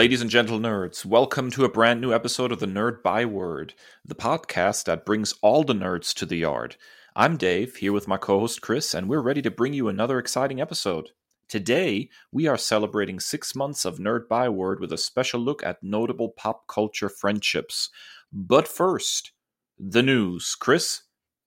Ladies 0.00 0.22
and 0.22 0.30
gentle 0.30 0.58
nerds, 0.58 1.04
welcome 1.04 1.50
to 1.50 1.66
a 1.66 1.68
brand 1.68 2.00
new 2.00 2.10
episode 2.10 2.52
of 2.52 2.58
the 2.58 2.64
Nerd 2.64 3.02
Byword, 3.02 3.74
the 4.02 4.14
podcast 4.14 4.84
that 4.84 5.04
brings 5.04 5.34
all 5.42 5.62
the 5.62 5.74
nerds 5.74 6.14
to 6.14 6.24
the 6.24 6.38
yard. 6.38 6.76
I'm 7.14 7.36
Dave, 7.36 7.76
here 7.76 7.92
with 7.92 8.08
my 8.08 8.16
co 8.16 8.40
host 8.40 8.62
Kris, 8.62 8.94
and 8.94 9.10
we're 9.10 9.20
ready 9.20 9.42
to 9.42 9.50
bring 9.50 9.74
you 9.74 9.88
another 9.88 10.18
exciting 10.18 10.58
episode. 10.58 11.10
Today, 11.50 12.08
we 12.32 12.46
are 12.46 12.56
celebrating 12.56 13.20
six 13.20 13.54
months 13.54 13.84
of 13.84 13.98
Nerd 13.98 14.26
Byword 14.26 14.80
with 14.80 14.90
a 14.90 14.96
special 14.96 15.38
look 15.38 15.62
at 15.62 15.82
notable 15.82 16.30
pop 16.30 16.66
culture 16.66 17.10
friendships. 17.10 17.90
But 18.32 18.66
first, 18.66 19.32
the 19.78 20.02
news. 20.02 20.54
Kris, 20.58 21.02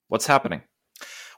what's 0.09 0.27
happening? 0.27 0.61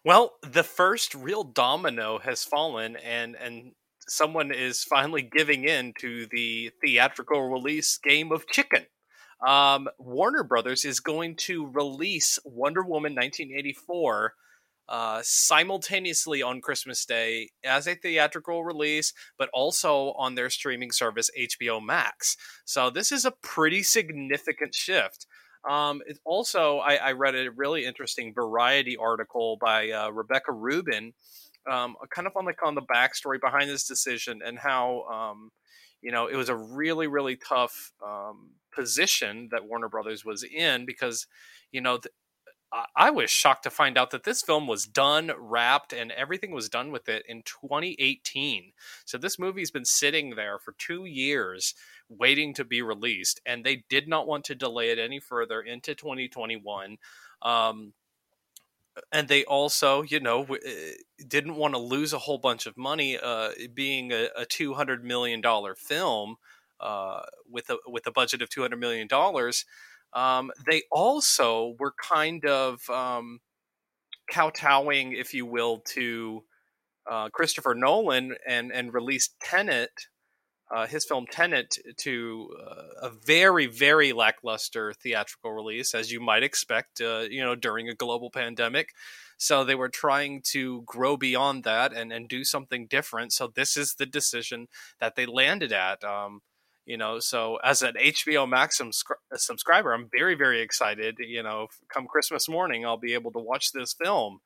Well, 0.03 0.33
the 0.41 0.63
first 0.63 1.15
real 1.15 1.45
domino 1.45 2.19
has 2.19 2.43
fallen, 2.43 2.97
and 2.97 3.37
and 3.37 3.71
someone 4.07 4.51
is 4.51 4.83
finally 4.83 5.21
giving 5.21 5.63
in 5.63 5.93
to 5.99 6.27
the 6.31 6.71
theatrical 6.83 7.49
release 7.49 7.97
game 7.97 8.31
of 8.31 8.47
chicken. 8.47 8.85
Um, 9.45 9.87
Warner 9.97 10.43
Brothers 10.43 10.85
is 10.85 10.99
going 10.99 11.35
to 11.37 11.67
release 11.67 12.39
Wonder 12.45 12.81
Woman 12.81 13.13
1984 13.15 14.33
uh, 14.87 15.19
simultaneously 15.23 16.41
on 16.41 16.61
Christmas 16.61 17.05
Day 17.05 17.49
as 17.63 17.87
a 17.87 17.95
theatrical 17.95 18.63
release, 18.63 19.13
but 19.37 19.49
also 19.53 20.13
on 20.13 20.35
their 20.35 20.49
streaming 20.49 20.91
service 20.91 21.29
HBO 21.37 21.83
Max. 21.83 22.37
So 22.65 22.89
this 22.89 23.11
is 23.11 23.25
a 23.25 23.31
pretty 23.31 23.83
significant 23.83 24.75
shift. 24.75 25.25
Um, 25.67 26.01
it 26.05 26.19
also, 26.23 26.77
I, 26.77 26.95
I, 26.95 27.11
read 27.13 27.33
a 27.33 27.49
really 27.49 27.85
interesting 27.85 28.35
Variety 28.35 28.95
article 28.97 29.57
by 29.59 29.89
uh, 29.89 30.09
Rebecca 30.09 30.51
Rubin 30.51 31.13
um, 31.69 31.95
kind 32.09 32.27
of 32.27 32.35
on 32.35 32.45
like 32.45 32.63
on 32.63 32.75
the 32.75 32.81
backstory 32.81 33.39
behind 33.39 33.69
this 33.69 33.87
decision 33.87 34.41
and 34.45 34.59
how 34.59 35.03
um, 35.03 35.51
you 36.01 36.11
know 36.11 36.27
it 36.27 36.35
was 36.35 36.49
a 36.49 36.55
really 36.55 37.07
really 37.07 37.35
tough 37.35 37.91
um, 38.05 38.51
position 38.73 39.49
that 39.51 39.65
Warner 39.65 39.89
Brothers 39.89 40.25
was 40.25 40.43
in 40.43 40.85
because 40.85 41.27
you 41.71 41.81
know 41.81 41.97
th- 41.97 42.13
I 42.95 43.09
was 43.09 43.29
shocked 43.29 43.63
to 43.63 43.69
find 43.69 43.97
out 43.97 44.11
that 44.11 44.23
this 44.23 44.41
film 44.41 44.67
was 44.67 44.85
done, 44.85 45.31
wrapped, 45.37 45.93
and 45.93 46.11
everything 46.11 46.51
was 46.51 46.67
done 46.67 46.91
with 46.91 47.07
it 47.07 47.23
in 47.27 47.43
2018. 47.43 48.73
So 49.05 49.17
this 49.17 49.39
movie's 49.39 49.71
been 49.71 49.85
sitting 49.85 50.31
there 50.31 50.59
for 50.59 50.73
two 50.77 51.05
years 51.05 51.73
waiting 52.09 52.53
to 52.55 52.65
be 52.65 52.81
released, 52.81 53.39
and 53.45 53.63
they 53.63 53.83
did 53.89 54.07
not 54.07 54.27
want 54.27 54.43
to 54.45 54.55
delay 54.55 54.89
it 54.89 54.99
any 54.99 55.19
further 55.19 55.61
into 55.61 55.95
2021. 55.95 56.97
Um, 57.41 57.93
and 59.11 59.27
they 59.27 59.43
also, 59.45 60.01
you 60.03 60.19
know, 60.19 60.43
eh, 60.43 60.93
didn't 61.27 61.55
want 61.55 61.73
to 61.73 61.79
lose 61.79 62.13
a 62.13 62.19
whole 62.19 62.37
bunch 62.37 62.65
of 62.65 62.77
money. 62.77 63.17
Uh, 63.17 63.51
being 63.73 64.11
a, 64.11 64.29
a 64.35 64.45
two 64.45 64.73
hundred 64.73 65.03
million 65.03 65.41
dollar 65.41 65.75
film 65.75 66.35
uh, 66.79 67.21
with 67.49 67.69
a 67.69 67.77
with 67.87 68.07
a 68.07 68.11
budget 68.11 68.41
of 68.41 68.49
two 68.49 68.61
hundred 68.61 68.79
million 68.79 69.07
dollars, 69.07 69.65
um, 70.13 70.51
they 70.65 70.83
also 70.91 71.75
were 71.79 71.93
kind 72.01 72.45
of 72.45 72.89
um, 72.89 73.39
kowtowing, 74.31 75.13
if 75.13 75.33
you 75.33 75.45
will, 75.45 75.79
to 75.79 76.43
uh, 77.09 77.29
Christopher 77.29 77.75
Nolan 77.75 78.35
and 78.47 78.71
and 78.71 78.93
released 78.93 79.35
Tenet 79.41 80.07
uh, 80.71 80.87
his 80.87 81.05
film 81.05 81.25
Tenet 81.29 81.77
to 81.97 82.49
uh, 82.59 83.07
a 83.07 83.09
very, 83.09 83.67
very 83.67 84.13
lackluster 84.13 84.93
theatrical 84.93 85.51
release, 85.51 85.93
as 85.93 86.11
you 86.11 86.19
might 86.19 86.43
expect, 86.43 87.01
uh, 87.01 87.25
you 87.29 87.43
know, 87.43 87.55
during 87.55 87.87
a 87.87 87.95
global 87.95 88.31
pandemic. 88.31 88.93
So 89.37 89.63
they 89.63 89.75
were 89.75 89.89
trying 89.89 90.41
to 90.51 90.81
grow 90.83 91.17
beyond 91.17 91.65
that 91.65 91.93
and, 91.93 92.11
and 92.11 92.27
do 92.27 92.43
something 92.43 92.87
different. 92.87 93.33
So 93.33 93.51
this 93.53 93.77
is 93.77 93.95
the 93.95 94.05
decision 94.05 94.67
that 94.99 95.15
they 95.15 95.25
landed 95.25 95.71
at. 95.71 96.03
Um, 96.03 96.41
you 96.85 96.97
know, 96.97 97.19
so 97.19 97.57
as 97.63 97.81
an 97.81 97.95
HBO 97.99 98.47
Max 98.47 98.79
subscriber, 99.33 99.93
I'm 99.93 100.09
very, 100.11 100.35
very 100.35 100.61
excited. 100.61 101.17
You 101.19 101.43
know, 101.43 101.67
come 101.93 102.07
Christmas 102.07 102.47
morning, 102.47 102.85
I'll 102.85 102.97
be 102.97 103.13
able 103.13 103.31
to 103.33 103.39
watch 103.39 103.71
this 103.71 103.93
film. 103.93 104.39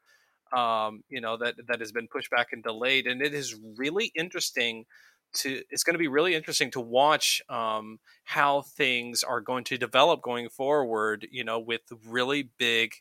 Um, 0.51 1.03
you 1.09 1.21
know 1.21 1.37
that 1.37 1.55
that 1.67 1.79
has 1.79 1.91
been 1.91 2.07
pushed 2.07 2.31
back 2.31 2.47
and 2.53 2.63
delayed, 2.63 3.05
and 3.05 3.21
it 3.21 3.35
is 3.35 3.55
really 3.77 4.11
interesting 4.15 4.85
to 5.33 5.61
it's 5.69 5.83
going 5.83 5.93
to 5.93 5.99
be 5.99 6.07
really 6.07 6.35
interesting 6.35 6.71
to 6.71 6.79
watch 6.79 7.41
um, 7.49 7.99
how 8.23 8.61
things 8.61 9.23
are 9.23 9.41
going 9.41 9.63
to 9.65 9.77
develop 9.77 10.21
going 10.21 10.49
forward. 10.49 11.27
You 11.31 11.43
know, 11.43 11.59
with 11.59 11.81
really 12.07 12.49
big, 12.57 12.93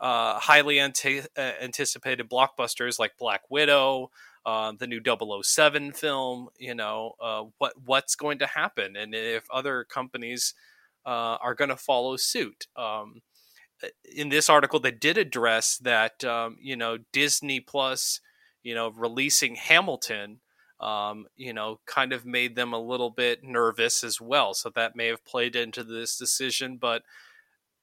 uh, 0.00 0.38
highly 0.38 0.78
ante- 0.78 1.20
uh, 1.36 1.52
anticipated 1.60 2.28
blockbusters 2.30 2.98
like 2.98 3.16
Black 3.18 3.42
Widow, 3.50 4.10
uh, 4.46 4.72
the 4.78 4.86
new 4.86 5.00
007 5.42 5.92
film. 5.92 6.48
You 6.58 6.74
know, 6.74 7.12
uh, 7.20 7.44
what 7.58 7.74
what's 7.84 8.14
going 8.14 8.38
to 8.40 8.46
happen, 8.46 8.96
and 8.96 9.14
if 9.14 9.44
other 9.50 9.84
companies 9.84 10.54
uh, 11.06 11.38
are 11.40 11.54
going 11.54 11.70
to 11.70 11.76
follow 11.76 12.16
suit. 12.16 12.66
Um, 12.76 13.22
in 14.14 14.28
this 14.28 14.50
article, 14.50 14.80
they 14.80 14.90
did 14.90 15.16
address 15.18 15.78
that 15.78 16.24
um, 16.24 16.56
you 16.60 16.76
know 16.76 16.98
Disney 17.12 17.60
Plus, 17.60 18.20
you 18.62 18.74
know, 18.74 18.90
releasing 18.90 19.54
Hamilton 19.54 20.40
um, 20.80 21.26
you 21.36 21.52
know, 21.52 21.80
kind 21.86 22.12
of 22.12 22.24
made 22.24 22.54
them 22.56 22.72
a 22.72 22.80
little 22.80 23.10
bit 23.10 23.42
nervous 23.42 24.04
as 24.04 24.20
well. 24.20 24.54
So 24.54 24.70
that 24.74 24.96
may 24.96 25.06
have 25.06 25.24
played 25.24 25.56
into 25.56 25.82
this 25.82 26.16
decision. 26.16 26.76
But 26.76 27.02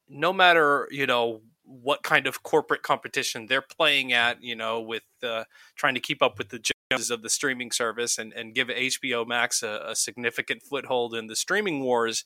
no 0.08 0.32
matter, 0.32 0.88
you 0.92 1.06
know, 1.06 1.42
what 1.64 2.04
kind 2.04 2.28
of 2.28 2.44
corporate 2.44 2.84
competition 2.84 3.48
they're 3.48 3.62
playing 3.62 4.14
at, 4.14 4.42
you 4.42 4.56
know, 4.56 4.80
with 4.80 5.04
uh, 5.24 5.44
trying 5.76 5.96
to 5.96 6.00
keep 6.00 6.22
up 6.22 6.38
with 6.38 6.50
the 6.50 6.60
Joneses 6.92 7.12
of 7.12 7.22
the 7.22 7.30
streaming 7.30 7.72
service 7.72 8.18
and, 8.18 8.32
and 8.34 8.54
give 8.54 8.68
HBO 8.68 9.26
Max 9.28 9.64
a, 9.64 9.84
a 9.88 9.96
significant 9.96 10.62
foothold 10.64 11.16
in 11.16 11.28
the 11.28 11.36
streaming 11.36 11.82
wars. 11.82 12.24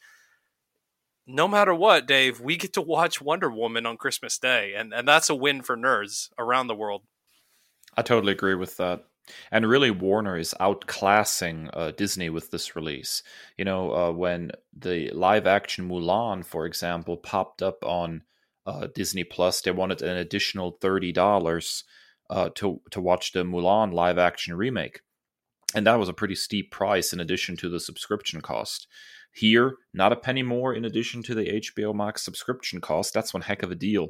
No 1.26 1.48
matter 1.48 1.74
what, 1.74 2.08
Dave, 2.08 2.42
we 2.42 2.58
get 2.58 2.74
to 2.74 2.82
watch 2.82 3.22
Wonder 3.22 3.50
Woman 3.50 3.86
on 3.86 3.98
Christmas 3.98 4.38
Day, 4.38 4.74
and, 4.76 4.94
and 4.94 5.08
that's 5.08 5.30
a 5.30 5.36
win 5.36 5.62
for 5.62 5.78
nerds 5.78 6.30
around 6.38 6.68
the 6.68 6.76
world. 6.76 7.04
I 7.96 8.02
totally 8.02 8.34
agree 8.34 8.56
with 8.56 8.78
that. 8.78 9.06
And 9.52 9.68
really, 9.68 9.92
Warner 9.92 10.38
is 10.38 10.56
outclassing 10.60 11.70
uh, 11.74 11.92
Disney 11.92 12.30
with 12.30 12.52
this 12.52 12.76
release. 12.76 13.24
You 13.58 13.66
know, 13.66 13.94
uh, 13.94 14.12
when 14.12 14.52
the 14.78 15.12
live 15.12 15.48
action 15.48 15.88
Mulan, 15.90 16.46
for 16.46 16.66
example, 16.66 17.18
popped 17.18 17.62
up 17.62 17.84
on 17.84 18.24
uh, 18.66 18.88
Disney 18.94 19.24
Plus, 19.24 19.62
they 19.62 19.72
wanted 19.72 20.02
an 20.02 20.18
additional 20.18 20.78
thirty 20.82 21.12
dollars 21.12 21.84
uh, 22.30 22.50
to 22.56 22.82
to 22.92 23.02
watch 23.02 23.32
the 23.32 23.44
Mulan 23.44 23.94
live 23.94 24.18
action 24.18 24.56
remake, 24.56 25.02
and 25.74 25.86
that 25.88 26.00
was 26.00 26.10
a 26.10 26.14
pretty 26.14 26.36
steep 26.36 26.72
price 26.72 27.14
in 27.14 27.20
addition 27.20 27.58
to 27.58 27.70
the 27.70 27.80
subscription 27.80 28.42
cost. 28.42 28.88
Here, 29.32 29.76
not 29.94 30.12
a 30.12 30.16
penny 30.16 30.42
more 30.42 30.74
in 30.74 30.86
addition 30.86 31.22
to 31.24 31.36
the 31.36 31.62
HBO 31.62 31.94
Max 31.94 32.24
subscription 32.24 32.82
cost. 32.82 33.14
That's 33.14 33.34
one 33.34 33.44
heck 33.44 33.62
of 33.62 33.72
a 33.72 33.76
deal 33.76 34.10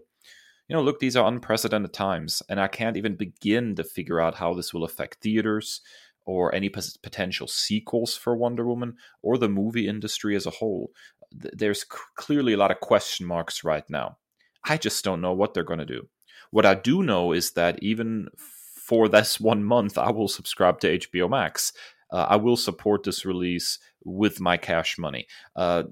you 0.69 0.75
know, 0.75 0.83
look, 0.83 0.99
these 0.99 1.15
are 1.15 1.27
unprecedented 1.27 1.93
times, 1.93 2.43
and 2.47 2.59
I 2.59 2.67
can't 2.67 2.95
even 2.95 3.15
begin 3.15 3.75
to 3.75 3.83
figure 3.83 4.21
out 4.21 4.35
how 4.35 4.53
this 4.53 4.71
will 4.71 4.83
affect 4.83 5.21
theaters 5.21 5.81
or 6.25 6.53
any 6.53 6.69
potential 6.69 7.47
sequels 7.47 8.15
for 8.15 8.35
Wonder 8.35 8.67
Woman 8.67 8.95
or 9.23 9.37
the 9.37 9.49
movie 9.49 9.87
industry 9.87 10.35
as 10.35 10.45
a 10.45 10.51
whole. 10.51 10.91
There's 11.31 11.83
clearly 11.83 12.53
a 12.53 12.57
lot 12.57 12.69
of 12.69 12.81
question 12.81 13.25
marks 13.25 13.63
right 13.63 13.83
now. 13.89 14.17
I 14.63 14.77
just 14.77 15.03
don't 15.03 15.21
know 15.21 15.33
what 15.33 15.55
they're 15.55 15.63
going 15.63 15.79
to 15.79 15.85
do. 15.85 16.07
What 16.51 16.67
I 16.67 16.75
do 16.75 17.01
know 17.01 17.31
is 17.31 17.51
that 17.53 17.81
even 17.81 18.27
for 18.37 19.09
this 19.09 19.39
one 19.39 19.63
month, 19.63 19.97
I 19.97 20.11
will 20.11 20.27
subscribe 20.27 20.79
to 20.81 20.99
HBO 20.99 21.29
Max. 21.29 21.73
Uh, 22.11 22.27
I 22.29 22.35
will 22.35 22.57
support 22.57 23.03
this 23.03 23.25
release 23.25 23.79
with 24.03 24.39
my 24.39 24.57
cash 24.57 24.99
money. 24.99 25.25
Uh, 25.55 25.83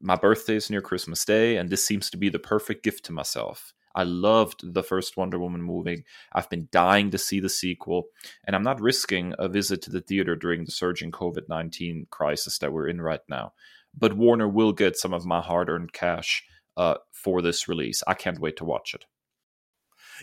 my 0.00 0.14
birthday 0.14 0.56
is 0.56 0.70
near 0.70 0.82
Christmas 0.82 1.24
Day, 1.24 1.56
and 1.56 1.70
this 1.70 1.84
seems 1.84 2.08
to 2.10 2.16
be 2.16 2.28
the 2.28 2.38
perfect 2.38 2.84
gift 2.84 3.04
to 3.06 3.12
myself. 3.12 3.72
I 3.94 4.04
loved 4.04 4.74
the 4.74 4.82
first 4.82 5.16
Wonder 5.16 5.38
Woman 5.38 5.62
movie. 5.62 6.04
I've 6.32 6.50
been 6.50 6.68
dying 6.70 7.10
to 7.10 7.18
see 7.18 7.40
the 7.40 7.48
sequel, 7.48 8.06
and 8.46 8.56
I'm 8.56 8.62
not 8.62 8.80
risking 8.80 9.34
a 9.38 9.48
visit 9.48 9.82
to 9.82 9.90
the 9.90 10.00
theater 10.00 10.36
during 10.36 10.64
the 10.64 10.72
surging 10.72 11.10
COVID 11.10 11.48
19 11.48 12.06
crisis 12.10 12.58
that 12.58 12.72
we're 12.72 12.88
in 12.88 13.00
right 13.00 13.20
now. 13.28 13.52
But 13.96 14.16
Warner 14.16 14.48
will 14.48 14.72
get 14.72 14.96
some 14.96 15.12
of 15.12 15.26
my 15.26 15.40
hard 15.40 15.68
earned 15.68 15.92
cash 15.92 16.44
uh, 16.76 16.94
for 17.10 17.42
this 17.42 17.68
release. 17.68 18.02
I 18.06 18.14
can't 18.14 18.40
wait 18.40 18.56
to 18.56 18.64
watch 18.64 18.94
it. 18.94 19.04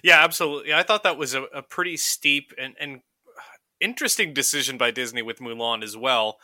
Yeah, 0.04 0.24
absolutely. 0.24 0.74
I 0.74 0.83
thought 0.83 1.04
that 1.04 1.18
was 1.18 1.33
a, 1.33 1.44
a 1.44 1.62
pretty 1.62 1.98
steep 1.98 2.54
and, 2.57 2.75
and 2.80 3.01
interesting 3.80 4.33
decision 4.33 4.77
by 4.77 4.92
Disney 4.92 5.21
with 5.21 5.39
Mulan 5.39 5.83
as 5.83 5.95
well 5.95 6.39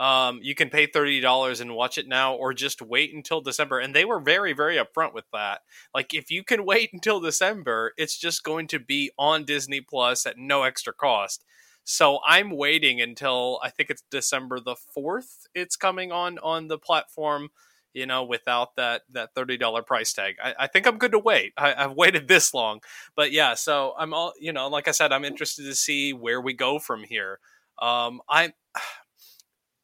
um, 0.00 0.40
you 0.42 0.54
can 0.54 0.70
pay 0.70 0.86
$30 0.86 1.60
and 1.60 1.74
watch 1.74 1.98
it 1.98 2.08
now 2.08 2.34
or 2.34 2.54
just 2.54 2.80
wait 2.80 3.14
until 3.14 3.42
December. 3.42 3.78
And 3.78 3.94
they 3.94 4.06
were 4.06 4.18
very, 4.18 4.54
very 4.54 4.76
upfront 4.76 5.12
with 5.12 5.26
that. 5.34 5.60
Like, 5.94 6.14
if 6.14 6.30
you 6.30 6.42
can 6.42 6.64
wait 6.66 6.90
until 6.94 7.20
December, 7.20 7.92
it's 7.98 8.18
just 8.18 8.42
going 8.42 8.66
to 8.68 8.78
be 8.78 9.10
on 9.18 9.44
Disney 9.44 9.82
Plus 9.82 10.24
at 10.24 10.38
no 10.38 10.62
extra 10.62 10.94
cost. 10.94 11.44
So 11.84 12.20
I'm 12.26 12.50
waiting 12.50 13.00
until 13.02 13.60
I 13.62 13.68
think 13.68 13.90
it's 13.90 14.02
December 14.10 14.58
the 14.58 14.76
4th. 14.96 15.46
It's 15.54 15.76
coming 15.76 16.12
on 16.12 16.38
on 16.38 16.68
the 16.68 16.78
platform, 16.78 17.50
you 17.92 18.06
know, 18.06 18.24
without 18.24 18.76
that 18.76 19.02
that 19.10 19.34
$30 19.34 19.86
price 19.86 20.14
tag. 20.14 20.36
I, 20.42 20.54
I 20.60 20.66
think 20.66 20.86
I'm 20.86 20.98
good 20.98 21.12
to 21.12 21.18
wait. 21.18 21.52
I, 21.58 21.74
I've 21.74 21.92
waited 21.92 22.26
this 22.26 22.54
long. 22.54 22.80
But 23.16 23.32
yeah, 23.32 23.54
so 23.54 23.94
I'm 23.98 24.14
all, 24.14 24.32
you 24.40 24.52
know, 24.52 24.68
like 24.68 24.88
I 24.88 24.92
said, 24.92 25.12
I'm 25.12 25.24
interested 25.24 25.64
to 25.64 25.74
see 25.74 26.12
where 26.14 26.40
we 26.40 26.54
go 26.54 26.78
from 26.78 27.02
here. 27.02 27.38
Um, 27.80 28.20
I'm 28.28 28.52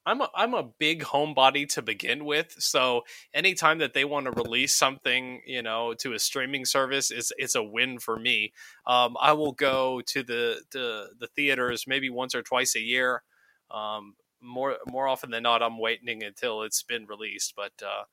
I'm 0.06 0.20
a, 0.20 0.30
I'm 0.34 0.54
a 0.54 0.62
big 0.62 1.02
homebody 1.02 1.68
to 1.70 1.82
begin 1.82 2.24
with, 2.24 2.54
so 2.58 3.02
anytime 3.34 3.78
that 3.78 3.92
they 3.92 4.04
want 4.04 4.26
to 4.26 4.30
release 4.30 4.74
something, 4.74 5.42
you 5.44 5.62
know, 5.62 5.94
to 5.94 6.12
a 6.12 6.18
streaming 6.20 6.64
service, 6.64 7.10
it's 7.10 7.32
it's 7.36 7.56
a 7.56 7.62
win 7.62 7.98
for 7.98 8.16
me. 8.16 8.52
Um, 8.86 9.16
I 9.20 9.32
will 9.32 9.52
go 9.52 10.00
to 10.06 10.22
the, 10.22 10.62
the 10.70 11.08
the 11.18 11.26
theaters 11.26 11.86
maybe 11.88 12.08
once 12.08 12.36
or 12.36 12.42
twice 12.42 12.76
a 12.76 12.80
year. 12.80 13.24
Um, 13.70 14.14
more 14.40 14.76
more 14.88 15.08
often 15.08 15.30
than 15.30 15.42
not, 15.42 15.62
I'm 15.62 15.78
waiting 15.78 16.22
until 16.22 16.62
it's 16.62 16.84
been 16.84 17.06
released. 17.06 17.54
But 17.56 17.72
uh, 17.82 18.04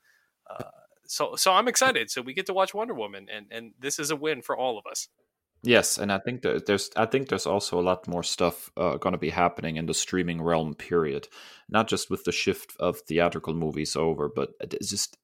uh, 0.51 0.69
so 1.05 1.35
so 1.35 1.53
I'm 1.53 1.67
excited. 1.67 2.09
So 2.09 2.21
we 2.23 2.33
get 2.33 2.47
to 2.47 2.53
watch 2.53 2.73
Wonder 2.73 2.95
Woman, 2.95 3.27
and 3.31 3.45
and 3.51 3.73
this 3.79 3.99
is 3.99 4.09
a 4.09 4.15
win 4.15 4.41
for 4.41 4.57
all 4.57 4.79
of 4.79 4.85
us. 4.89 5.09
Yes, 5.65 5.97
and 5.97 6.11
I 6.11 6.17
think 6.19 6.41
that 6.41 6.65
there's 6.65 6.89
I 6.97 7.05
think 7.05 7.29
there's 7.29 7.45
also 7.47 7.79
a 7.79 7.81
lot 7.81 8.05
more 8.07 8.23
stuff 8.23 8.69
uh, 8.75 8.97
going 8.97 9.13
to 9.13 9.17
be 9.19 9.29
happening 9.29 9.77
in 9.77 9.85
the 9.85 9.93
streaming 9.93 10.41
realm. 10.41 10.75
Period, 10.75 11.29
not 11.69 11.87
just 11.87 12.09
with 12.09 12.25
the 12.25 12.33
shift 12.33 12.75
of 12.79 12.99
theatrical 12.99 13.53
movies 13.53 13.95
over, 13.95 14.29
but 14.33 14.49
it's 14.59 14.89
just 14.89 15.17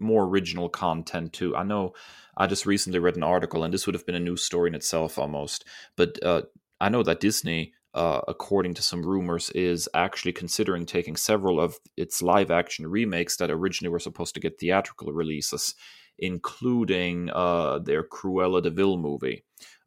more 0.00 0.24
original 0.24 0.68
content 0.68 1.32
too. 1.32 1.54
I 1.56 1.62
know 1.62 1.92
I 2.36 2.48
just 2.48 2.66
recently 2.66 2.98
read 2.98 3.16
an 3.16 3.22
article, 3.22 3.62
and 3.62 3.72
this 3.72 3.86
would 3.86 3.94
have 3.94 4.04
been 4.06 4.16
a 4.16 4.20
news 4.20 4.42
story 4.42 4.68
in 4.68 4.74
itself 4.74 5.16
almost, 5.16 5.64
but 5.96 6.20
uh, 6.24 6.42
I 6.80 6.88
know 6.88 7.02
that 7.04 7.20
Disney. 7.20 7.72
Uh, 7.94 8.20
according 8.26 8.74
to 8.74 8.82
some 8.82 9.06
rumors, 9.06 9.50
is 9.50 9.88
actually 9.94 10.32
considering 10.32 10.84
taking 10.84 11.14
several 11.14 11.60
of 11.60 11.78
its 11.96 12.20
live 12.22 12.50
action 12.50 12.88
remakes 12.88 13.36
that 13.36 13.52
originally 13.52 13.88
were 13.88 14.00
supposed 14.00 14.34
to 14.34 14.40
get 14.40 14.58
theatrical 14.58 15.12
releases, 15.12 15.76
including 16.18 17.30
uh, 17.30 17.78
their 17.78 18.02
Cruella 18.02 18.60
de 18.60 18.70
Vil 18.70 18.96
movie 18.96 19.44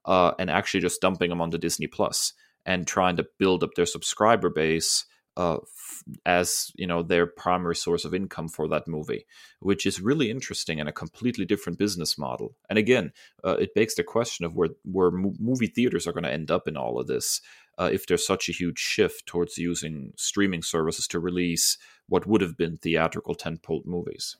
uh, 0.07 0.31
and 0.39 0.49
actually 0.49 0.79
just 0.79 1.01
dumping 1.01 1.29
them 1.29 1.41
onto 1.41 1.57
Disney 1.57 1.87
Plus 1.87 2.33
and 2.65 2.87
trying 2.87 3.17
to 3.17 3.27
build 3.37 3.63
up 3.63 3.75
their 3.75 3.85
subscriber 3.85 4.49
base 4.49 5.05
uh, 5.37 5.57
f- 5.57 6.03
as 6.25 6.71
you 6.75 6.87
know 6.87 7.03
their 7.03 7.27
primary 7.27 7.75
source 7.75 8.03
of 8.05 8.13
income 8.13 8.47
for 8.49 8.67
that 8.67 8.87
movie, 8.87 9.25
which 9.59 9.85
is 9.85 10.01
really 10.01 10.31
interesting 10.31 10.79
and 10.79 10.89
a 10.89 10.93
completely 10.93 11.45
different 11.45 11.77
business 11.77 12.17
model. 12.17 12.55
And 12.69 12.79
again, 12.79 13.11
uh, 13.45 13.57
it 13.59 13.75
begs 13.75 13.93
the 13.93 14.03
question 14.03 14.45
of 14.45 14.55
where 14.55 14.69
where 14.83 15.11
mo- 15.11 15.35
movie 15.39 15.67
theaters 15.67 16.07
are 16.07 16.11
going 16.11 16.23
to 16.23 16.33
end 16.33 16.49
up 16.49 16.67
in 16.67 16.75
all 16.75 16.99
of 16.99 17.07
this. 17.07 17.39
Uh, 17.79 17.89
if 17.93 18.07
there's 18.07 18.25
such 18.25 18.49
a 18.49 18.53
huge 18.53 18.79
shift 18.79 19.27
towards 19.27 19.59
using 19.59 20.11
streaming 20.17 20.63
services 20.63 21.07
to 21.07 21.19
release 21.19 21.77
what 22.07 22.25
would 22.25 22.41
have 22.41 22.57
been 22.57 22.75
theatrical 22.75 23.35
tentpole 23.35 23.85
movies. 23.85 24.35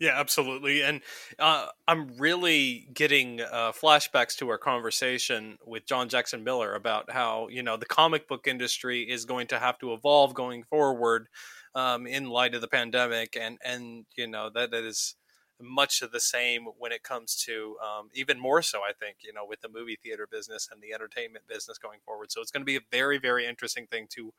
Yeah, 0.00 0.18
absolutely. 0.18 0.82
And 0.82 1.00
uh, 1.40 1.66
I'm 1.88 2.16
really 2.18 2.88
getting 2.94 3.40
uh, 3.40 3.72
flashbacks 3.72 4.36
to 4.36 4.48
our 4.48 4.58
conversation 4.58 5.58
with 5.66 5.86
John 5.86 6.08
Jackson 6.08 6.44
Miller 6.44 6.74
about 6.74 7.10
how, 7.10 7.48
you 7.48 7.64
know, 7.64 7.76
the 7.76 7.86
comic 7.86 8.28
book 8.28 8.46
industry 8.46 9.02
is 9.02 9.24
going 9.24 9.48
to 9.48 9.58
have 9.58 9.76
to 9.80 9.92
evolve 9.92 10.34
going 10.34 10.62
forward 10.62 11.26
um, 11.74 12.06
in 12.06 12.28
light 12.28 12.54
of 12.54 12.60
the 12.60 12.68
pandemic. 12.68 13.36
And, 13.40 13.58
and 13.64 14.06
you 14.16 14.28
know, 14.28 14.50
that, 14.54 14.70
that 14.70 14.84
is 14.84 15.16
much 15.60 16.00
of 16.02 16.12
the 16.12 16.20
same 16.20 16.66
when 16.78 16.92
it 16.92 17.02
comes 17.02 17.34
to 17.46 17.76
um, 17.84 18.08
even 18.14 18.38
more 18.38 18.62
so, 18.62 18.78
I 18.82 18.92
think, 18.92 19.16
you 19.24 19.32
know, 19.32 19.44
with 19.48 19.62
the 19.62 19.68
movie 19.68 19.98
theater 20.00 20.28
business 20.30 20.68
and 20.72 20.80
the 20.80 20.94
entertainment 20.94 21.46
business 21.48 21.76
going 21.76 21.98
forward. 22.04 22.30
So 22.30 22.40
it's 22.40 22.52
going 22.52 22.60
to 22.60 22.64
be 22.64 22.76
a 22.76 22.80
very, 22.92 23.18
very 23.18 23.46
interesting 23.46 23.88
thing 23.88 24.06
to 24.10 24.32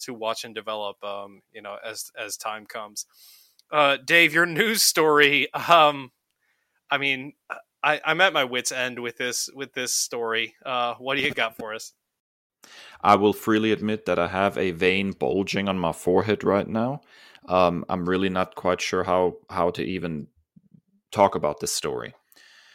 to 0.00 0.12
watch 0.12 0.42
and 0.44 0.52
develop, 0.56 1.02
um, 1.04 1.42
you 1.52 1.62
know, 1.62 1.76
as 1.86 2.10
as 2.18 2.36
time 2.36 2.66
comes 2.66 3.06
uh, 3.70 3.98
Dave, 4.04 4.34
your 4.34 4.46
news 4.60 4.82
story. 4.82 5.52
Um, 5.52 6.12
I 6.90 6.98
mean, 6.98 7.32
I, 7.82 8.00
I'm 8.04 8.20
at 8.20 8.32
my 8.32 8.44
wits' 8.44 8.72
end 8.72 8.98
with 8.98 9.18
this 9.18 9.50
with 9.54 9.74
this 9.74 9.94
story. 9.94 10.54
Uh, 10.64 10.94
what 10.94 11.16
do 11.16 11.22
you 11.22 11.32
got 11.32 11.56
for 11.56 11.74
us? 11.74 11.92
I 13.02 13.16
will 13.16 13.34
freely 13.34 13.72
admit 13.72 14.06
that 14.06 14.18
I 14.18 14.28
have 14.28 14.56
a 14.56 14.70
vein 14.70 15.12
bulging 15.12 15.68
on 15.68 15.78
my 15.78 15.92
forehead 15.92 16.42
right 16.42 16.66
now. 16.66 17.02
Um, 17.46 17.84
I'm 17.90 18.08
really 18.08 18.30
not 18.30 18.54
quite 18.54 18.80
sure 18.80 19.04
how 19.04 19.36
how 19.50 19.70
to 19.70 19.82
even 19.82 20.28
talk 21.12 21.34
about 21.34 21.60
this 21.60 21.72
story. 21.72 22.14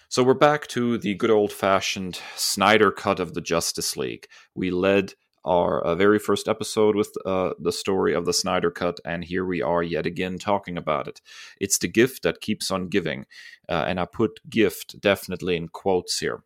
So 0.10 0.24
we're 0.24 0.34
back 0.34 0.68
to 0.68 0.98
the 0.98 1.14
good 1.14 1.30
old 1.30 1.52
fashioned 1.52 2.20
Snyder 2.36 2.92
cut 2.92 3.20
of 3.20 3.34
the 3.34 3.42
Justice 3.42 3.96
League. 3.96 4.28
We 4.56 4.72
led 4.72 5.14
our 5.46 5.82
uh, 5.82 5.96
very 5.96 6.20
first 6.20 6.48
episode 6.48 6.96
with 6.96 7.10
uh, 7.26 7.52
the 7.60 7.72
story 7.72 8.14
of 8.14 8.26
the 8.26 8.34
Snyder 8.34 8.72
Cut, 8.72 9.00
and 9.06 9.24
here 9.24 9.46
we 9.46 9.62
are 9.62 9.84
yet 9.84 10.06
again 10.06 10.38
talking 10.38 10.78
about 10.78 11.08
it. 11.08 11.22
It's 11.60 11.78
the 11.78 11.88
gift 11.88 12.24
that 12.24 12.42
keeps 12.42 12.72
on 12.72 12.90
giving, 12.90 13.26
uh, 13.68 13.86
and 13.88 14.00
I 14.00 14.06
put 14.06 14.40
gift 14.50 15.00
definitely 15.00 15.56
in 15.56 15.70
quotes 15.70 16.20
here. 16.20 16.44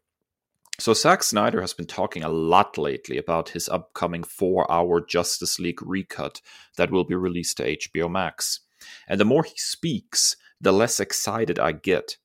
So, 0.80 0.94
Zack 0.94 1.22
Snyder 1.22 1.62
has 1.62 1.74
been 1.74 1.86
talking 1.86 2.24
a 2.24 2.30
lot 2.30 2.78
lately 2.78 3.18
about 3.18 3.50
his 3.50 3.69
upcoming 3.69 4.24
four 4.24 4.69
hour 4.72 5.06
Justice 5.06 5.60
League 5.60 5.81
recut 5.84 6.42
that 6.78 6.90
will 6.90 7.04
be 7.04 7.16
released 7.16 7.57
to 7.57 7.78
HBO 7.78 8.10
Max. 8.10 8.62
And 9.07 9.19
the 9.19 9.25
more 9.25 9.44
he 9.44 9.57
speaks, 9.57 10.36
the 10.60 10.72
less 10.72 11.00
excited 11.00 11.60
I 11.60 11.74
get. 11.74 12.18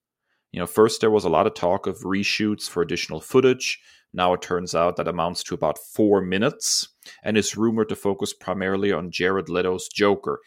You 0.52 0.60
know, 0.60 0.66
first 0.66 1.00
there 1.00 1.10
was 1.10 1.24
a 1.24 1.28
lot 1.28 1.46
of 1.46 1.54
talk 1.54 1.86
of 1.86 1.98
reshoots 2.00 2.68
for 2.68 2.82
additional 2.82 3.20
footage. 3.20 3.80
Now 4.18 4.32
it 4.32 4.42
turns 4.42 4.74
out 4.74 4.96
that 4.96 5.06
amounts 5.06 5.44
to 5.44 5.54
about 5.54 5.78
four 5.78 6.20
minutes 6.20 6.88
and 7.22 7.38
is 7.38 7.56
rumored 7.56 7.88
to 7.90 7.94
focus 7.94 8.34
primarily 8.34 8.90
on 8.90 9.12
Jared 9.12 9.48
Leto's 9.48 9.86
Joker. 9.86 10.40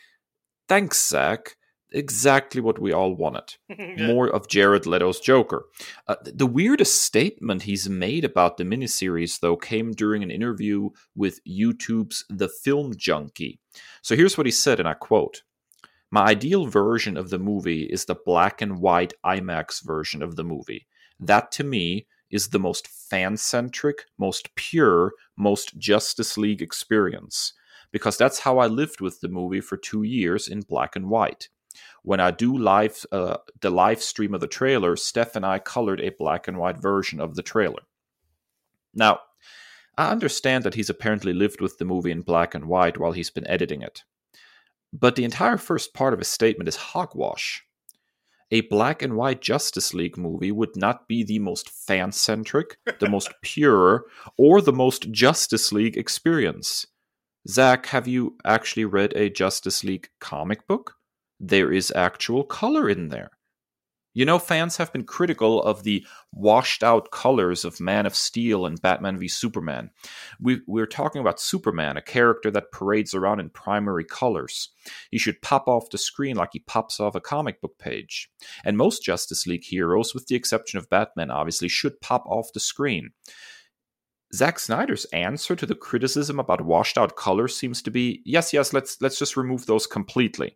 Thanks, 0.68 1.08
Zack. 1.08 1.56
Exactly 1.94 2.60
what 2.60 2.80
we 2.80 2.92
all 2.92 3.16
wanted. 3.16 3.56
More 3.98 4.28
of 4.28 4.50
Jared 4.50 4.86
Leto's 4.86 5.22
Joker. 5.22 5.68
Uh, 6.06 6.18
the 6.22 6.46
weirdest 6.46 7.02
statement 7.02 7.62
he's 7.62 7.88
made 7.88 8.26
about 8.26 8.58
the 8.58 8.66
miniseries, 8.66 9.40
though, 9.40 9.56
came 9.56 9.94
during 9.94 10.22
an 10.22 10.32
interview 10.32 10.90
with 11.16 11.40
YouTube's 11.46 12.26
The 12.30 12.50
Film 12.50 12.94
Junkee. 12.96 13.60
So 14.02 14.18
here's 14.18 14.38
what 14.38 14.48
he 14.48 14.52
said, 14.52 14.80
and 14.80 14.88
I 14.88 14.96
quote 14.96 15.44
My 16.12 16.26
ideal 16.26 16.66
version 16.66 17.16
of 17.16 17.30
the 17.30 17.40
movie 17.40 17.84
is 17.84 18.04
the 18.04 18.16
black 18.26 18.62
and 18.62 18.82
white 18.82 19.14
IMAX 19.26 19.82
version 19.82 20.22
of 20.22 20.36
the 20.36 20.44
movie. 20.44 20.88
That 21.22 21.54
to 21.54 21.64
me 21.64 22.08
is 22.32 22.48
the 22.48 22.60
most 22.60 22.88
fan 22.88 23.38
centric, 23.38 24.06
most 24.18 24.54
pure, 24.56 25.14
most 25.38 25.78
Justice 25.78 26.38
League 26.38 26.62
experience. 26.62 27.54
Because 27.92 28.18
that's 28.18 28.40
how 28.40 28.58
I 28.58 28.68
lived 28.68 29.02
with 29.02 29.20
the 29.20 29.28
movie 29.28 29.62
for 29.62 29.78
two 29.78 30.04
years 30.04 30.48
in 30.48 30.62
black 30.62 30.96
and 30.96 31.10
white. 31.10 31.50
When 32.04 32.20
I 32.20 32.32
do 32.32 32.58
live 32.58 33.06
uh, 33.12 33.38
the 33.60 33.70
live 33.70 34.02
stream 34.02 34.34
of 34.34 34.42
the 34.42 34.48
trailer, 34.48 34.96
Steph 34.96 35.36
and 35.36 35.46
I 35.46 35.60
colored 35.60 36.02
a 36.02 36.10
black 36.18 36.48
and 36.48 36.58
white 36.58 36.78
version 36.78 37.20
of 37.20 37.36
the 37.36 37.44
trailer. 37.44 37.84
Now, 38.94 39.20
I 39.98 40.10
understand 40.10 40.64
that 40.64 40.74
he's 40.74 40.90
apparently 40.90 41.34
lived 41.34 41.62
with 41.62 41.78
the 41.78 41.86
movie 41.86 42.12
in 42.12 42.22
black 42.22 42.56
and 42.56 42.66
white 42.66 42.98
while 42.98 43.12
he's 43.12 43.30
been 43.30 43.48
editing 43.48 43.82
it. 43.82 44.04
But 44.94 45.16
the 45.16 45.24
entire 45.24 45.58
first 45.58 45.94
part 45.94 46.14
of 46.14 46.20
his 46.20 46.28
statement 46.28 46.68
is 46.68 46.76
hogwash 46.76 47.64
a 48.52 48.62
black 48.62 49.02
and 49.02 49.16
white 49.16 49.42
Justice 49.42 49.94
League 49.94 50.18
movie 50.18 50.52
would 50.52 50.76
not 50.76 51.08
be 51.08 51.24
the 51.24 51.40
most 51.40 51.70
fan 51.70 52.12
centric, 52.12 52.78
the 53.00 53.10
most 53.10 53.34
pure, 53.42 54.06
or 54.38 54.62
the 54.62 54.74
most 54.74 55.12
Justice 55.12 55.72
League 55.72 55.98
experience. 55.98 56.86
Zack, 57.48 57.88
have 57.88 58.08
you 58.08 58.38
actually 58.46 58.86
read 58.86 59.14
a 59.16 59.30
Justice 59.30 59.84
League 59.84 60.10
comic 60.20 60.68
book? 60.68 60.96
There 61.40 61.72
is 61.72 61.92
actual 61.96 62.44
color 62.44 62.90
in 62.90 63.08
there. 63.08 63.32
You 64.14 64.26
know, 64.26 64.40
fans 64.40 64.76
have 64.78 64.92
been 64.92 65.06
critical 65.06 65.62
of 65.64 65.84
the 65.84 66.06
washed 66.34 66.84
out 66.84 67.12
colors 67.12 67.64
of 67.64 67.80
Man 67.80 68.06
of 68.06 68.14
Steel 68.14 68.66
and 68.66 68.82
Batman 68.82 69.18
v 69.18 69.30
Superman. 69.30 69.92
We, 70.40 70.60
we're 70.68 70.86
talking 70.86 71.22
about 71.22 71.40
Superman, 71.40 71.96
a 71.96 72.02
character 72.02 72.52
that 72.52 72.74
parades 72.74 73.14
around 73.14 73.40
in 73.40 73.50
primary 73.50 74.04
colors. 74.04 74.70
He 75.12 75.18
should 75.18 75.42
pop 75.42 75.68
off 75.68 75.90
the 75.90 75.98
screen 75.98 76.36
like 76.36 76.50
he 76.52 76.60
pops 76.60 77.00
off 77.00 77.16
a 77.16 77.22
comic 77.22 77.62
book 77.62 77.78
page. 77.78 78.30
And 78.66 78.78
most 78.78 79.04
Justice 79.04 79.48
League 79.48 79.64
heroes, 79.64 80.14
with 80.14 80.28
the 80.28 80.36
exception 80.36 80.78
of 80.78 80.90
Batman, 80.90 81.32
obviously, 81.32 81.70
should 81.70 82.02
pop 82.02 82.26
off 82.26 82.52
the 82.54 82.60
screen. 82.60 83.12
Zack 84.34 84.60
Snyder's 84.60 85.06
answer 85.06 85.56
to 85.56 85.66
the 85.66 85.76
criticism 85.76 86.40
about 86.40 86.62
washed 86.62 86.98
out 86.98 87.16
colors 87.16 87.56
seems 87.56 87.82
to 87.82 87.92
be 87.92 88.22
yes, 88.26 88.54
yes, 88.54 88.74
let's 88.74 89.02
let's 89.02 89.20
just 89.20 89.38
remove 89.38 89.66
those 89.66 89.88
completely. 89.88 90.56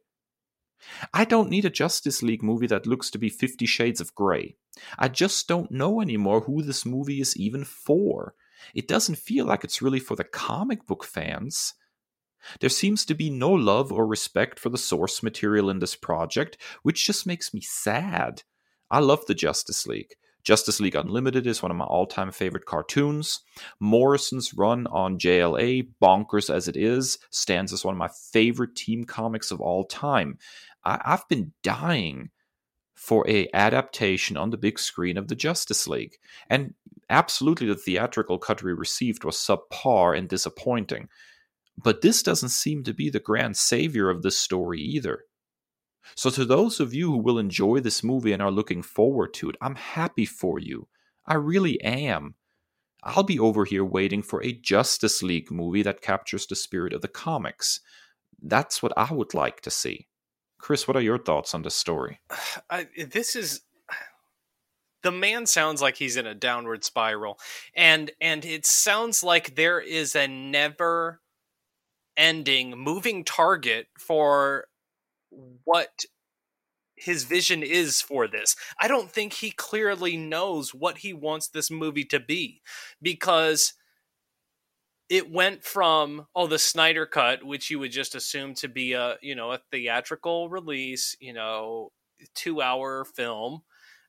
I 1.14 1.26
don't 1.26 1.50
need 1.50 1.66
a 1.66 1.70
Justice 1.70 2.22
League 2.22 2.44
movie 2.44 2.68
that 2.68 2.86
looks 2.86 3.10
to 3.12 3.18
be 3.18 3.30
Fifty 3.30 3.66
Shades 3.66 4.02
of 4.02 4.14
Grey. 4.16 4.56
I 5.00 5.08
just 5.08 5.48
don't 5.48 5.72
know 5.72 6.02
anymore 6.02 6.42
who 6.42 6.62
this 6.62 6.86
movie 6.86 7.22
is 7.22 7.36
even 7.38 7.64
for. 7.64 8.36
It 8.74 8.88
doesn't 8.88 9.18
feel 9.18 9.46
like 9.46 9.64
it's 9.64 9.82
really 9.82 10.00
for 10.00 10.16
the 10.16 10.24
comic 10.24 10.86
book 10.86 11.04
fans. 11.04 11.74
There 12.60 12.70
seems 12.70 13.06
to 13.06 13.16
be 13.16 13.30
no 13.30 13.52
love 13.52 13.92
or 13.92 14.06
respect 14.06 14.60
for 14.60 14.70
the 14.70 14.78
source 14.78 15.24
material 15.24 15.70
in 15.70 15.80
this 15.80 15.96
project, 15.96 16.58
which 16.84 17.06
just 17.06 17.26
makes 17.26 17.54
me 17.54 17.62
sad. 17.62 18.44
I 18.92 19.00
love 19.00 19.26
the 19.26 19.34
Justice 19.34 19.88
League. 19.88 20.16
Justice 20.46 20.80
League 20.80 20.96
Unlimited 20.96 21.48
is 21.48 21.62
one 21.62 21.72
of 21.72 21.78
my 21.78 21.86
all 21.86 22.06
time 22.06 22.32
favorite 22.32 22.66
cartoons. 22.66 23.42
Morrison's 23.80 24.54
run 24.54 24.88
on 24.88 25.18
JLA, 25.18 25.90
bonkers 26.02 26.54
as 26.54 26.68
it 26.68 26.78
is, 26.78 27.18
stands 27.32 27.74
as 27.74 27.84
one 27.84 27.96
of 27.96 28.00
my 28.00 28.10
favorite 28.32 28.76
team 28.76 29.04
comics 29.04 29.52
of 29.52 29.60
all 29.60 29.84
time. 29.84 30.38
I- 30.86 31.02
I've 31.04 31.28
been 31.28 31.52
dying 31.64 32.30
for 32.94 33.28
a 33.28 33.50
adaptation 33.54 34.38
on 34.38 34.52
the 34.52 34.58
big 34.58 34.80
screen 34.80 35.18
of 35.18 35.28
the 35.28 35.36
Justice 35.36 35.88
League. 35.88 36.18
And 36.50 36.76
absolutely 37.10 37.68
the 37.68 37.76
theatrical 37.76 38.38
cut 38.38 38.64
we 38.64 38.72
received 38.72 39.24
was 39.24 39.36
subpar 39.36 40.18
and 40.18 40.30
disappointing. 40.30 41.10
But 41.78 42.02
this 42.02 42.24
doesn't 42.24 42.50
seem 42.50 42.84
to 42.84 42.94
be 42.94 43.10
the 43.10 43.20
grand 43.20 43.58
savior 43.58 44.10
of 44.10 44.22
this 44.22 44.40
story 44.40 44.80
either. 44.80 45.26
So, 46.14 46.30
to 46.30 46.46
those 46.46 46.80
of 46.80 46.94
you 46.94 47.12
who 47.12 47.18
will 47.18 47.40
enjoy 47.40 47.80
this 47.80 48.04
movie 48.04 48.32
and 48.32 48.42
are 48.42 48.52
looking 48.52 48.82
forward 48.82 49.34
to 49.36 49.50
it, 49.50 49.56
I'm 49.62 49.76
happy 49.76 50.26
for 50.26 50.60
you. 50.60 50.88
I 51.26 51.36
really 51.36 51.82
am. 51.82 52.36
I'll 53.04 53.24
be 53.24 53.40
over 53.40 53.66
here 53.66 53.86
waiting 53.86 54.22
for 54.22 54.44
a 54.44 54.52
Justice 54.52 55.22
League 55.22 55.52
movie 55.52 55.84
that 55.84 56.02
captures 56.02 56.48
the 56.48 56.56
spirit 56.56 56.94
of 56.94 57.02
the 57.02 57.08
comics. 57.08 57.80
That's 58.42 58.82
what 58.82 58.94
I 58.98 59.14
would 59.14 59.34
like 59.34 59.62
to 59.62 59.72
see. 59.72 60.08
Kris, 60.58 60.88
what 60.88 60.98
are 60.98 61.02
your 61.02 61.20
thoughts 61.20 61.54
on 61.54 61.62
this 61.62 61.76
story? 61.76 62.20
I, 62.70 62.88
this 63.10 63.36
is 63.36 63.62
the 65.04 65.12
man 65.12 65.46
sounds 65.46 65.82
like 65.82 65.98
he's 65.98 66.18
in 66.18 66.26
a 66.26 66.34
downward 66.34 66.84
spiral 66.84 67.40
and 67.76 68.12
and 68.20 68.44
it 68.44 68.66
sounds 68.66 69.24
like 69.24 69.56
there 69.56 69.80
is 69.80 70.16
a 70.16 70.28
never 70.28 71.22
ending 72.18 72.72
moving 72.72 73.24
target 73.24 73.88
for 74.00 74.66
what 75.64 76.06
his 76.96 77.26
vision 77.26 77.62
is 77.62 78.02
for 78.02 78.28
this. 78.28 78.56
I 78.80 78.88
don't 78.88 79.12
think 79.12 79.34
he 79.34 79.52
clearly 79.52 80.16
knows 80.18 80.74
what 80.74 81.00
he 81.00 81.14
wants 81.14 81.48
this 81.48 81.70
movie 81.70 82.06
to 82.06 82.20
be 82.20 82.62
because 83.02 83.74
it 85.10 85.32
went 85.32 85.64
from 85.64 86.28
oh 86.36 86.48
the 86.48 86.58
Snyder 86.58 87.06
cut 87.06 87.44
which 87.44 87.70
you 87.70 87.80
would 87.80 87.92
just 87.92 88.16
assume 88.16 88.56
to 88.56 88.68
be 88.68 88.94
a 88.94 89.18
you 89.22 89.36
know 89.36 89.52
a 89.52 89.60
theatrical 89.72 90.50
release, 90.50 91.16
you 91.20 91.34
know, 91.34 91.92
2 92.36 92.62
hour 92.62 93.06
film. 93.06 93.62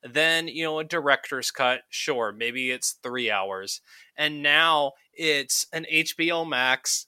Then, 0.03 0.47
you 0.49 0.63
know, 0.65 0.79
a 0.79 0.85
director's 0.85 1.51
cut, 1.51 1.81
sure, 1.91 2.33
maybe 2.33 2.71
it's 2.71 2.99
3 3.03 3.31
hours. 3.31 3.81
And 4.17 4.43
now 4.43 4.93
it's 5.13 5.67
an 5.73 5.87
HBO 5.93 6.49
Max 6.49 7.07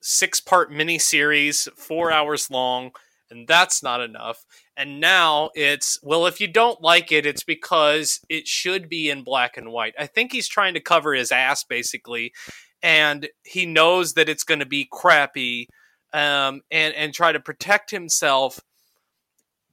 six 0.00 0.40
part 0.40 0.70
miniseries, 0.70 1.68
4 1.76 2.12
hours 2.12 2.50
long 2.50 2.92
and 3.32 3.48
that's 3.48 3.82
not 3.82 4.00
enough. 4.00 4.44
And 4.76 5.00
now 5.00 5.50
it's, 5.54 5.98
well, 6.02 6.26
if 6.26 6.40
you 6.40 6.46
don't 6.46 6.80
like 6.80 7.10
it, 7.10 7.26
it's 7.26 7.42
because 7.42 8.20
it 8.28 8.46
should 8.46 8.88
be 8.88 9.10
in 9.10 9.24
black 9.24 9.56
and 9.56 9.72
white. 9.72 9.94
I 9.98 10.06
think 10.06 10.32
he's 10.32 10.48
trying 10.48 10.74
to 10.74 10.80
cover 10.80 11.14
his 11.14 11.32
ass, 11.32 11.64
basically, 11.64 12.32
and 12.82 13.28
he 13.42 13.66
knows 13.66 14.14
that 14.14 14.28
it's 14.28 14.44
going 14.44 14.60
to 14.60 14.66
be 14.66 14.88
crappy 14.90 15.68
um, 16.12 16.60
and, 16.70 16.94
and 16.94 17.14
try 17.14 17.32
to 17.32 17.40
protect 17.40 17.90
himself 17.90 18.60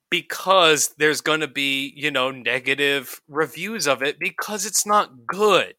because 0.10 0.96
there's 0.98 1.22
going 1.22 1.42
to 1.42 1.48
be, 1.48 1.94
you 1.96 2.10
know, 2.10 2.32
negative 2.32 3.22
reviews 3.28 3.88
of 3.88 4.02
it 4.02 4.18
because 4.20 4.66
it's 4.66 4.86
not 4.86 5.28
good. 5.28 5.76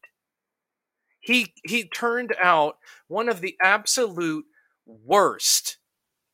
He 1.19 1.53
he 1.63 1.83
turned 1.83 2.33
out 2.41 2.77
one 3.07 3.29
of 3.29 3.41
the 3.41 3.55
absolute 3.61 4.45
worst 4.85 5.77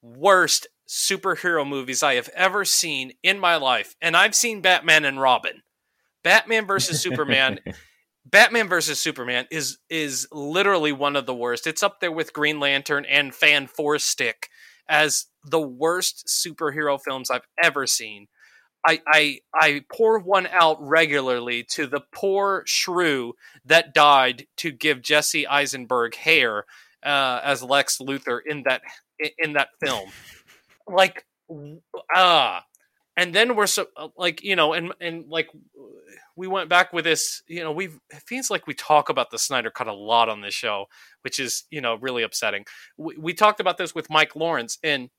worst 0.02 0.68
superhero 0.88 1.68
movies 1.68 2.02
I 2.02 2.16
have 2.16 2.30
ever 2.30 2.66
seen 2.66 3.14
in 3.24 3.40
my 3.40 3.58
life, 3.58 3.96
and 4.02 4.16
I've 4.16 4.36
seen 4.36 4.62
Batman 4.62 5.06
and 5.06 5.20
Robin. 5.20 5.64
Batman 6.24 6.66
versus 6.66 7.02
Superman. 7.02 7.60
Batman 8.26 8.68
versus 8.68 9.00
Superman 9.00 9.46
is 9.52 9.78
is 9.90 10.28
literally 10.32 10.92
one 10.92 11.16
of 11.16 11.26
the 11.26 11.36
worst. 11.36 11.66
It's 11.68 11.84
up 11.84 12.00
there 12.02 12.12
with 12.12 12.34
Green 12.34 12.60
Lantern 12.60 13.06
and 13.06 13.34
Fan 13.34 13.68
Four 13.68 14.00
Stick 14.00 14.50
as 14.90 15.28
the 15.46 15.62
worst 15.62 16.28
superhero 16.28 17.00
films 17.02 17.30
I've 17.30 17.48
ever 17.62 17.88
seen. 17.88 18.28
I, 18.86 19.02
I 19.08 19.40
I 19.54 19.82
pour 19.92 20.20
one 20.20 20.48
out 20.48 20.78
regularly 20.82 21.64
to 21.72 21.88
the 21.88 22.02
poor 22.14 22.64
shrew 22.66 23.34
that 23.66 23.94
died 23.94 24.48
to 24.58 24.72
give 24.72 25.02
Jesse 25.02 25.48
Eisenberg 25.48 26.16
hair 26.16 26.66
uh, 27.04 27.42
as 27.44 27.64
Lex 27.64 28.00
Luthor 28.00 28.40
in 28.46 28.64
that 28.64 28.82
in 29.38 29.54
that 29.54 29.70
film 29.82 30.10
like 30.88 31.26
ah. 32.16 32.58
Uh, 32.58 32.62
and 33.20 33.34
then 33.34 33.56
we're 33.56 33.68
so 33.68 33.88
uh, 33.98 34.10
like 34.18 34.44
you 34.44 34.56
know 34.56 34.74
and 34.74 34.94
and 35.02 35.26
like 35.28 35.50
we 36.36 36.48
went 36.48 36.70
back 36.70 36.94
with 36.94 37.04
this 37.04 37.42
you 37.48 37.62
know 37.64 37.72
we've 37.72 38.00
it 38.12 38.22
feels 38.28 38.52
like 38.52 38.68
we 38.68 38.74
talk 38.76 39.10
about 39.10 39.32
the 39.32 39.40
snyder 39.40 39.72
cut 39.72 39.88
a 39.88 39.94
lot 39.94 40.30
on 40.30 40.42
this 40.42 40.54
show 40.54 40.86
which 41.22 41.40
is 41.40 41.64
you 41.72 41.82
know 41.82 41.96
really 41.96 42.24
upsetting. 42.24 42.66
We, 42.98 43.18
we 43.18 43.34
talked 43.34 43.60
about 43.60 43.78
this 43.78 43.96
with 43.96 44.10
mike 44.10 44.36
lawrence 44.36 44.78
and 44.84 45.10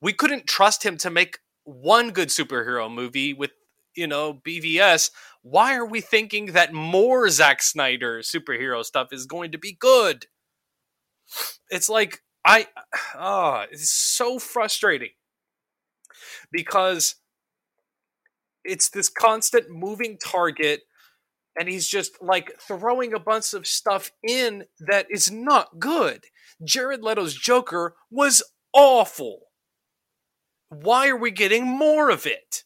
we 0.00 0.12
couldn't 0.12 0.46
trust 0.46 0.84
him 0.84 0.96
to 0.98 1.10
make 1.10 1.38
one 1.64 2.10
good 2.10 2.28
superhero 2.28 2.92
movie 2.92 3.32
with 3.32 3.52
you 3.94 4.06
know 4.06 4.34
bvs 4.34 5.10
why 5.50 5.76
are 5.76 5.86
we 5.86 6.00
thinking 6.00 6.46
that 6.46 6.72
more 6.72 7.28
Zack 7.30 7.62
snyder 7.62 8.18
superhero 8.20 8.84
stuff 8.84 9.12
is 9.12 9.26
going 9.26 9.52
to 9.52 9.58
be 9.58 9.72
good? 9.72 10.26
It's 11.70 11.88
like 11.88 12.22
I 12.44 12.68
ah, 13.14 13.64
oh, 13.64 13.66
it's 13.70 13.90
so 13.90 14.38
frustrating 14.38 15.10
because 16.50 17.16
it's 18.64 18.88
this 18.88 19.08
constant 19.08 19.70
moving 19.70 20.18
target 20.18 20.82
and 21.58 21.68
he's 21.68 21.88
just 21.88 22.22
like 22.22 22.52
throwing 22.60 23.12
a 23.12 23.18
bunch 23.18 23.52
of 23.52 23.66
stuff 23.66 24.12
in 24.26 24.64
that 24.78 25.06
is 25.10 25.30
not 25.30 25.80
good. 25.80 26.26
Jared 26.62 27.02
Leto's 27.02 27.34
Joker 27.34 27.96
was 28.10 28.42
awful. 28.72 29.40
Why 30.68 31.08
are 31.08 31.16
we 31.16 31.30
getting 31.30 31.66
more 31.66 32.10
of 32.10 32.26
it? 32.26 32.64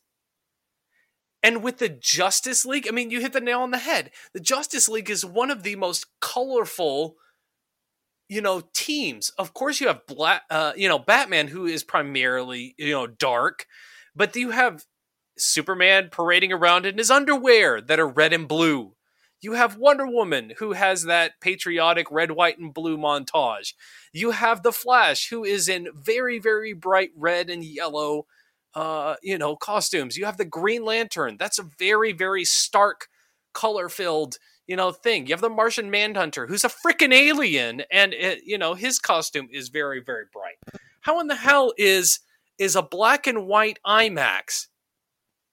And 1.42 1.62
with 1.62 1.78
the 1.78 1.88
Justice 1.88 2.64
League, 2.64 2.86
I 2.88 2.92
mean, 2.92 3.10
you 3.10 3.20
hit 3.20 3.32
the 3.32 3.40
nail 3.40 3.60
on 3.60 3.70
the 3.70 3.78
head. 3.78 4.10
The 4.32 4.40
Justice 4.40 4.88
League 4.88 5.10
is 5.10 5.24
one 5.24 5.50
of 5.50 5.62
the 5.62 5.76
most 5.76 6.06
colorful 6.20 7.16
you 8.32 8.40
know 8.40 8.62
teams. 8.72 9.30
Of 9.38 9.54
course 9.54 9.80
you 9.80 9.88
have 9.88 10.06
black 10.06 10.42
uh, 10.50 10.72
you 10.76 10.88
know 10.88 10.98
batman 10.98 11.48
who 11.48 11.66
is 11.66 11.84
primarily 11.84 12.74
you 12.78 12.92
know 12.92 13.06
dark 13.06 13.66
but 14.16 14.34
you 14.36 14.50
have 14.50 14.84
superman 15.38 16.08
parading 16.10 16.52
around 16.52 16.86
in 16.86 16.98
his 16.98 17.10
underwear 17.10 17.80
that 17.80 17.98
are 18.00 18.08
red 18.08 18.32
and 18.32 18.46
blue. 18.48 18.94
You 19.40 19.54
have 19.54 19.76
wonder 19.76 20.06
woman 20.06 20.52
who 20.58 20.72
has 20.72 21.04
that 21.04 21.40
patriotic 21.40 22.10
red 22.10 22.32
white 22.32 22.58
and 22.58 22.72
blue 22.72 22.96
montage. 22.96 23.74
You 24.12 24.30
have 24.32 24.62
the 24.62 24.72
flash 24.72 25.28
who 25.30 25.44
is 25.44 25.68
in 25.68 25.88
very 25.94 26.38
very 26.38 26.72
bright 26.72 27.10
red 27.16 27.50
and 27.50 27.64
yellow 27.64 28.26
uh 28.74 29.16
you 29.22 29.38
know 29.38 29.56
costumes. 29.56 30.16
You 30.16 30.24
have 30.26 30.38
the 30.38 30.44
green 30.44 30.84
lantern. 30.84 31.36
That's 31.38 31.58
a 31.58 31.68
very 31.78 32.12
very 32.12 32.44
stark 32.44 33.08
color 33.52 33.88
filled 33.88 34.38
you 34.72 34.76
know 34.76 34.90
thing. 34.90 35.26
You 35.26 35.34
have 35.34 35.42
the 35.42 35.50
Martian 35.50 35.90
Manhunter, 35.90 36.46
who's 36.46 36.64
a 36.64 36.70
freaking 36.70 37.12
alien, 37.12 37.82
and 37.90 38.14
it, 38.14 38.40
you 38.46 38.56
know 38.56 38.72
his 38.72 38.98
costume 38.98 39.48
is 39.52 39.68
very 39.68 40.00
very 40.00 40.24
bright. 40.32 40.56
How 41.02 41.20
in 41.20 41.26
the 41.26 41.36
hell 41.36 41.74
is 41.76 42.20
is 42.56 42.74
a 42.74 42.80
black 42.80 43.26
and 43.26 43.46
white 43.46 43.78
IMAX 43.86 44.68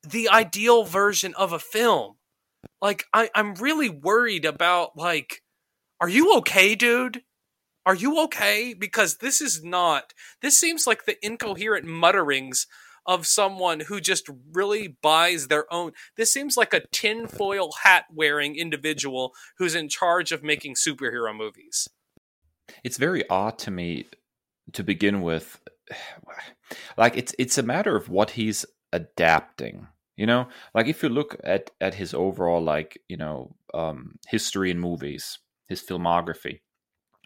the 0.07 0.29
ideal 0.29 0.85
version 0.85 1.33
of 1.33 1.51
a 1.51 1.59
film? 1.59 2.15
Like 2.81 3.03
I, 3.13 3.29
I'm 3.35 3.55
really 3.55 3.89
worried 3.89 4.45
about 4.45 4.95
like, 4.95 5.41
are 5.99 6.07
you 6.07 6.37
okay, 6.37 6.75
dude? 6.75 7.23
Are 7.85 7.95
you 7.95 8.23
okay? 8.23 8.73
Because 8.73 9.17
this 9.17 9.41
is 9.41 9.65
not. 9.65 10.13
This 10.41 10.57
seems 10.57 10.87
like 10.87 11.03
the 11.03 11.17
incoherent 11.21 11.85
mutterings 11.85 12.67
of 13.09 13.25
someone 13.25 13.79
who 13.79 13.99
just 13.99 14.29
really 14.53 14.95
buys 15.01 15.47
their 15.47 15.65
own. 15.73 15.91
This 16.15 16.31
seems 16.31 16.55
like 16.55 16.75
a 16.75 16.85
tinfoil 16.91 17.71
hat 17.83 18.05
wearing 18.13 18.55
individual 18.55 19.33
who's 19.57 19.73
in 19.73 19.89
charge 19.89 20.31
of 20.31 20.43
making 20.43 20.75
superhero 20.75 21.35
movies. 21.35 21.89
It's 22.83 22.97
very 22.97 23.27
odd 23.27 23.57
to 23.59 23.71
me 23.71 24.05
to 24.73 24.83
begin 24.83 25.23
with. 25.23 25.59
Like 26.97 27.17
it's 27.17 27.33
it's 27.39 27.57
a 27.57 27.63
matter 27.63 27.95
of 27.95 28.09
what 28.09 28.31
he's 28.31 28.63
adapting. 28.93 29.87
You 30.15 30.27
know, 30.27 30.47
like 30.75 30.85
if 30.85 31.01
you 31.01 31.09
look 31.09 31.35
at 31.43 31.71
at 31.81 31.95
his 31.95 32.13
overall 32.13 32.61
like 32.61 33.01
you 33.09 33.17
know 33.17 33.55
um, 33.73 34.19
history 34.27 34.69
in 34.69 34.79
movies, 34.79 35.39
his 35.67 35.81
filmography, 35.81 36.59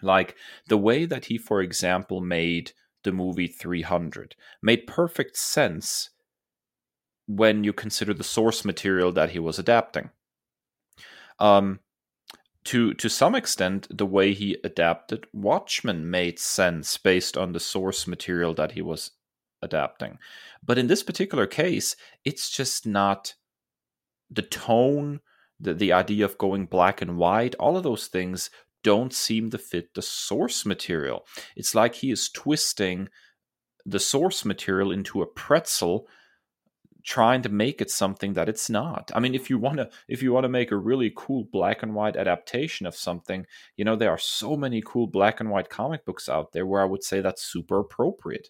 like 0.02 0.38
the 0.70 0.78
way 0.78 1.04
that 1.04 1.26
he, 1.26 1.38
for 1.38 1.62
example, 1.62 2.22
made 2.22 2.72
the 3.04 3.12
movie 3.12 3.48
300 3.48 4.36
made 4.62 4.88
perfect 4.88 5.38
sense 5.38 6.10
when 7.28 7.64
you 7.64 7.74
consider 7.74 8.14
the 8.14 8.24
source 8.24 8.66
material 8.66 9.12
that 9.12 9.32
he 9.32 9.40
was 9.40 9.60
adapting. 9.60 10.10
Um, 11.40 11.80
to 12.66 12.94
to 12.94 13.10
some 13.10 13.36
extent, 13.36 13.88
the 13.96 14.06
way 14.06 14.34
he 14.34 14.58
adapted 14.64 15.28
Watchmen 15.34 16.10
made 16.10 16.40
sense 16.40 16.98
based 16.98 17.38
on 17.38 17.52
the 17.52 17.60
source 17.60 18.08
material 18.08 18.54
that 18.54 18.72
he 18.72 18.82
was 18.82 19.12
adapting. 19.62 20.18
But 20.66 20.78
in 20.78 20.88
this 20.88 21.04
particular 21.04 21.48
case, 21.48 21.96
it's 22.24 22.50
just 22.50 22.86
not 22.86 23.34
the 24.30 24.42
tone, 24.42 25.20
the, 25.60 25.74
the 25.74 25.94
idea 25.94 26.26
of 26.26 26.38
going 26.38 26.66
black 26.66 27.02
and 27.02 27.18
white, 27.18 27.56
all 27.56 27.78
of 27.78 27.84
those 27.84 28.08
things 28.08 28.50
don't 28.84 29.14
seem 29.14 29.50
to 29.52 29.58
fit 29.58 29.94
the 29.94 30.02
source 30.02 30.66
material. 30.66 31.26
It's 31.56 31.74
like 31.74 31.96
he 31.96 32.12
is 32.12 32.30
twisting 32.30 33.10
the 33.86 34.00
source 34.00 34.46
material 34.46 34.92
into 34.92 35.22
a 35.22 35.28
pretzel 35.28 36.08
trying 37.04 37.42
to 37.42 37.50
make 37.50 37.82
it 37.82 37.92
something 37.92 38.34
that 38.34 38.48
it's 38.48 38.70
not. 38.70 39.12
I 39.14 39.20
mean, 39.20 39.36
if 39.36 39.50
you 39.50 39.58
want 39.58 39.78
to 39.78 39.90
if 40.08 40.24
you 40.24 40.32
want 40.32 40.46
to 40.46 40.50
make 40.50 40.72
a 40.72 40.78
really 40.78 41.12
cool 41.16 41.44
black 41.44 41.84
and 41.84 41.94
white 41.94 42.16
adaptation 42.16 42.86
of 42.86 42.96
something, 42.96 43.46
you 43.76 43.86
know, 43.86 43.96
there 43.96 44.12
are 44.12 44.18
so 44.18 44.56
many 44.56 44.82
cool 44.86 45.08
black 45.08 45.40
and 45.40 45.50
white 45.50 45.70
comic 45.70 46.06
books 46.06 46.30
out 46.30 46.54
there 46.54 46.66
where 46.66 46.82
I 46.82 46.86
would 46.86 47.04
say 47.04 47.22
that's 47.22 47.44
super 47.44 47.80
appropriate. 47.80 48.48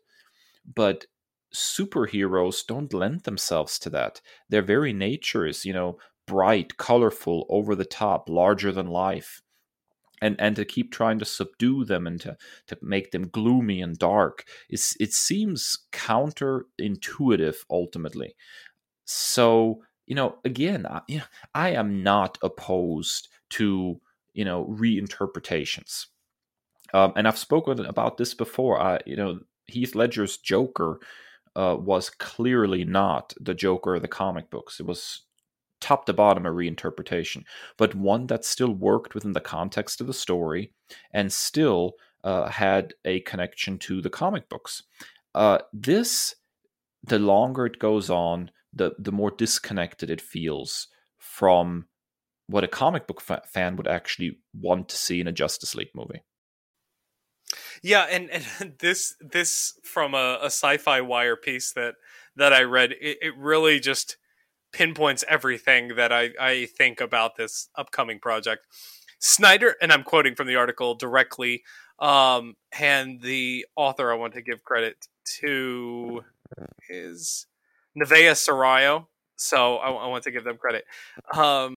But 0.76 1.08
superheroes 1.54 2.66
don't 2.66 2.94
lend 2.94 3.22
themselves 3.22 3.78
to 3.80 3.90
that. 3.92 4.22
Their 4.50 4.62
very 4.62 4.94
nature 4.94 5.46
is, 5.46 5.66
you 5.66 5.74
know, 5.74 5.98
bright, 6.26 6.78
colorful, 6.78 7.46
over 7.50 7.76
the 7.76 7.86
top, 7.86 8.30
larger 8.30 8.72
than 8.72 8.88
life. 8.88 9.42
And, 10.24 10.36
and 10.40 10.56
to 10.56 10.64
keep 10.64 10.92
trying 10.92 11.20
to 11.20 11.26
subdue 11.26 11.84
them 11.84 12.08
and 12.08 12.22
to, 12.22 12.38
to 12.68 12.78
make 12.82 13.12
them 13.12 13.28
gloomy 13.28 13.82
and 13.82 13.98
dark 13.98 14.46
is 14.70 14.96
it 15.00 15.12
seems 15.12 15.78
counterintuitive 15.92 17.58
ultimately. 17.70 18.36
So, 19.06 19.84
you 20.08 20.16
know, 20.16 20.38
again, 20.46 20.86
I, 20.88 21.24
I 21.54 21.70
am 21.72 22.04
not 22.04 22.38
opposed 22.42 23.28
to, 23.52 24.00
you 24.34 24.46
know, 24.46 24.66
reinterpretations. 24.80 26.06
Um, 26.94 27.12
and 27.18 27.28
I've 27.28 27.38
spoken 27.38 27.86
about 27.86 28.18
this 28.18 28.34
before. 28.34 28.80
I, 28.80 29.00
you 29.06 29.18
know, 29.18 29.40
Heath 29.68 29.94
Ledger's 29.94 30.38
Joker 30.38 31.00
uh, 31.56 31.76
was 31.78 32.10
clearly 32.10 32.86
not 32.86 33.34
the 33.40 33.54
Joker 33.54 33.96
of 33.96 34.02
the 34.02 34.08
comic 34.08 34.50
books. 34.50 34.80
It 34.80 34.86
was 34.86 35.26
top 35.84 36.06
to 36.06 36.14
bottom 36.14 36.46
a 36.46 36.50
reinterpretation, 36.50 37.44
but 37.78 37.94
one 37.94 38.28
that 38.28 38.46
still 38.46 38.74
worked 38.74 39.14
within 39.14 39.34
the 39.34 39.42
context 39.42 40.00
of 40.02 40.08
the 40.08 40.14
story 40.14 40.74
and 41.14 41.32
still 41.32 41.94
uh, 42.24 42.48
had 42.48 42.94
a 43.04 43.20
connection 43.22 43.78
to 43.78 44.02
the 44.02 44.10
comic 44.10 44.48
books. 44.48 44.84
Uh, 45.36 45.60
this, 45.74 46.36
the 47.04 47.20
longer 47.20 47.66
it 47.66 47.80
goes 47.80 48.10
on, 48.10 48.50
the 48.72 48.94
the 48.98 49.12
more 49.12 49.30
disconnected 49.30 50.10
it 50.10 50.22
feels 50.22 50.88
from 51.20 51.86
what 52.48 52.64
a 52.64 52.68
comic 52.68 53.08
book 53.08 53.22
fa- 53.22 53.44
fan 53.46 53.76
would 53.76 53.88
actually 53.88 54.40
want 54.60 54.90
to 54.90 54.98
see 54.98 55.20
in 55.20 55.28
a 55.28 55.32
Justice 55.32 55.76
League 55.76 55.94
movie. 55.94 56.24
Yeah, 57.82 58.04
and, 58.10 58.30
and 58.32 58.74
this 58.80 59.16
this 59.20 59.74
from 59.84 60.14
a, 60.14 60.40
a 60.42 60.48
SYFY 60.48 61.06
Wire 61.06 61.36
piece 61.36 61.74
that 61.74 61.96
that 62.36 62.54
I 62.54 62.64
read, 62.64 62.94
it, 62.94 63.18
it 63.22 63.38
really 63.38 63.80
just 63.80 64.18
pinpoints 64.74 65.24
everything 65.30 65.96
that 65.96 66.12
I, 66.12 66.32
I 66.40 66.66
think 66.66 67.00
about 67.00 67.36
this 67.36 67.70
upcoming 67.76 68.20
project. 68.20 68.66
Snyder, 69.20 69.76
and 69.82 69.92
I'm 69.94 70.04
quoting 70.04 70.36
from 70.36 70.48
the 70.48 70.58
article 70.58 70.96
directly, 70.96 71.64
um, 72.00 72.56
and 72.78 73.22
the 73.22 73.66
author 73.78 74.12
I 74.12 74.16
want 74.16 74.34
to 74.34 74.42
give 74.42 74.64
credit 74.64 75.08
to 75.40 76.26
is 76.90 77.48
Nivea 77.98 78.34
Serrao. 78.34 79.06
So 79.38 79.78
I, 79.78 79.90
I 79.92 80.08
want 80.08 80.24
to 80.26 80.32
give 80.32 80.44
them 80.44 80.58
credit. 80.58 80.86
Um, 81.34 81.76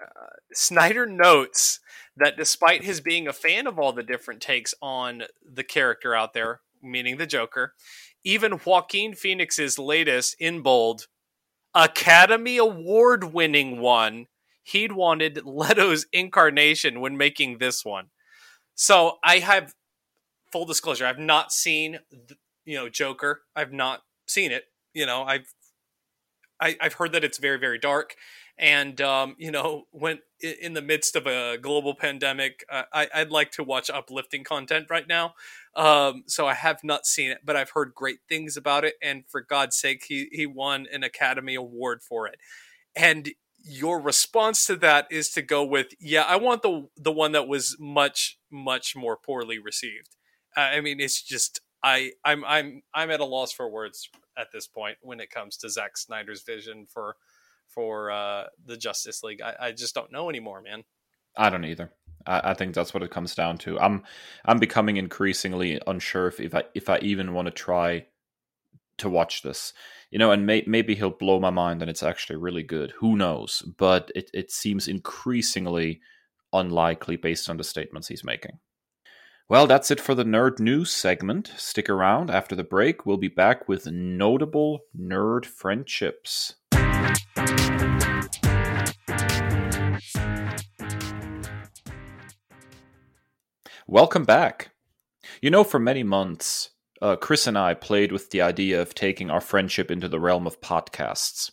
uh, 0.00 0.36
Snyder 0.52 1.06
notes 1.06 1.80
that 2.16 2.36
despite 2.36 2.84
his 2.84 3.00
being 3.00 3.26
a 3.26 3.32
fan 3.32 3.66
of 3.66 3.78
all 3.78 3.92
the 3.92 4.02
different 4.02 4.40
takes 4.40 4.74
on 4.80 5.24
the 5.44 5.64
character 5.64 6.14
out 6.14 6.32
there, 6.32 6.60
meaning 6.82 7.16
the 7.16 7.26
Joker, 7.26 7.74
even 8.22 8.60
Joaquin 8.64 9.14
Phoenix's 9.14 9.78
latest 9.78 10.36
in 10.38 10.60
bold 10.60 11.08
Academy 11.74 12.56
Award 12.56 13.32
winning 13.32 13.80
one, 13.80 14.26
he'd 14.62 14.92
wanted 14.92 15.44
Leto's 15.44 16.06
incarnation 16.12 17.00
when 17.00 17.16
making 17.16 17.58
this 17.58 17.84
one. 17.84 18.06
So 18.74 19.18
I 19.24 19.38
have 19.38 19.74
full 20.52 20.64
disclosure, 20.64 21.06
I've 21.06 21.18
not 21.18 21.52
seen 21.52 21.98
you 22.64 22.76
know 22.76 22.88
Joker. 22.88 23.42
I've 23.54 23.72
not 23.72 24.00
seen 24.26 24.52
it. 24.52 24.64
You 24.92 25.06
know, 25.06 25.22
I've 25.24 25.52
I, 26.60 26.68
have 26.70 26.76
i 26.80 26.84
have 26.84 26.92
heard 26.94 27.12
that 27.12 27.24
it's 27.24 27.38
very 27.38 27.58
very 27.58 27.78
dark 27.78 28.14
and 28.58 29.00
um, 29.00 29.34
you 29.38 29.50
know 29.50 29.84
when 29.90 30.20
in 30.40 30.74
the 30.74 30.82
midst 30.82 31.16
of 31.16 31.26
a 31.26 31.58
global 31.58 31.94
pandemic 31.94 32.64
uh, 32.70 32.82
I, 32.92 33.08
would 33.16 33.30
like 33.30 33.50
to 33.52 33.64
watch 33.64 33.90
uplifting 33.90 34.44
content 34.44 34.86
right 34.90 35.08
now. 35.08 35.34
Um, 35.74 36.24
so 36.26 36.46
i 36.46 36.54
have 36.54 36.84
not 36.84 37.04
seen 37.04 37.30
it 37.30 37.38
but 37.44 37.56
i've 37.56 37.70
heard 37.70 37.94
great 37.94 38.18
things 38.28 38.56
about 38.56 38.84
it 38.84 38.94
and 39.02 39.24
for 39.28 39.40
god's 39.40 39.76
sake 39.76 40.04
he, 40.06 40.28
he 40.30 40.46
won 40.46 40.86
an 40.92 41.02
academy 41.02 41.54
award 41.54 42.02
for 42.02 42.26
it. 42.26 42.36
And 42.94 43.30
your 43.64 44.00
response 44.00 44.66
to 44.66 44.76
that 44.76 45.06
is 45.10 45.30
to 45.30 45.42
go 45.42 45.64
with 45.64 45.88
yeah 45.98 46.22
i 46.28 46.36
want 46.36 46.62
the 46.62 46.86
the 46.96 47.10
one 47.10 47.32
that 47.32 47.48
was 47.48 47.76
much 47.80 48.38
much 48.50 48.94
more 48.94 49.16
poorly 49.16 49.58
received. 49.58 50.16
Uh, 50.56 50.60
i 50.60 50.80
mean 50.80 51.00
it's 51.00 51.20
just 51.22 51.60
i 51.82 52.12
i'm 52.24 52.44
i'm 52.44 52.82
i'm 52.94 53.10
at 53.10 53.20
a 53.20 53.24
loss 53.24 53.52
for 53.52 53.68
words 53.68 54.10
at 54.36 54.52
this 54.52 54.66
point 54.66 54.98
when 55.00 55.20
it 55.20 55.30
comes 55.30 55.56
to 55.56 55.68
Zack 55.68 55.96
Snyder's 55.96 56.42
vision 56.42 56.86
for 56.88 57.16
for 57.74 58.10
uh, 58.10 58.44
the 58.64 58.76
Justice 58.76 59.22
League. 59.22 59.40
I, 59.42 59.54
I 59.60 59.72
just 59.72 59.94
don't 59.94 60.12
know 60.12 60.28
anymore, 60.28 60.62
man. 60.62 60.84
I 61.36 61.50
don't 61.50 61.64
either. 61.64 61.90
I, 62.26 62.50
I, 62.50 62.54
think 62.54 62.74
that's 62.74 62.94
what 62.94 63.02
it 63.02 63.10
comes 63.10 63.34
down 63.34 63.58
to. 63.58 63.78
I'm 63.78 64.04
I'm 64.44 64.58
becoming 64.58 64.96
increasingly 64.96 65.80
unsure 65.86 66.28
if, 66.28 66.40
if 66.40 66.54
I 66.54 66.64
if 66.74 66.88
I 66.88 66.98
even 66.98 67.34
want 67.34 67.46
to 67.46 67.52
try 67.52 68.06
to 68.98 69.08
watch 69.08 69.42
this. 69.42 69.72
You 70.10 70.18
know, 70.18 70.30
and 70.30 70.46
may, 70.46 70.62
maybe 70.66 70.94
he'll 70.94 71.10
blow 71.10 71.40
my 71.40 71.50
mind 71.50 71.82
and 71.82 71.90
it's 71.90 72.02
actually 72.02 72.36
really 72.36 72.62
good. 72.62 72.92
Who 72.98 73.16
knows? 73.16 73.62
But 73.76 74.12
it, 74.14 74.30
it 74.32 74.52
seems 74.52 74.86
increasingly 74.86 76.00
unlikely 76.52 77.16
based 77.16 77.50
on 77.50 77.56
the 77.56 77.64
statements 77.64 78.06
he's 78.06 78.22
making. 78.22 78.60
Well, 79.48 79.66
that's 79.66 79.90
it 79.90 80.00
for 80.00 80.14
the 80.14 80.24
nerd 80.24 80.58
news 80.58 80.90
segment. 80.90 81.52
Stick 81.56 81.90
around 81.90 82.30
after 82.30 82.54
the 82.54 82.64
break. 82.64 83.04
We'll 83.04 83.18
be 83.18 83.28
back 83.28 83.68
with 83.68 83.86
notable 83.86 84.80
nerd 84.98 85.44
friendships. 85.44 86.54
Welcome 93.86 94.24
back. 94.24 94.70
You 95.40 95.50
know, 95.50 95.62
for 95.62 95.78
many 95.78 96.02
months, 96.02 96.70
uh, 97.02 97.16
Kris 97.16 97.46
and 97.46 97.56
I 97.56 97.74
played 97.74 98.12
with 98.12 98.30
the 98.30 98.40
idea 98.40 98.80
of 98.80 98.94
taking 98.94 99.30
our 99.30 99.40
friendship 99.40 99.90
into 99.90 100.08
the 100.08 100.18
realm 100.18 100.46
of 100.46 100.60
podcasts. 100.60 101.50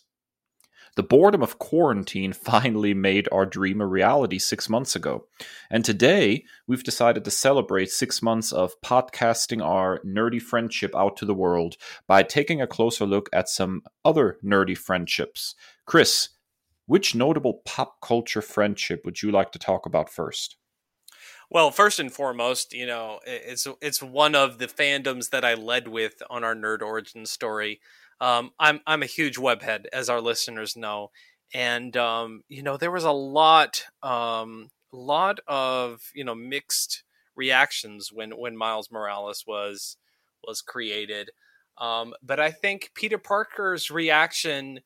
The 0.94 1.02
boredom 1.02 1.42
of 1.42 1.58
quarantine 1.58 2.32
finally 2.50 2.94
made 2.94 3.28
our 3.30 3.46
dream 3.46 3.80
a 3.80 3.86
reality 3.86 4.38
six 4.38 4.68
months 4.68 4.96
ago. 4.96 5.26
And 5.70 5.84
today, 5.84 6.44
we've 6.66 6.82
decided 6.82 7.24
to 7.24 7.30
celebrate 7.30 7.90
six 7.90 8.22
months 8.22 8.50
of 8.50 8.80
podcasting 8.84 9.64
our 9.64 10.00
nerdy 10.00 10.40
friendship 10.40 10.96
out 10.96 11.16
to 11.18 11.24
the 11.24 11.34
world 11.34 11.76
by 12.06 12.22
taking 12.22 12.60
a 12.60 12.66
closer 12.66 13.06
look 13.06 13.30
at 13.32 13.48
some 13.48 13.82
other 14.04 14.38
nerdy 14.44 14.76
friendships. 14.76 15.54
Kris, 15.86 16.30
which 16.86 17.14
notable 17.14 17.62
pop 17.64 18.00
culture 18.00 18.42
friendship 18.42 19.02
would 19.04 19.22
you 19.22 19.30
like 19.30 19.52
to 19.52 19.58
talk 19.58 19.86
about 19.86 20.10
first? 20.10 20.56
Well, 21.50 21.70
first 21.70 22.00
and 22.00 22.10
foremost, 22.10 22.72
you 22.72 22.86
know, 22.86 23.20
it's 23.26 23.66
it's 23.82 24.02
one 24.02 24.34
of 24.34 24.58
the 24.58 24.66
fandoms 24.66 25.30
that 25.30 25.44
I 25.44 25.54
led 25.54 25.86
with 25.86 26.22
on 26.30 26.44
our 26.44 26.54
nerd 26.54 26.80
origin 26.80 27.26
story. 27.26 27.80
Um, 28.20 28.52
I'm 28.58 28.80
I'm 28.86 29.02
a 29.02 29.06
huge 29.06 29.36
webhead, 29.36 29.84
as 29.92 30.08
our 30.08 30.20
listeners 30.20 30.76
know, 30.76 31.10
and 31.52 31.94
um, 31.96 32.42
you 32.48 32.62
know 32.62 32.76
there 32.76 32.90
was 32.90 33.04
a 33.04 33.12
lot 33.12 33.84
um, 34.02 34.70
lot 34.92 35.40
of 35.46 36.00
you 36.14 36.24
know 36.24 36.34
mixed 36.34 37.04
reactions 37.36 38.10
when 38.12 38.30
when 38.30 38.56
Miles 38.56 38.90
Morales 38.90 39.44
was 39.46 39.96
was 40.46 40.62
created. 40.62 41.30
Um, 41.78 42.14
but 42.22 42.40
I 42.40 42.50
think 42.50 42.92
Peter 42.94 43.18
Parker's 43.18 43.90
reaction 43.90 44.80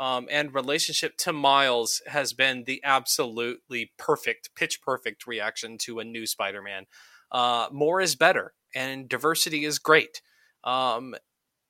um, 0.00 0.26
and 0.30 0.54
relationship 0.54 1.18
to 1.18 1.32
Miles 1.32 2.00
has 2.06 2.32
been 2.32 2.64
the 2.64 2.80
absolutely 2.82 3.92
perfect, 3.98 4.48
pitch 4.56 4.80
perfect 4.80 5.26
reaction 5.26 5.76
to 5.78 6.00
a 6.00 6.04
new 6.04 6.26
Spider 6.26 6.62
Man. 6.62 6.86
Uh, 7.30 7.68
more 7.70 8.00
is 8.00 8.16
better, 8.16 8.54
and 8.74 9.10
diversity 9.10 9.66
is 9.66 9.78
great. 9.78 10.22
Um, 10.64 11.14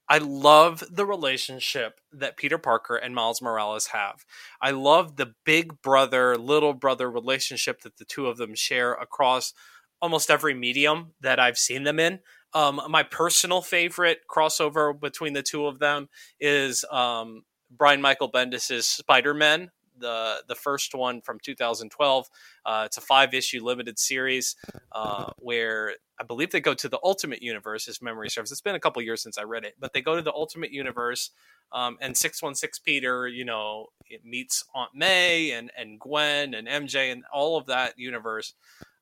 I 0.09 0.19
love 0.19 0.85
the 0.91 1.05
relationship 1.05 2.01
that 2.13 2.37
Peter 2.37 2.57
Parker 2.57 2.97
and 2.97 3.15
Miles 3.17 3.43
Morales 3.43 3.89
have. 3.89 4.25
I 4.63 4.71
love 4.71 5.17
the 5.17 5.35
big 5.45 5.83
brother, 5.83 6.37
little 6.37 6.73
brother 6.73 7.11
relationship 7.11 7.83
that 7.83 7.97
the 7.97 8.05
two 8.05 8.29
of 8.29 8.37
them 8.37 8.55
share 8.55 8.93
across 8.93 9.53
almost 10.01 10.31
every 10.31 10.55
medium 10.55 11.15
that 11.21 11.41
I've 11.41 11.59
seen 11.59 11.83
them 11.83 11.99
in. 11.99 12.21
Um, 12.55 12.81
my 12.89 13.03
personal 13.03 13.61
favorite 13.61 14.21
crossover 14.29 14.99
between 14.99 15.33
the 15.33 15.43
two 15.43 15.67
of 15.67 15.79
them 15.79 16.09
is 16.41 16.85
um, 16.91 17.43
Brian 17.71 18.01
Michael 18.01 18.31
Bendis' 18.31 18.83
Spider-Men 18.83 19.71
the 20.01 20.43
the 20.49 20.55
first 20.55 20.95
one 20.95 21.21
from 21.21 21.39
2012. 21.41 22.27
Uh, 22.67 22.83
it's 22.87 22.97
a 22.97 23.01
five 23.01 23.33
issue 23.35 23.63
limited 23.63 23.99
series 23.99 24.57
uh, 24.93 25.31
where 25.39 25.95
I 26.19 26.25
believe 26.25 26.51
they 26.51 26.61
go 26.61 26.75
to 26.75 26.89
the 26.89 26.99
Ultimate 27.05 27.43
Universe, 27.43 27.87
as 27.87 28.03
memory 28.03 28.29
serves. 28.29 28.51
It's 28.51 28.61
been 28.61 28.75
a 28.75 28.81
couple 28.81 29.01
years 29.03 29.23
since 29.23 29.39
I 29.39 29.43
read 29.43 29.65
it, 29.65 29.75
but 29.79 29.93
they 29.93 30.03
go 30.03 30.17
to 30.17 30.23
the 30.23 30.33
Ultimate 30.33 30.73
Universe, 30.73 31.31
um, 31.73 31.97
and 32.01 32.17
616 32.17 32.83
Peter, 32.85 33.29
you 33.29 33.45
know, 33.45 33.87
it 34.07 34.25
meets 34.25 34.65
Aunt 34.75 34.91
May 34.95 35.53
and 35.53 35.71
and 35.77 36.01
Gwen 36.01 36.55
and 36.55 36.67
MJ 36.67 37.13
and 37.13 37.23
all 37.33 37.57
of 37.57 37.67
that 37.67 37.99
universe. 37.99 38.55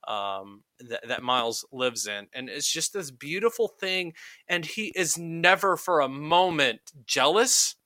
Um, 0.06 0.62
that, 0.78 1.06
that 1.08 1.22
Miles 1.22 1.66
lives 1.70 2.06
in. 2.06 2.28
And 2.32 2.48
it's 2.48 2.72
just 2.72 2.94
this 2.94 3.10
beautiful 3.10 3.68
thing. 3.68 4.14
And 4.48 4.64
he 4.64 4.90
is 4.96 5.18
never 5.18 5.76
for 5.76 6.00
a 6.00 6.08
moment 6.08 6.80
jealous 7.04 7.76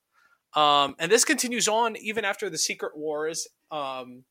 Um, 0.55 0.95
and 0.99 1.11
this 1.11 1.25
continues 1.25 1.69
on 1.69 1.97
even 1.97 2.25
after 2.25 2.51
the 2.51 2.59
Secret 2.59 2.97
Wars. 2.97 3.49
Um, 3.71 4.25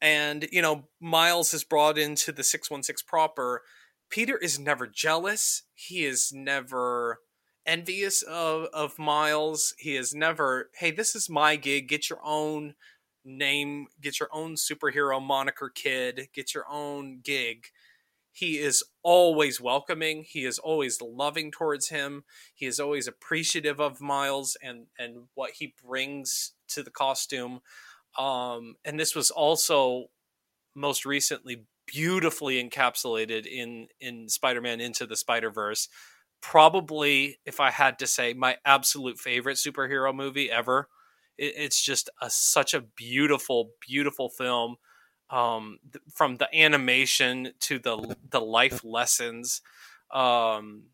and 0.00 0.48
you 0.52 0.62
know, 0.62 0.88
Miles 1.00 1.52
is 1.54 1.64
brought 1.64 1.98
into 1.98 2.32
the 2.32 2.44
six 2.44 2.70
one 2.70 2.82
six 2.82 3.02
proper. 3.02 3.62
Peter 4.08 4.36
is 4.36 4.58
never 4.58 4.86
jealous. 4.86 5.62
He 5.74 6.04
is 6.04 6.32
never 6.32 7.18
envious 7.66 8.22
of 8.22 8.68
of 8.72 8.98
Miles. 8.98 9.74
He 9.78 9.96
is 9.96 10.14
never, 10.14 10.70
hey, 10.78 10.90
this 10.90 11.14
is 11.14 11.28
my 11.28 11.56
gig. 11.56 11.88
Get 11.88 12.08
your 12.08 12.20
own 12.24 12.74
name. 13.24 13.88
Get 14.00 14.20
your 14.20 14.28
own 14.32 14.54
superhero 14.54 15.20
moniker, 15.20 15.70
kid. 15.74 16.28
Get 16.32 16.54
your 16.54 16.64
own 16.70 17.20
gig. 17.22 17.66
He 18.36 18.58
is 18.58 18.84
always 19.02 19.62
welcoming. 19.62 20.22
He 20.28 20.44
is 20.44 20.58
always 20.58 21.00
loving 21.00 21.50
towards 21.50 21.88
him. 21.88 22.24
He 22.54 22.66
is 22.66 22.78
always 22.78 23.08
appreciative 23.08 23.80
of 23.80 24.02
Miles 24.02 24.58
and 24.62 24.88
and 24.98 25.28
what 25.34 25.52
he 25.52 25.74
brings 25.82 26.52
to 26.68 26.82
the 26.82 26.90
costume. 26.90 27.60
Um, 28.18 28.74
and 28.84 29.00
this 29.00 29.14
was 29.14 29.30
also 29.30 30.10
most 30.74 31.06
recently 31.06 31.64
beautifully 31.86 32.62
encapsulated 32.62 33.46
in 33.46 33.88
in 34.00 34.28
Spider-Man 34.28 34.82
into 34.82 35.06
the 35.06 35.16
Spider-Verse. 35.16 35.88
Probably, 36.42 37.38
if 37.46 37.58
I 37.58 37.70
had 37.70 37.98
to 38.00 38.06
say, 38.06 38.34
my 38.34 38.58
absolute 38.66 39.18
favorite 39.18 39.56
superhero 39.56 40.14
movie 40.14 40.50
ever. 40.50 40.88
It, 41.38 41.54
it's 41.56 41.82
just 41.82 42.10
a, 42.20 42.28
such 42.28 42.74
a 42.74 42.82
beautiful, 42.82 43.70
beautiful 43.80 44.28
film. 44.28 44.76
Um, 45.28 45.78
th- 45.92 46.04
from 46.12 46.36
the 46.36 46.48
animation 46.56 47.52
to 47.60 47.78
the 47.78 48.16
the 48.30 48.40
life 48.40 48.84
lessons 48.84 49.60
um, 50.12 50.84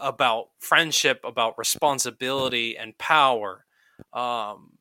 about 0.00 0.50
friendship, 0.58 1.20
about 1.24 1.58
responsibility 1.58 2.76
and 2.76 2.96
power. 2.98 3.64
Um, 4.12 4.78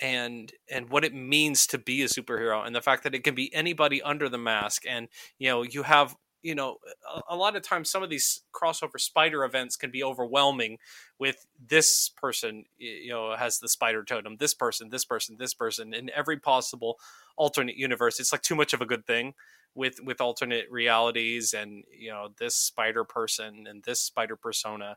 and 0.00 0.52
and 0.70 0.90
what 0.90 1.04
it 1.04 1.14
means 1.14 1.66
to 1.66 1.78
be 1.78 2.02
a 2.02 2.06
superhero 2.06 2.66
and 2.66 2.76
the 2.76 2.82
fact 2.82 3.02
that 3.04 3.14
it 3.14 3.24
can 3.24 3.34
be 3.34 3.52
anybody 3.54 4.02
under 4.02 4.28
the 4.28 4.38
mask 4.38 4.82
and 4.86 5.08
you 5.38 5.48
know 5.48 5.62
you 5.62 5.82
have 5.82 6.14
you 6.42 6.54
know 6.54 6.76
a, 7.14 7.34
a, 7.34 7.36
lot 7.36 7.56
of 7.56 7.62
times 7.62 7.90
some 7.90 8.02
of 8.02 8.10
these 8.10 8.42
crossover 8.52 9.00
spider 9.00 9.42
events 9.44 9.76
can 9.76 9.90
be 9.90 10.04
overwhelming 10.04 10.78
with 11.18 11.46
this 11.66 12.10
person 12.10 12.64
you 12.76 13.08
know 13.08 13.34
has 13.36 13.58
the 13.58 13.68
spider 13.68 14.04
totem 14.04 14.36
this 14.36 14.54
person 14.54 14.90
this 14.90 15.04
person 15.04 15.36
this 15.38 15.54
person 15.54 15.94
in 15.94 16.10
every 16.14 16.38
possible 16.38 16.98
alternate 17.36 17.76
universe 17.76 18.20
it's 18.20 18.32
like 18.32 18.42
too 18.42 18.54
much 18.54 18.72
of 18.72 18.80
a 18.80 18.86
good 18.86 19.06
thing 19.06 19.34
with 19.74 19.96
with 20.02 20.20
alternate 20.20 20.66
realities 20.70 21.52
and 21.52 21.84
you 21.96 22.10
know 22.10 22.28
this 22.38 22.54
spider 22.54 23.04
person 23.04 23.66
and 23.68 23.82
this 23.84 24.00
spider 24.00 24.36
persona 24.36 24.96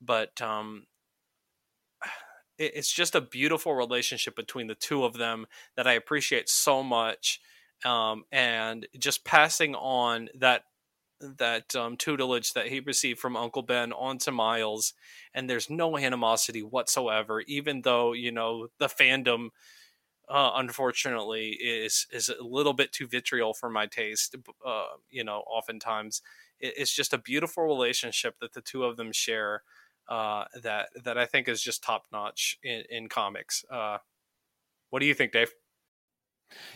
but 0.00 0.40
um 0.40 0.84
it's 2.60 2.92
just 2.92 3.14
a 3.14 3.20
beautiful 3.22 3.74
relationship 3.74 4.36
between 4.36 4.66
the 4.66 4.74
two 4.74 5.04
of 5.04 5.14
them 5.14 5.46
that 5.76 5.86
I 5.86 5.94
appreciate 5.94 6.48
so 6.48 6.82
much. 6.82 7.40
Um, 7.86 8.24
and 8.30 8.86
just 8.98 9.24
passing 9.24 9.74
on 9.74 10.28
that 10.38 10.64
that 11.38 11.74
um, 11.74 11.96
tutelage 11.98 12.54
that 12.54 12.68
he 12.68 12.80
received 12.80 13.18
from 13.18 13.36
Uncle 13.36 13.62
Ben 13.62 13.92
onto 13.92 14.30
Miles, 14.30 14.92
and 15.34 15.48
there's 15.48 15.70
no 15.70 15.96
animosity 15.96 16.62
whatsoever, 16.62 17.40
even 17.42 17.82
though 17.82 18.12
you 18.12 18.32
know 18.32 18.68
the 18.78 18.86
fandom, 18.86 19.48
uh, 20.30 20.52
unfortunately, 20.54 21.50
is 21.50 22.06
is 22.12 22.28
a 22.28 22.42
little 22.42 22.72
bit 22.72 22.92
too 22.92 23.08
vitriol 23.08 23.52
for 23.52 23.68
my 23.68 23.86
taste. 23.86 24.36
Uh, 24.64 24.84
you 25.10 25.24
know, 25.24 25.42
oftentimes 25.50 26.22
it's 26.60 26.94
just 26.94 27.12
a 27.12 27.18
beautiful 27.18 27.64
relationship 27.64 28.38
that 28.40 28.52
the 28.52 28.60
two 28.60 28.84
of 28.84 28.96
them 28.96 29.12
share 29.12 29.62
uh, 30.08 30.44
that 30.62 30.88
that 31.04 31.18
I 31.18 31.26
think 31.26 31.48
is 31.48 31.62
just 31.62 31.82
top 31.82 32.04
notch 32.12 32.58
in, 32.62 32.84
in 32.90 33.08
comics. 33.08 33.64
Uh, 33.70 33.98
what 34.90 35.00
do 35.00 35.06
you 35.06 35.14
think, 35.14 35.32
Dave? 35.32 35.52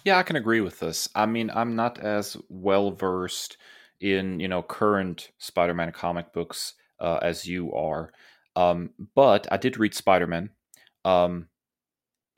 Yeah, 0.05 0.19
I 0.19 0.23
can 0.23 0.37
agree 0.37 0.61
with 0.61 0.81
this. 0.81 1.09
I 1.14 1.27
mean, 1.27 1.51
I'm 1.55 1.77
not 1.77 1.99
as 1.99 2.37
well 2.49 2.90
versed 2.90 3.57
in 4.01 4.40
you 4.40 4.49
know 4.49 4.62
current 4.62 5.31
Spider-Man 5.38 5.93
comic 5.93 6.33
books 6.33 6.75
uh, 6.99 7.19
as 7.23 7.47
you 7.47 7.73
are, 7.73 8.12
um, 8.57 8.90
but 9.14 9.47
I 9.53 9.59
did 9.59 9.79
read 9.79 9.95
Spider-Men, 9.95 10.51
um, 11.05 11.49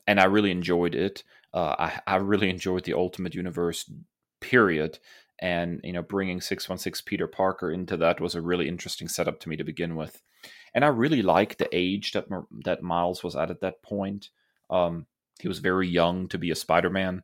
and 0.06 0.20
I 0.20 0.24
really 0.24 0.50
enjoyed 0.50 0.94
it. 0.94 1.24
Uh, 1.52 1.74
I, 1.78 2.00
I 2.06 2.16
really 2.16 2.50
enjoyed 2.50 2.84
the 2.84 2.94
Ultimate 2.94 3.34
Universe 3.34 3.90
period, 4.40 4.98
and 5.38 5.80
you 5.84 5.92
know 5.92 6.02
bringing 6.02 6.40
616 6.40 7.04
peter 7.06 7.26
parker 7.26 7.70
into 7.70 7.96
that 7.96 8.20
was 8.20 8.34
a 8.34 8.40
really 8.40 8.68
interesting 8.68 9.08
setup 9.08 9.38
to 9.40 9.48
me 9.48 9.56
to 9.56 9.64
begin 9.64 9.96
with 9.96 10.22
and 10.76 10.84
I 10.84 10.88
really 10.88 11.22
liked 11.22 11.58
the 11.58 11.68
age 11.72 12.12
that 12.12 12.26
that 12.64 12.82
Miles 12.82 13.24
was 13.24 13.34
at 13.34 13.50
at 13.50 13.62
that 13.62 13.82
point. 13.82 14.28
Um, 14.68 15.06
he 15.40 15.48
was 15.48 15.58
very 15.58 15.88
young 15.88 16.28
to 16.28 16.38
be 16.38 16.50
a 16.50 16.54
Spider-Man, 16.54 17.22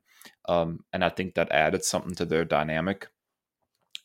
um, 0.49 0.85
and 0.93 1.05
I 1.05 1.11
think 1.11 1.35
that 1.35 1.53
added 1.53 1.85
something 1.85 2.15
to 2.17 2.25
their 2.25 2.47
dynamic. 2.47 3.09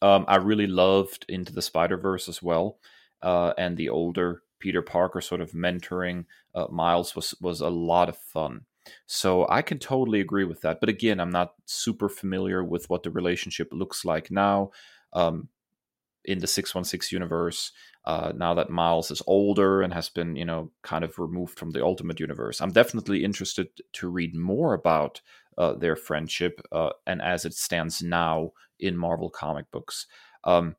Um, 0.01 0.25
I 0.27 0.35
really 0.35 0.67
loved 0.67 1.25
Into 1.29 1.53
the 1.53 1.61
Spider 1.61 1.97
Verse 1.97 2.27
as 2.27 2.43
well, 2.43 2.77
uh, 3.21 3.53
and 3.57 3.77
the 3.77 3.89
older 3.89 4.43
Peter 4.59 4.81
Parker 4.81 5.21
sort 5.21 5.39
of 5.39 5.51
mentoring 5.51 6.25
uh, 6.53 6.67
Miles 6.69 7.15
was 7.15 7.33
was 7.39 7.61
a 7.61 7.69
lot 7.69 8.09
of 8.09 8.17
fun. 8.17 8.65
So 9.05 9.47
I 9.49 9.61
can 9.61 9.79
totally 9.79 10.19
agree 10.19 10.43
with 10.43 10.61
that. 10.61 10.79
But 10.79 10.89
again, 10.89 11.19
I'm 11.19 11.31
not 11.31 11.53
super 11.65 12.09
familiar 12.09 12.63
with 12.63 12.89
what 12.89 13.03
the 13.03 13.11
relationship 13.11 13.69
looks 13.71 14.05
like 14.05 14.31
now. 14.31 14.71
Um, 15.13 15.49
in 16.25 16.39
the 16.39 16.47
616 16.47 17.15
universe 17.15 17.71
uh, 18.05 18.31
now 18.35 18.53
that 18.53 18.69
Miles 18.69 19.11
is 19.11 19.21
older 19.27 19.81
and 19.81 19.93
has 19.93 20.07
been, 20.07 20.35
you 20.35 20.45
know, 20.45 20.71
kind 20.81 21.03
of 21.03 21.19
removed 21.19 21.57
from 21.57 21.71
the 21.71 21.83
Ultimate 21.83 22.19
Universe. 22.19 22.61
I'm 22.61 22.71
definitely 22.71 23.23
interested 23.23 23.67
to 23.93 24.09
read 24.09 24.35
more 24.35 24.73
about 24.73 25.21
uh, 25.57 25.73
their 25.73 25.95
friendship 25.95 26.61
uh, 26.71 26.91
and 27.05 27.21
as 27.21 27.43
it 27.43 27.53
stands 27.53 28.01
now 28.01 28.51
in 28.79 28.95
Marvel 28.95 29.29
comic 29.29 29.69
books. 29.71 30.07
Um, 30.43 30.75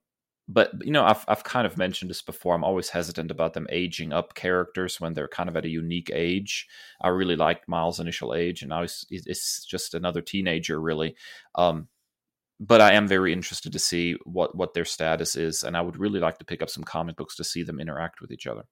but 0.48 0.72
you 0.80 0.90
know, 0.90 1.04
I've 1.04 1.24
I've 1.28 1.44
kind 1.44 1.66
of 1.66 1.76
mentioned 1.76 2.10
this 2.10 2.22
before. 2.22 2.54
I'm 2.54 2.64
always 2.64 2.88
hesitant 2.88 3.30
about 3.30 3.52
them 3.52 3.66
aging 3.70 4.14
up 4.14 4.34
characters 4.34 4.98
when 4.98 5.12
they're 5.12 5.28
kind 5.28 5.48
of 5.48 5.56
at 5.56 5.66
a 5.66 5.68
unique 5.68 6.10
age. 6.12 6.66
I 7.00 7.08
really 7.08 7.36
liked 7.36 7.68
Miles' 7.68 8.00
initial 8.00 8.34
age, 8.34 8.62
and 8.62 8.70
now 8.70 8.82
he's 8.82 9.66
just 9.68 9.94
another 9.94 10.22
teenager, 10.22 10.80
really. 10.80 11.16
Um, 11.54 11.88
but 12.58 12.80
I 12.80 12.94
am 12.94 13.06
very 13.06 13.32
interested 13.32 13.72
to 13.72 13.78
see 13.78 14.16
what 14.24 14.56
what 14.56 14.72
their 14.72 14.86
status 14.86 15.36
is, 15.36 15.62
and 15.62 15.76
I 15.76 15.82
would 15.82 15.98
really 15.98 16.18
like 16.18 16.38
to 16.38 16.46
pick 16.46 16.62
up 16.62 16.70
some 16.70 16.84
comic 16.84 17.16
books 17.16 17.36
to 17.36 17.44
see 17.44 17.62
them 17.62 17.78
interact 17.78 18.22
with 18.22 18.32
each 18.32 18.46
other. 18.46 18.64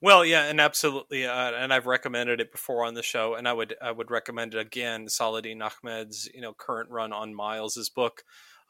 Well, 0.00 0.24
yeah, 0.24 0.44
and 0.44 0.60
absolutely, 0.60 1.26
uh, 1.26 1.52
and 1.52 1.72
I've 1.72 1.86
recommended 1.86 2.40
it 2.40 2.52
before 2.52 2.84
on 2.84 2.94
the 2.94 3.02
show, 3.02 3.34
and 3.34 3.48
I 3.48 3.52
would 3.52 3.74
I 3.82 3.90
would 3.90 4.10
recommend 4.10 4.54
it 4.54 4.60
again. 4.60 5.08
Saladin 5.08 5.62
Ahmed's 5.62 6.28
you 6.32 6.40
know 6.40 6.52
current 6.52 6.90
run 6.90 7.12
on 7.12 7.34
Miles's 7.34 7.88
book. 7.88 8.22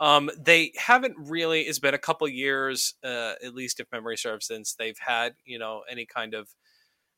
Um, 0.05 0.31
they 0.39 0.73
haven't 0.77 1.17
really. 1.19 1.63
It's 1.63 1.79
been 1.81 1.95
a 1.95 1.99
couple 1.99 2.29
years, 2.29 2.95
uh, 3.05 3.35
at 3.45 3.55
least 3.55 3.81
if 3.81 3.87
memory 3.93 4.19
serves, 4.19 4.47
since 4.47 4.75
they've 4.75 4.99
had 4.99 5.35
you 5.47 5.59
know 5.59 5.83
any 5.91 6.07
kind 6.07 6.35
of 6.35 6.49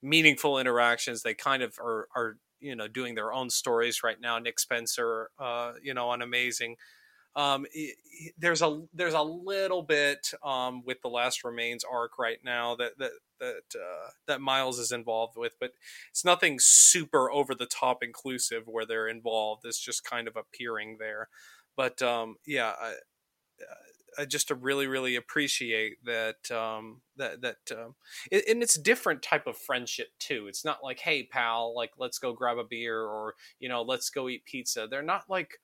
meaningful 0.03 0.59
interactions. 0.59 1.23
They 1.23 1.35
kind 1.35 1.63
of 1.63 1.79
are 1.81 2.09
are 2.17 2.37
you 2.61 2.77
know 2.77 2.89
doing 2.89 3.15
their 3.17 3.33
own 3.33 3.51
stories 3.51 4.03
right 4.05 4.21
now. 4.21 4.39
Nick 4.39 4.61
Spencer, 4.61 5.31
uh, 5.39 5.73
you 5.83 5.95
know, 5.95 6.11
on 6.11 6.23
Amazing 6.23 6.77
um, 7.37 7.67
there's 8.39 8.63
a 8.63 8.83
there's 8.95 9.15
a 9.15 9.23
little 9.23 9.83
bit 9.83 10.33
um, 10.43 10.83
with 10.85 11.03
the 11.03 11.09
Last 11.09 11.45
Remains 11.45 11.85
arc 11.85 12.19
right 12.19 12.39
now 12.43 12.75
that 12.77 12.99
that 12.99 13.13
that 13.41 13.63
uh, 13.77 14.11
that 14.27 14.41
Miles 14.41 14.79
is 14.79 14.91
involved 14.91 15.37
with, 15.37 15.55
but 15.61 15.73
it's 16.11 16.25
nothing 16.25 16.59
super 16.59 17.31
over 17.31 17.55
the 17.55 17.67
top 17.67 18.03
inclusive 18.03 18.65
where 18.67 18.87
they're 18.87 19.09
involved. 19.09 19.63
It's 19.67 19.79
just 19.81 20.05
kind 20.05 20.27
of 20.29 20.37
appearing 20.37 20.97
there. 20.99 21.29
But 21.77 22.01
um, 22.03 22.37
yeah, 22.47 22.73
I, 22.81 22.95
I 24.19 24.25
just 24.25 24.51
really 24.51 24.87
really 24.87 25.17
appreciate 25.17 26.05
that 26.05 26.51
um, 26.51 27.03
that 27.17 27.43
that 27.43 27.57
um, 27.73 27.95
and 28.33 28.63
it's 28.63 28.79
different 28.79 29.23
type 29.23 29.47
of 29.47 29.57
friendship 29.57 30.09
too. 30.19 30.47
It's 30.49 30.65
not 30.65 30.83
like 30.83 31.01
hey 31.01 31.25
pal, 31.25 31.75
like 31.75 31.93
let's 31.99 32.19
go 32.19 32.33
grab 32.33 32.59
a 32.59 32.65
beer 32.65 33.01
or 33.01 33.35
you 33.61 33.69
know 33.69 33.83
let's 33.83 34.11
go 34.11 34.29
eat 34.29 34.45
pizza. 34.45 34.87
They're 34.91 35.03
not 35.03 35.25
like 35.29 35.61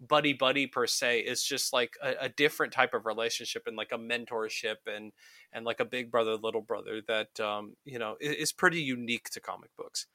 buddy 0.00 0.32
buddy 0.32 0.66
per 0.66 0.86
se 0.86 1.20
it's 1.20 1.42
just 1.42 1.72
like 1.72 1.96
a, 2.02 2.14
a, 2.20 2.28
different 2.28 2.72
type 2.72 2.94
of 2.94 3.04
relationship 3.04 3.64
and 3.66 3.76
like 3.76 3.90
a 3.90 3.98
mentorship 3.98 4.76
and 4.86 5.10
and 5.52 5.64
like 5.64 5.80
a 5.80 5.84
big 5.84 6.08
brother 6.08 6.36
little 6.36 6.60
brother 6.60 7.02
that 7.08 7.40
um 7.40 7.74
you 7.84 7.98
know 7.98 8.16
is, 8.20 8.34
is 8.36 8.52
pretty 8.52 8.80
unique 8.80 9.28
to 9.28 9.40
comic 9.40 9.70
books 9.76 10.06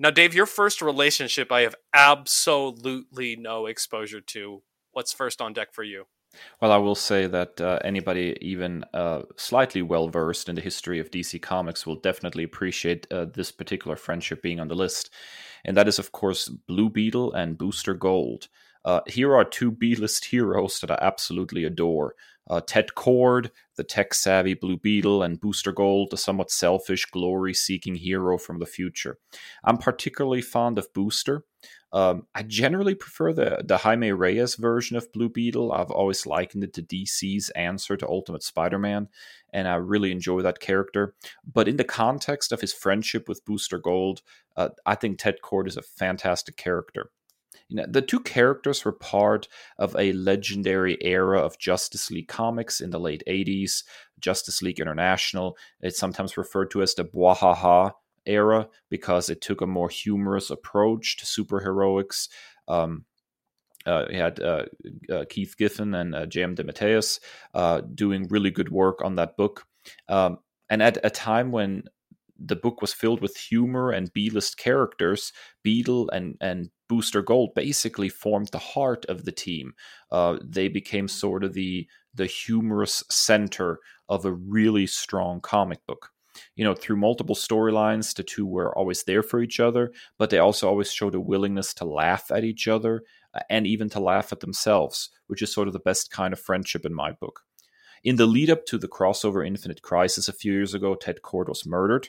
now 0.00 0.10
dave 0.10 0.34
your 0.34 0.46
first 0.46 0.82
relationship 0.82 1.52
i 1.52 1.60
have 1.60 1.76
absolutely 1.94 3.36
no 3.36 3.66
exposure 3.66 4.20
to 4.20 4.62
what's 4.90 5.12
first 5.12 5.40
on 5.40 5.52
deck 5.52 5.72
for 5.72 5.84
you 5.84 6.06
well, 6.60 6.72
I 6.72 6.76
will 6.76 6.94
say 6.94 7.26
that 7.26 7.60
uh, 7.60 7.80
anybody 7.84 8.36
even 8.40 8.84
uh, 8.94 9.22
slightly 9.36 9.82
well 9.82 10.08
versed 10.08 10.48
in 10.48 10.54
the 10.54 10.60
history 10.60 11.00
of 11.00 11.10
DC 11.10 11.40
Comics 11.42 11.86
will 11.86 11.96
definitely 11.96 12.44
appreciate 12.44 13.06
uh, 13.10 13.24
this 13.24 13.50
particular 13.50 13.96
friendship 13.96 14.42
being 14.42 14.60
on 14.60 14.68
the 14.68 14.74
list. 14.74 15.10
And 15.64 15.76
that 15.76 15.88
is, 15.88 15.98
of 15.98 16.12
course, 16.12 16.48
Blue 16.48 16.88
Beetle 16.88 17.32
and 17.32 17.58
Booster 17.58 17.94
Gold. 17.94 18.48
Uh, 18.84 19.00
here 19.06 19.34
are 19.34 19.44
two 19.44 19.70
B 19.70 19.94
list 19.94 20.26
heroes 20.26 20.80
that 20.80 20.90
I 20.90 20.98
absolutely 21.00 21.64
adore. 21.64 22.14
Uh, 22.50 22.60
Ted 22.60 22.88
Kord, 22.96 23.50
the 23.76 23.84
tech 23.84 24.12
savvy 24.12 24.54
Blue 24.54 24.76
Beetle, 24.76 25.22
and 25.22 25.40
Booster 25.40 25.70
Gold, 25.70 26.08
the 26.10 26.16
somewhat 26.16 26.50
selfish, 26.50 27.06
glory 27.06 27.54
seeking 27.54 27.94
hero 27.94 28.38
from 28.38 28.58
the 28.58 28.66
future. 28.66 29.18
I'm 29.62 29.78
particularly 29.78 30.42
fond 30.42 30.76
of 30.76 30.92
Booster. 30.92 31.44
Um, 31.92 32.26
I 32.34 32.42
generally 32.42 32.94
prefer 32.94 33.32
the, 33.32 33.62
the 33.64 33.78
Jaime 33.78 34.12
Reyes 34.12 34.56
version 34.56 34.96
of 34.96 35.12
Blue 35.12 35.28
Beetle. 35.28 35.72
I've 35.72 35.90
always 35.90 36.26
likened 36.26 36.64
it 36.64 36.72
to 36.74 36.82
DC's 36.82 37.50
answer 37.50 37.96
to 37.96 38.08
Ultimate 38.08 38.42
Spider 38.42 38.78
Man, 38.78 39.08
and 39.52 39.68
I 39.68 39.74
really 39.74 40.10
enjoy 40.10 40.42
that 40.42 40.60
character. 40.60 41.14
But 41.44 41.68
in 41.68 41.76
the 41.76 41.84
context 41.84 42.52
of 42.52 42.60
his 42.60 42.72
friendship 42.72 43.28
with 43.28 43.44
Booster 43.44 43.78
Gold, 43.78 44.22
uh, 44.56 44.70
I 44.84 44.96
think 44.96 45.18
Ted 45.18 45.36
Kord 45.42 45.68
is 45.68 45.76
a 45.76 45.82
fantastic 45.82 46.56
character. 46.56 47.10
You 47.70 47.76
know, 47.76 47.86
the 47.88 48.02
two 48.02 48.20
characters 48.20 48.84
were 48.84 48.92
part 48.92 49.48
of 49.78 49.94
a 49.96 50.12
legendary 50.12 50.98
era 51.00 51.40
of 51.40 51.58
Justice 51.58 52.10
League 52.10 52.28
comics 52.28 52.80
in 52.80 52.90
the 52.90 52.98
late 52.98 53.22
80s. 53.26 53.84
Justice 54.18 54.60
League 54.60 54.80
International, 54.80 55.56
it's 55.80 55.98
sometimes 55.98 56.36
referred 56.36 56.70
to 56.72 56.82
as 56.82 56.94
the 56.94 57.04
Bwahaha 57.04 57.92
era 58.26 58.68
because 58.90 59.30
it 59.30 59.40
took 59.40 59.60
a 59.60 59.66
more 59.66 59.88
humorous 59.88 60.50
approach 60.50 61.16
to 61.16 61.24
superheroics. 61.24 62.28
Um, 62.68 63.06
uh, 63.86 64.12
had 64.12 64.40
uh, 64.40 64.66
uh, 65.10 65.24
Keith 65.30 65.54
Giffen 65.56 65.94
and 65.94 66.14
uh, 66.14 66.26
J.M. 66.26 66.54
DeMatteis 66.54 67.18
uh, 67.54 67.80
doing 67.80 68.28
really 68.28 68.50
good 68.50 68.68
work 68.68 69.02
on 69.02 69.14
that 69.14 69.38
book. 69.38 69.66
Um, 70.06 70.38
and 70.68 70.82
at 70.82 70.98
a 71.02 71.08
time 71.08 71.50
when 71.50 71.84
the 72.42 72.56
book 72.56 72.80
was 72.80 72.92
filled 72.92 73.20
with 73.20 73.36
humor 73.36 73.90
and 73.90 74.12
B-list 74.12 74.56
characters, 74.56 75.32
Beetle 75.62 76.08
and, 76.10 76.36
and 76.40 76.70
Booster 76.88 77.22
Gold 77.22 77.50
basically 77.54 78.08
formed 78.08 78.48
the 78.48 78.58
heart 78.58 79.04
of 79.06 79.24
the 79.24 79.32
team. 79.32 79.74
Uh, 80.10 80.38
they 80.42 80.68
became 80.68 81.08
sort 81.08 81.44
of 81.44 81.54
the 81.54 81.86
the 82.12 82.26
humorous 82.26 83.04
center 83.08 83.78
of 84.08 84.24
a 84.24 84.32
really 84.32 84.84
strong 84.84 85.40
comic 85.40 85.78
book 85.86 86.10
you 86.56 86.64
know, 86.64 86.74
through 86.74 86.96
multiple 86.96 87.34
storylines, 87.34 88.14
the 88.14 88.22
two 88.22 88.46
were 88.46 88.76
always 88.76 89.04
there 89.04 89.22
for 89.22 89.40
each 89.40 89.60
other, 89.60 89.92
but 90.18 90.30
they 90.30 90.38
also 90.38 90.68
always 90.68 90.92
showed 90.92 91.14
a 91.14 91.20
willingness 91.20 91.74
to 91.74 91.84
laugh 91.84 92.30
at 92.30 92.44
each 92.44 92.68
other 92.68 93.02
uh, 93.34 93.40
and 93.48 93.66
even 93.66 93.88
to 93.90 94.00
laugh 94.00 94.32
at 94.32 94.40
themselves, 94.40 95.10
which 95.26 95.42
is 95.42 95.52
sort 95.52 95.68
of 95.68 95.72
the 95.72 95.80
best 95.80 96.10
kind 96.10 96.32
of 96.32 96.40
friendship 96.40 96.84
in 96.84 96.94
my 96.94 97.12
book. 97.12 97.42
In 98.02 98.16
the 98.16 98.26
lead 98.26 98.50
up 98.50 98.64
to 98.66 98.78
the 98.78 98.88
crossover 98.88 99.46
Infinite 99.46 99.82
Crisis 99.82 100.28
a 100.28 100.32
few 100.32 100.52
years 100.52 100.74
ago, 100.74 100.94
Ted 100.94 101.20
Kord 101.22 101.48
was 101.48 101.66
murdered, 101.66 102.08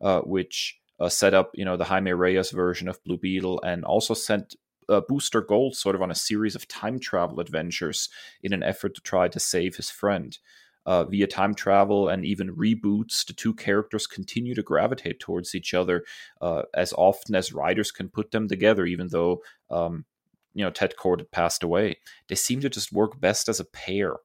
uh, 0.00 0.20
which 0.20 0.78
uh, 0.98 1.08
set 1.08 1.32
up, 1.32 1.50
you 1.54 1.64
know, 1.64 1.76
the 1.76 1.84
Jaime 1.84 2.12
Reyes 2.12 2.50
version 2.50 2.88
of 2.88 3.02
Blue 3.04 3.16
Beetle 3.16 3.60
and 3.62 3.84
also 3.84 4.12
sent 4.12 4.54
uh, 4.88 5.00
Booster 5.08 5.40
Gold 5.40 5.76
sort 5.76 5.94
of 5.94 6.02
on 6.02 6.10
a 6.10 6.16
series 6.16 6.54
of 6.54 6.68
time 6.68 6.98
travel 6.98 7.40
adventures 7.40 8.08
in 8.42 8.52
an 8.52 8.62
effort 8.62 8.94
to 8.96 9.00
try 9.00 9.28
to 9.28 9.40
save 9.40 9.76
his 9.76 9.88
friend 9.88 10.38
uh, 10.86 11.04
via 11.04 11.26
time 11.26 11.54
travel 11.54 12.08
and 12.08 12.24
even 12.24 12.56
reboots, 12.56 13.26
the 13.26 13.32
two 13.32 13.54
characters 13.54 14.06
continue 14.06 14.54
to 14.54 14.62
gravitate 14.62 15.20
towards 15.20 15.54
each 15.54 15.74
other 15.74 16.04
uh, 16.40 16.62
as 16.74 16.92
often 16.94 17.34
as 17.34 17.52
writers 17.52 17.90
can 17.90 18.08
put 18.08 18.30
them 18.30 18.48
together, 18.48 18.86
even 18.86 19.08
though 19.08 19.42
um, 19.70 20.04
you 20.54 20.64
know 20.64 20.70
Ted 20.70 20.94
Kord 20.98 21.18
had 21.18 21.30
passed 21.30 21.62
away. 21.62 21.98
They 22.28 22.34
seem 22.34 22.60
to 22.60 22.70
just 22.70 22.92
work 22.92 23.20
best 23.20 23.48
as 23.48 23.60
a 23.60 23.64
pair. 23.64 24.16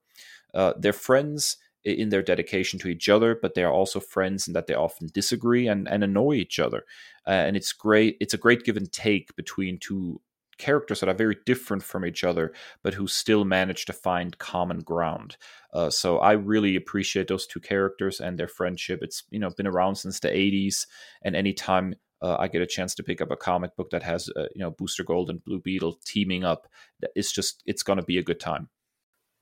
Uh, 0.56 0.72
they're 0.78 0.92
friends 0.92 1.58
in 1.84 2.08
their 2.08 2.22
dedication 2.22 2.80
to 2.80 2.88
each 2.88 3.08
other, 3.08 3.38
but 3.40 3.54
they 3.54 3.62
are 3.62 3.72
also 3.72 4.00
friends 4.00 4.48
in 4.48 4.54
that 4.54 4.66
they 4.66 4.74
often 4.74 5.08
disagree 5.14 5.68
and, 5.68 5.86
and 5.86 6.02
annoy 6.02 6.34
each 6.34 6.58
other. 6.58 6.84
Uh, 7.26 7.30
and 7.30 7.56
it's 7.56 7.72
great. 7.72 8.16
It's 8.20 8.34
a 8.34 8.38
great 8.38 8.64
give 8.64 8.76
and 8.76 8.90
take 8.90 9.36
between 9.36 9.78
two 9.78 10.20
characters 10.58 11.00
that 11.00 11.08
are 11.08 11.14
very 11.14 11.36
different 11.44 11.82
from 11.82 12.04
each 12.04 12.24
other, 12.24 12.52
but 12.82 12.94
who 12.94 13.06
still 13.06 13.44
manage 13.44 13.84
to 13.84 13.92
find 13.92 14.38
common 14.38 14.80
ground. 14.80 15.36
Uh, 15.72 15.90
so 15.90 16.18
I 16.18 16.32
really 16.32 16.76
appreciate 16.76 17.28
those 17.28 17.46
two 17.46 17.60
characters 17.60 18.20
and 18.20 18.38
their 18.38 18.48
friendship. 18.48 19.00
It's 19.02 19.22
you 19.30 19.38
know 19.38 19.50
been 19.50 19.66
around 19.66 19.96
since 19.96 20.18
the 20.18 20.28
'80s, 20.28 20.86
and 21.22 21.36
anytime 21.36 21.94
uh, 22.22 22.36
I 22.38 22.48
get 22.48 22.62
a 22.62 22.66
chance 22.66 22.94
to 22.96 23.02
pick 23.02 23.20
up 23.20 23.30
a 23.30 23.36
comic 23.36 23.76
book 23.76 23.90
that 23.90 24.02
has 24.02 24.30
uh, 24.36 24.46
you 24.54 24.62
know 24.62 24.70
Booster 24.70 25.04
Gold 25.04 25.30
and 25.30 25.44
Blue 25.44 25.60
Beetle 25.60 26.00
teaming 26.04 26.44
up, 26.44 26.66
it's 27.14 27.32
just 27.32 27.62
it's 27.66 27.82
going 27.82 27.98
to 27.98 28.04
be 28.04 28.18
a 28.18 28.24
good 28.24 28.40
time. 28.40 28.70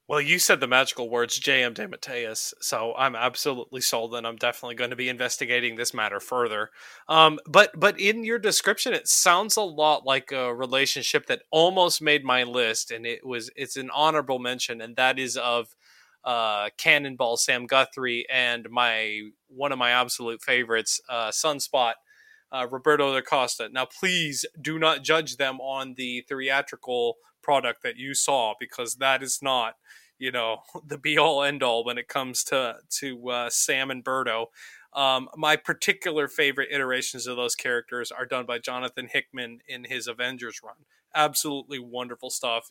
Well, 0.06 0.20
you 0.20 0.38
said 0.38 0.60
the 0.60 0.66
magical 0.66 1.08
words 1.08 1.38
J.M. 1.38 1.72
DeMatteis, 1.72 2.52
so 2.60 2.94
I'm 2.94 3.16
absolutely 3.16 3.80
sold, 3.80 4.14
and 4.14 4.26
I'm 4.26 4.36
definitely 4.36 4.74
going 4.74 4.90
to 4.90 4.96
be 4.96 5.08
investigating 5.08 5.76
this 5.76 5.94
matter 5.94 6.20
further. 6.20 6.70
Um, 7.08 7.38
but 7.46 7.70
but 7.80 7.98
in 7.98 8.22
your 8.22 8.38
description, 8.38 8.92
it 8.92 9.08
sounds 9.08 9.56
a 9.56 9.62
lot 9.62 10.04
like 10.04 10.30
a 10.30 10.54
relationship 10.54 11.26
that 11.26 11.42
almost 11.50 12.02
made 12.02 12.22
my 12.22 12.42
list, 12.42 12.90
and 12.90 13.06
it 13.06 13.24
was 13.24 13.50
it's 13.56 13.78
an 13.78 13.88
honorable 13.94 14.38
mention, 14.38 14.82
and 14.82 14.94
that 14.96 15.18
is 15.18 15.38
of 15.38 15.74
uh, 16.22 16.68
Cannonball 16.76 17.38
Sam 17.38 17.66
Guthrie 17.66 18.26
and 18.30 18.68
my 18.70 19.30
one 19.48 19.72
of 19.72 19.78
my 19.78 19.90
absolute 19.90 20.42
favorites, 20.42 21.00
uh, 21.08 21.30
Sunspot. 21.30 21.94
Uh, 22.52 22.68
Roberto 22.70 23.12
da 23.12 23.20
Costa. 23.20 23.68
Now, 23.72 23.84
please 23.84 24.44
do 24.60 24.78
not 24.78 25.02
judge 25.02 25.38
them 25.38 25.60
on 25.60 25.94
the 25.96 26.24
theatrical 26.28 27.16
product 27.44 27.82
that 27.82 27.96
you 27.96 28.14
saw 28.14 28.54
because 28.58 28.96
that 28.96 29.22
is 29.22 29.40
not 29.42 29.74
you 30.18 30.32
know 30.32 30.58
the 30.86 30.98
be 30.98 31.18
all 31.18 31.42
end 31.42 31.62
all 31.62 31.84
when 31.84 31.98
it 31.98 32.08
comes 32.08 32.44
to 32.44 32.76
to 32.90 33.30
uh, 33.30 33.50
Sam 33.50 33.90
and 33.90 34.04
Berto. 34.04 34.46
Um, 34.92 35.28
my 35.36 35.56
particular 35.56 36.28
favorite 36.28 36.68
iterations 36.70 37.26
of 37.26 37.36
those 37.36 37.56
characters 37.56 38.12
are 38.12 38.26
done 38.26 38.46
by 38.46 38.60
Jonathan 38.60 39.08
Hickman 39.12 39.58
in 39.66 39.84
his 39.84 40.06
Avengers 40.06 40.60
run. 40.62 40.76
Absolutely 41.16 41.80
wonderful 41.80 42.30
stuff. 42.30 42.70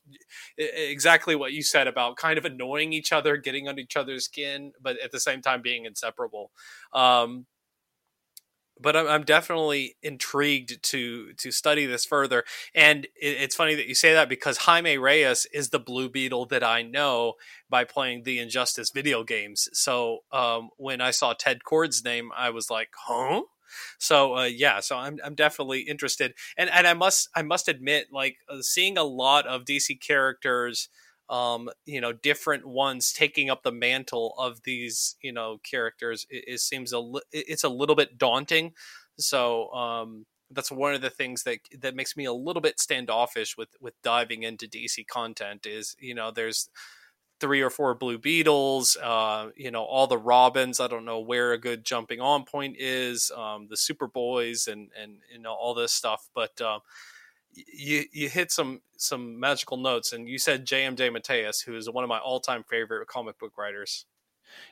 Exactly 0.57 1.35
what 1.35 1.51
you 1.51 1.61
said 1.61 1.85
about 1.85 2.15
kind 2.15 2.37
of 2.37 2.45
annoying 2.45 2.93
each 2.93 3.11
other, 3.11 3.35
getting 3.35 3.67
on 3.67 3.77
each 3.77 3.97
other's 3.97 4.23
skin, 4.23 4.71
but 4.81 4.97
at 5.01 5.11
the 5.11 5.19
same 5.19 5.41
time 5.41 5.61
being 5.61 5.83
inseparable. 5.83 6.51
Um, 6.93 7.45
but 8.79 8.95
I'm, 8.95 9.23
definitely 9.23 9.95
intrigued 10.03 10.83
to 10.83 11.33
to 11.33 11.51
study 11.51 11.85
this 11.85 12.05
further. 12.05 12.43
And 12.75 13.05
it, 13.19 13.37
it's 13.41 13.55
funny 13.55 13.75
that 13.75 13.87
you 13.87 13.95
say 13.95 14.13
that 14.13 14.29
because 14.29 14.57
Jaime 14.57 14.97
Reyes 14.97 15.47
is 15.53 15.69
the 15.69 15.79
Blue 15.79 16.09
Beetle 16.09 16.47
that 16.47 16.63
I 16.63 16.81
know 16.81 17.33
by 17.69 17.83
playing 17.83 18.23
the 18.23 18.39
Injustice 18.39 18.91
video 18.91 19.23
games. 19.23 19.69
So 19.73 20.19
um, 20.31 20.69
when 20.77 21.01
I 21.01 21.11
saw 21.11 21.33
Ted 21.33 21.63
Kord's 21.63 22.03
name, 22.03 22.31
I 22.35 22.49
was 22.49 22.69
like, 22.69 22.89
"Huh." 23.05 23.43
So 23.97 24.37
uh, 24.37 24.43
yeah, 24.45 24.79
so 24.79 24.97
I'm 24.97 25.19
I'm 25.23 25.35
definitely 25.35 25.81
interested, 25.81 26.33
and 26.57 26.69
and 26.69 26.87
I 26.87 26.93
must 26.93 27.29
I 27.35 27.41
must 27.41 27.67
admit, 27.67 28.07
like 28.11 28.37
uh, 28.49 28.61
seeing 28.61 28.97
a 28.97 29.03
lot 29.03 29.47
of 29.47 29.65
DC 29.65 29.99
characters 30.01 30.89
um, 31.29 31.69
you 31.85 32.01
know, 32.01 32.11
different 32.13 32.65
ones 32.65 33.13
taking 33.13 33.49
up 33.49 33.63
the 33.63 33.71
mantle 33.71 34.35
of 34.37 34.63
these, 34.63 35.15
you 35.21 35.31
know, 35.31 35.59
characters. 35.63 36.25
It, 36.29 36.43
it 36.47 36.59
seems 36.59 36.91
a 36.91 36.99
li- 36.99 37.21
it's 37.31 37.63
a 37.63 37.69
little 37.69 37.95
bit 37.95 38.17
daunting. 38.17 38.73
So 39.17 39.71
um, 39.73 40.25
that's 40.51 40.71
one 40.71 40.93
of 40.93 41.01
the 41.01 41.09
things 41.09 41.43
that 41.43 41.59
that 41.79 41.95
makes 41.95 42.17
me 42.17 42.25
a 42.25 42.33
little 42.33 42.61
bit 42.61 42.79
standoffish 42.79 43.57
with 43.57 43.69
with 43.79 43.93
diving 44.03 44.43
into 44.43 44.67
DC 44.67 45.07
content. 45.07 45.65
Is 45.65 45.95
you 45.99 46.13
know, 46.15 46.31
there's 46.31 46.69
three 47.39 47.61
or 47.61 47.69
four 47.69 47.93
Blue 47.95 48.17
Beetles, 48.17 48.95
uh, 49.01 49.49
you 49.55 49.71
know, 49.71 49.83
all 49.83 50.07
the 50.07 50.17
Robins. 50.17 50.79
I 50.79 50.87
don't 50.87 51.05
know 51.05 51.19
where 51.19 51.51
a 51.51 51.57
good 51.57 51.83
jumping 51.85 52.21
on 52.21 52.45
point 52.45 52.77
is. 52.79 53.31
Um, 53.35 53.67
the 53.69 53.75
Superboys 53.75 54.67
and 54.67 54.89
and 55.01 55.17
you 55.31 55.39
know 55.39 55.53
all 55.53 55.73
this 55.73 55.93
stuff, 55.93 56.29
but. 56.35 56.59
Uh, 56.61 56.79
you 57.53 58.05
you 58.11 58.29
hit 58.29 58.51
some 58.51 58.81
some 58.97 59.39
magical 59.39 59.77
notes, 59.77 60.13
and 60.13 60.27
you 60.27 60.37
said 60.37 60.65
J.M. 60.65 60.95
DeMatteis, 60.95 61.65
who 61.65 61.75
is 61.75 61.89
one 61.89 62.03
of 62.03 62.09
my 62.09 62.19
all 62.19 62.39
time 62.39 62.63
favorite 62.63 63.07
comic 63.07 63.37
book 63.39 63.57
writers. 63.57 64.05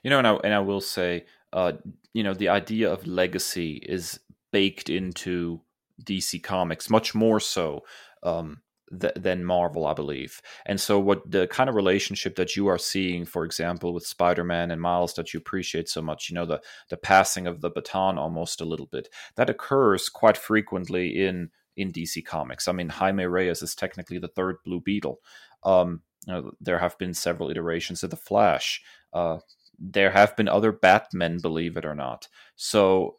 You 0.03 0.09
know, 0.09 0.17
and 0.17 0.27
I 0.27 0.33
and 0.43 0.53
I 0.53 0.59
will 0.59 0.81
say, 0.81 1.25
uh, 1.53 1.73
you 2.13 2.23
know, 2.23 2.33
the 2.33 2.49
idea 2.49 2.91
of 2.91 3.07
legacy 3.07 3.73
is 3.83 4.19
baked 4.51 4.89
into 4.89 5.61
DC 6.03 6.41
Comics 6.43 6.89
much 6.89 7.15
more 7.15 7.39
so 7.39 7.81
um, 8.23 8.61
th- 8.99 9.13
than 9.15 9.43
Marvel, 9.43 9.85
I 9.85 9.93
believe. 9.93 10.41
And 10.65 10.79
so, 10.79 10.99
what 10.99 11.29
the 11.29 11.47
kind 11.47 11.69
of 11.69 11.75
relationship 11.75 12.35
that 12.35 12.55
you 12.55 12.67
are 12.67 12.77
seeing, 12.77 13.25
for 13.25 13.45
example, 13.45 13.93
with 13.93 14.05
Spider 14.05 14.43
Man 14.43 14.71
and 14.71 14.81
Miles, 14.81 15.13
that 15.15 15.33
you 15.33 15.39
appreciate 15.39 15.89
so 15.89 16.01
much, 16.01 16.29
you 16.29 16.35
know, 16.35 16.45
the 16.45 16.61
the 16.89 16.97
passing 16.97 17.47
of 17.47 17.61
the 17.61 17.69
baton 17.69 18.17
almost 18.17 18.61
a 18.61 18.65
little 18.65 18.87
bit, 18.87 19.09
that 19.35 19.49
occurs 19.49 20.09
quite 20.09 20.37
frequently 20.37 21.23
in 21.23 21.49
in 21.77 21.91
DC 21.91 22.25
Comics. 22.25 22.67
I 22.67 22.71
mean, 22.71 22.89
Jaime 22.89 23.25
Reyes 23.25 23.61
is 23.61 23.75
technically 23.75 24.17
the 24.17 24.27
third 24.27 24.57
Blue 24.65 24.81
Beetle. 24.81 25.19
Um, 25.63 26.01
you 26.27 26.33
know, 26.33 26.51
there 26.59 26.79
have 26.79 26.97
been 26.97 27.13
several 27.13 27.49
iterations 27.49 28.03
of 28.03 28.09
the 28.09 28.17
Flash. 28.17 28.81
Uh, 29.13 29.37
there 29.79 30.11
have 30.11 30.35
been 30.35 30.47
other 30.47 30.71
Batmen, 30.71 31.39
believe 31.39 31.77
it 31.77 31.85
or 31.85 31.95
not. 31.95 32.27
So 32.55 33.17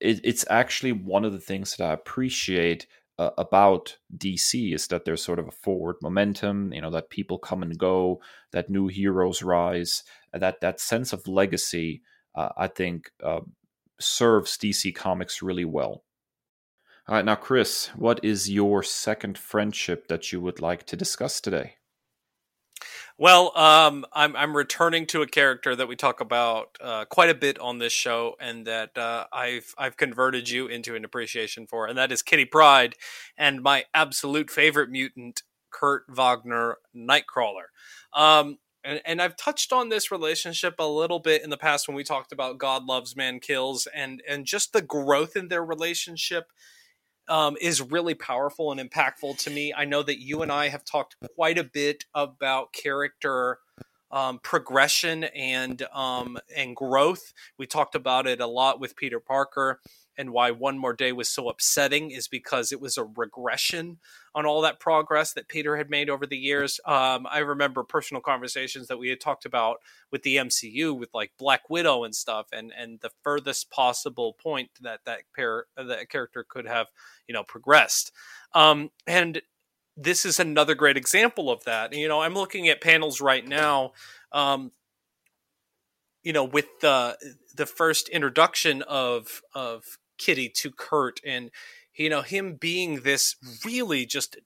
it, 0.00 0.20
it's 0.22 0.44
actually 0.48 0.92
one 0.92 1.24
of 1.24 1.32
the 1.32 1.40
things 1.40 1.76
that 1.76 1.84
I 1.84 1.92
appreciate 1.92 2.86
uh, 3.18 3.30
about 3.36 3.96
DC 4.16 4.72
is 4.72 4.86
that 4.86 5.04
there's 5.04 5.22
sort 5.22 5.40
of 5.40 5.48
a 5.48 5.52
forward 5.52 5.96
momentum. 6.00 6.72
You 6.72 6.80
know 6.80 6.90
that 6.90 7.10
people 7.10 7.38
come 7.38 7.62
and 7.62 7.76
go, 7.76 8.20
that 8.52 8.70
new 8.70 8.86
heroes 8.86 9.42
rise, 9.42 10.04
that 10.32 10.60
that 10.60 10.80
sense 10.80 11.12
of 11.12 11.26
legacy. 11.26 12.02
Uh, 12.34 12.50
I 12.56 12.68
think 12.68 13.10
uh, 13.24 13.40
serves 13.98 14.56
DC 14.56 14.94
Comics 14.94 15.42
really 15.42 15.64
well. 15.64 16.04
All 17.08 17.14
right, 17.14 17.24
now, 17.24 17.36
Kris, 17.36 17.86
what 17.96 18.22
is 18.22 18.50
your 18.50 18.82
second 18.82 19.38
friendship 19.38 20.08
that 20.08 20.30
you 20.30 20.42
would 20.42 20.60
like 20.60 20.84
to 20.84 20.96
discuss 20.96 21.40
today? 21.40 21.76
Well, 23.16 23.56
um, 23.56 24.04
I'm 24.12 24.36
I'm 24.36 24.54
returning 24.54 25.06
to 25.06 25.22
a 25.22 25.26
character 25.26 25.74
that 25.74 25.88
we 25.88 25.96
talk 25.96 26.20
about 26.20 26.76
uh, 26.82 27.06
quite 27.06 27.30
a 27.30 27.34
bit 27.34 27.58
on 27.60 27.78
this 27.78 27.94
show, 27.94 28.36
and 28.38 28.66
that 28.66 28.98
uh, 28.98 29.24
I've 29.32 29.74
I've 29.78 29.96
converted 29.96 30.50
you 30.50 30.66
into 30.66 30.94
an 30.96 31.04
appreciation 31.06 31.66
for, 31.66 31.86
and 31.86 31.96
that 31.96 32.12
is 32.12 32.20
Kitty 32.20 32.44
Pryde, 32.44 32.94
and 33.38 33.62
my 33.62 33.86
absolute 33.94 34.50
favorite 34.50 34.90
mutant, 34.90 35.42
Kurt 35.70 36.04
Wagner 36.10 36.76
Nightcrawler. 36.94 37.68
Um, 38.14 38.58
and, 38.84 39.00
and 39.06 39.22
I've 39.22 39.36
touched 39.36 39.72
on 39.72 39.88
this 39.88 40.10
relationship 40.10 40.74
a 40.78 40.86
little 40.86 41.20
bit 41.20 41.42
in 41.42 41.48
the 41.48 41.56
past 41.56 41.88
when 41.88 41.96
we 41.96 42.04
talked 42.04 42.32
about 42.32 42.58
God 42.58 42.84
loves, 42.84 43.16
man 43.16 43.40
kills, 43.40 43.88
and 43.94 44.22
and 44.28 44.44
just 44.44 44.74
the 44.74 44.82
growth 44.82 45.36
in 45.36 45.48
their 45.48 45.64
relationship 45.64 46.52
um, 47.28 47.56
is 47.60 47.80
really 47.80 48.14
powerful 48.14 48.72
and 48.72 48.80
impactful 48.80 49.38
to 49.38 49.50
me. 49.50 49.72
I 49.76 49.84
know 49.84 50.02
that 50.02 50.20
you 50.20 50.42
and 50.42 50.50
I 50.50 50.68
have 50.68 50.84
talked 50.84 51.16
quite 51.34 51.58
a 51.58 51.64
bit 51.64 52.04
about 52.14 52.72
character 52.72 53.58
um, 54.10 54.38
progression 54.40 55.24
and 55.24 55.82
um, 55.92 56.38
and 56.54 56.74
growth. 56.74 57.32
We 57.58 57.66
talked 57.66 57.94
about 57.94 58.26
it 58.26 58.40
a 58.40 58.46
lot 58.46 58.80
with 58.80 58.96
Peter 58.96 59.20
Parker 59.20 59.80
and 60.18 60.30
why 60.30 60.50
One 60.50 60.76
More 60.76 60.92
Day 60.92 61.12
was 61.12 61.28
so 61.28 61.48
upsetting 61.48 62.10
is 62.10 62.26
because 62.26 62.72
it 62.72 62.80
was 62.80 62.98
a 62.98 63.04
regression 63.04 63.98
on 64.34 64.46
all 64.46 64.60
that 64.62 64.80
progress 64.80 65.32
that 65.32 65.48
Peter 65.48 65.76
had 65.76 65.88
made 65.88 66.10
over 66.10 66.26
the 66.26 66.36
years. 66.36 66.80
Um, 66.84 67.26
I 67.30 67.38
remember 67.38 67.84
personal 67.84 68.20
conversations 68.20 68.88
that 68.88 68.98
we 68.98 69.08
had 69.10 69.20
talked 69.20 69.46
about 69.46 69.76
with 70.10 70.22
the 70.24 70.36
MCU, 70.36 70.98
with 70.98 71.10
like 71.14 71.30
Black 71.38 71.70
Widow 71.70 72.02
and 72.02 72.14
stuff, 72.14 72.48
and 72.52 72.72
and 72.76 72.98
the 73.00 73.10
furthest 73.22 73.70
possible 73.70 74.32
point 74.32 74.70
that 74.80 75.00
that 75.06 75.20
pair 75.34 75.66
that 75.76 76.10
character 76.10 76.44
could 76.46 76.66
have, 76.66 76.88
you 77.28 77.32
know, 77.32 77.44
progressed. 77.44 78.10
Um, 78.54 78.90
and 79.06 79.40
this 79.98 80.24
is 80.24 80.38
another 80.38 80.74
great 80.74 80.96
example 80.96 81.50
of 81.50 81.64
that. 81.64 81.92
You 81.92 82.08
know, 82.08 82.22
I'm 82.22 82.34
looking 82.34 82.68
at 82.68 82.80
panels 82.80 83.20
right 83.20 83.46
now. 83.46 83.92
Um, 84.32 84.70
you 86.22 86.32
know, 86.32 86.44
with 86.44 86.66
the 86.80 87.16
the 87.54 87.66
first 87.66 88.08
introduction 88.08 88.82
of 88.82 89.42
of 89.54 89.98
Kitty 90.16 90.48
to 90.50 90.70
Kurt 90.70 91.20
and 91.26 91.50
you 91.94 92.08
know 92.08 92.22
him 92.22 92.54
being 92.54 93.00
this 93.00 93.36
really 93.64 94.06
just 94.06 94.36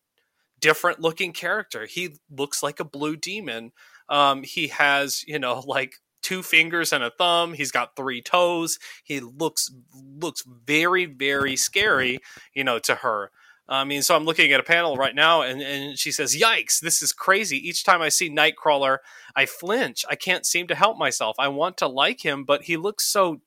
different 0.59 1.01
looking 1.01 1.33
character. 1.33 1.87
He 1.87 2.17
looks 2.31 2.63
like 2.63 2.81
a 2.81 2.85
blue 2.85 3.17
demon. 3.17 3.73
Um, 4.09 4.43
he 4.45 4.69
has 4.69 5.23
you 5.27 5.39
know 5.39 5.59
like 5.67 5.97
two 6.23 6.43
fingers 6.43 6.93
and 6.93 7.05
a 7.05 7.11
thumb. 7.11 7.53
He's 7.53 7.73
got 7.73 7.97
three 7.97 8.23
toes. 8.23 8.79
He 9.05 9.21
looks 9.21 9.71
looks 9.95 10.43
very 10.47 11.05
very 11.05 11.57
scary, 11.57 12.21
you 12.55 12.65
know, 12.65 12.79
to 12.81 12.97
her. 12.97 13.31
I 13.69 13.85
mean, 13.85 14.03
so 14.03 14.17
I'm 14.17 14.25
looking 14.25 14.53
at 14.53 14.61
a 14.61 14.65
panel 14.65 14.97
right 14.97 15.15
now, 15.15 15.43
and, 15.43 15.63
and 15.63 15.99
she 15.99 16.11
says, 16.11 16.37
"Yikes! 16.37 16.81
This 16.81 17.01
is 17.01 17.13
crazy. 17.13 17.57
Each 17.57 17.85
time 17.85 18.03
I 18.03 18.09
see 18.09 18.29
Nightcrawler, 18.29 18.99
I 19.37 19.47
flinch. 19.47 20.05
I 20.11 20.17
can't 20.17 20.45
seem 20.45 20.67
to 20.67 20.75
help 20.75 20.99
myself. 20.99 21.37
I 21.39 21.49
want 21.49 21.77
to 21.79 21.87
like 21.87 22.25
him, 22.25 22.45
but 22.45 22.65
he 22.65 22.77
looks 22.77 23.05
so 23.05 23.41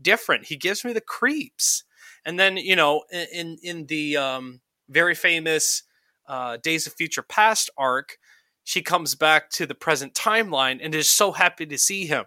different. 0.00 0.46
He 0.46 0.56
gives 0.56 0.84
me 0.84 0.92
the 0.92 1.00
creeps. 1.00 1.84
And 2.24 2.38
then 2.38 2.56
you 2.56 2.76
know, 2.76 3.04
in 3.10 3.58
in 3.62 3.86
the 3.86 4.16
um, 4.16 4.60
very 4.88 5.14
famous 5.14 5.82
uh, 6.28 6.58
Days 6.58 6.86
of 6.86 6.92
Future 6.92 7.22
Past 7.22 7.70
arc, 7.76 8.18
she 8.62 8.82
comes 8.82 9.14
back 9.14 9.50
to 9.50 9.66
the 9.66 9.74
present 9.74 10.14
timeline 10.14 10.78
and 10.82 10.94
is 10.94 11.10
so 11.10 11.32
happy 11.32 11.66
to 11.66 11.78
see 11.78 12.06
him, 12.06 12.26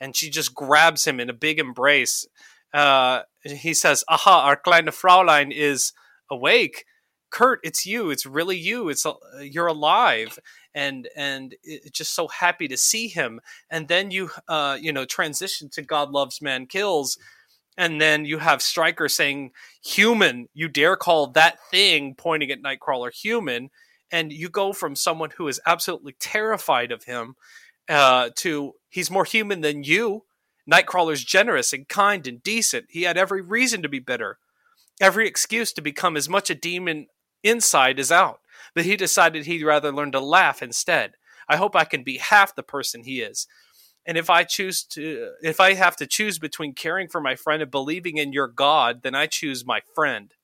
and 0.00 0.16
she 0.16 0.30
just 0.30 0.54
grabs 0.54 1.06
him 1.06 1.18
in 1.18 1.28
a 1.28 1.34
big 1.34 1.58
embrace. 1.58 2.26
Uh, 2.72 3.22
he 3.42 3.74
says, 3.74 4.04
"Aha, 4.08 4.46
our 4.46 4.56
kleine 4.56 4.86
Fraulein 4.86 5.52
is 5.52 5.92
awake." 6.30 6.84
Kurt, 7.30 7.58
it's 7.64 7.84
you. 7.84 8.10
It's 8.10 8.26
really 8.26 8.56
you. 8.56 8.88
It's 8.88 9.04
uh, 9.04 9.14
you're 9.40 9.66
alive, 9.66 10.38
and 10.72 11.08
and 11.16 11.56
it, 11.64 11.92
just 11.92 12.14
so 12.14 12.28
happy 12.28 12.68
to 12.68 12.76
see 12.76 13.08
him. 13.08 13.40
And 13.68 13.88
then 13.88 14.12
you 14.12 14.30
uh, 14.46 14.78
you 14.80 14.92
know 14.92 15.04
transition 15.04 15.68
to 15.70 15.82
God 15.82 16.10
loves, 16.10 16.40
man 16.40 16.66
kills, 16.66 17.18
and 17.76 18.00
then 18.00 18.24
you 18.24 18.38
have 18.38 18.62
Stryker 18.62 19.08
saying 19.08 19.50
human. 19.84 20.48
You 20.54 20.68
dare 20.68 20.96
call 20.96 21.28
that 21.28 21.58
thing 21.70 22.14
pointing 22.14 22.52
at 22.52 22.62
Nightcrawler 22.62 23.12
human, 23.12 23.70
and 24.12 24.32
you 24.32 24.48
go 24.48 24.72
from 24.72 24.94
someone 24.94 25.30
who 25.36 25.48
is 25.48 25.60
absolutely 25.66 26.14
terrified 26.20 26.92
of 26.92 27.04
him 27.04 27.34
uh, 27.88 28.30
to 28.36 28.74
he's 28.88 29.10
more 29.10 29.24
human 29.24 29.60
than 29.60 29.82
you. 29.82 30.24
Nightcrawler's 30.70 31.24
generous 31.24 31.72
and 31.72 31.88
kind 31.88 32.26
and 32.26 32.42
decent. 32.42 32.86
He 32.88 33.02
had 33.02 33.18
every 33.18 33.42
reason 33.42 33.82
to 33.82 33.88
be 33.88 33.98
bitter, 33.98 34.38
every 35.00 35.26
excuse 35.26 35.72
to 35.72 35.82
become 35.82 36.16
as 36.16 36.28
much 36.28 36.50
a 36.50 36.54
demon 36.54 37.06
inside 37.42 37.98
is 37.98 38.12
out. 38.12 38.40
But 38.74 38.84
he 38.84 38.96
decided 38.96 39.46
he'd 39.46 39.64
rather 39.64 39.92
learn 39.92 40.12
to 40.12 40.20
laugh 40.20 40.62
instead. 40.62 41.14
I 41.48 41.56
hope 41.56 41.76
I 41.76 41.84
can 41.84 42.02
be 42.02 42.18
half 42.18 42.54
the 42.54 42.62
person 42.62 43.04
he 43.04 43.20
is. 43.20 43.46
And 44.06 44.18
if 44.18 44.28
I 44.28 44.44
choose 44.44 44.82
to, 44.84 45.30
if 45.42 45.60
I 45.60 45.74
have 45.74 45.96
to 45.96 46.06
choose 46.06 46.38
between 46.38 46.74
caring 46.74 47.08
for 47.08 47.20
my 47.20 47.36
friend 47.36 47.62
and 47.62 47.70
believing 47.70 48.18
in 48.18 48.32
your 48.32 48.48
God, 48.48 49.02
then 49.02 49.14
I 49.14 49.26
choose 49.26 49.64
my 49.64 49.80
friend. 49.94 50.34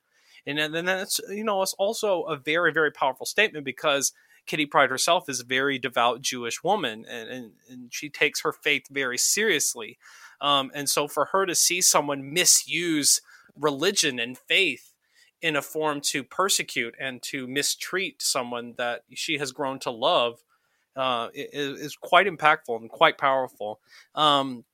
And 0.47 0.59
then 0.75 0.87
that's, 0.87 1.21
you 1.29 1.45
know, 1.45 1.61
it's 1.63 1.75
also 1.75 2.23
a 2.23 2.37
very, 2.37 2.73
very 2.73 2.91
powerful 2.91 3.27
statement 3.27 3.65
because 3.65 4.13
Kitty 4.47 4.65
Pryde 4.67 4.91
herself 4.91 5.29
is 5.29 5.41
a 5.41 5.45
very 5.45 5.79
devout 5.79 6.23
Jewish 6.23 6.65
woman 6.65 7.05
and, 7.09 7.29
and, 7.29 7.53
and 7.69 7.93
she 7.93 8.09
takes 8.09 8.41
her 8.41 8.53
faith 8.53 8.87
very 8.91 9.19
seriously. 9.19 9.99
Um, 10.41 10.71
and 10.75 10.89
so 10.89 11.07
for 11.07 11.27
her 11.27 11.45
to 11.45 11.55
see 11.55 11.83
someone 11.83 12.33
misuse 12.33 13.21
religion 13.59 14.19
and 14.19 14.37
faith 14.37 14.93
in 15.43 15.57
a 15.57 15.63
form 15.63 16.01
to 16.01 16.23
persecute 16.23 16.95
and 17.01 17.23
to 17.23 17.47
mistreat 17.47 18.23
someone 18.23 18.75
that 18.77 19.03
she 19.15 19.39
has 19.39 19.53
grown 19.53 19.79
to 19.81 19.91
love 19.91 20.43
uh, 20.97 21.29
is, 21.33 21.81
is, 21.81 21.97
quite 21.97 22.27
impactful 22.27 22.79
and 22.79 22.91
quite 22.91 23.17
powerful. 23.17 23.81
Um, 24.15 24.65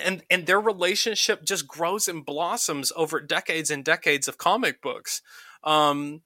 and 0.00 0.22
and 0.30 0.46
their 0.46 0.60
relationship 0.60 1.44
just 1.44 1.68
grows 1.68 2.08
and 2.08 2.24
blossoms 2.24 2.92
over 2.96 3.20
decades 3.20 3.70
and 3.70 3.84
decades 3.84 4.26
of 4.28 4.38
comic 4.38 4.82
books. 4.82 5.22
Um, 5.64 6.22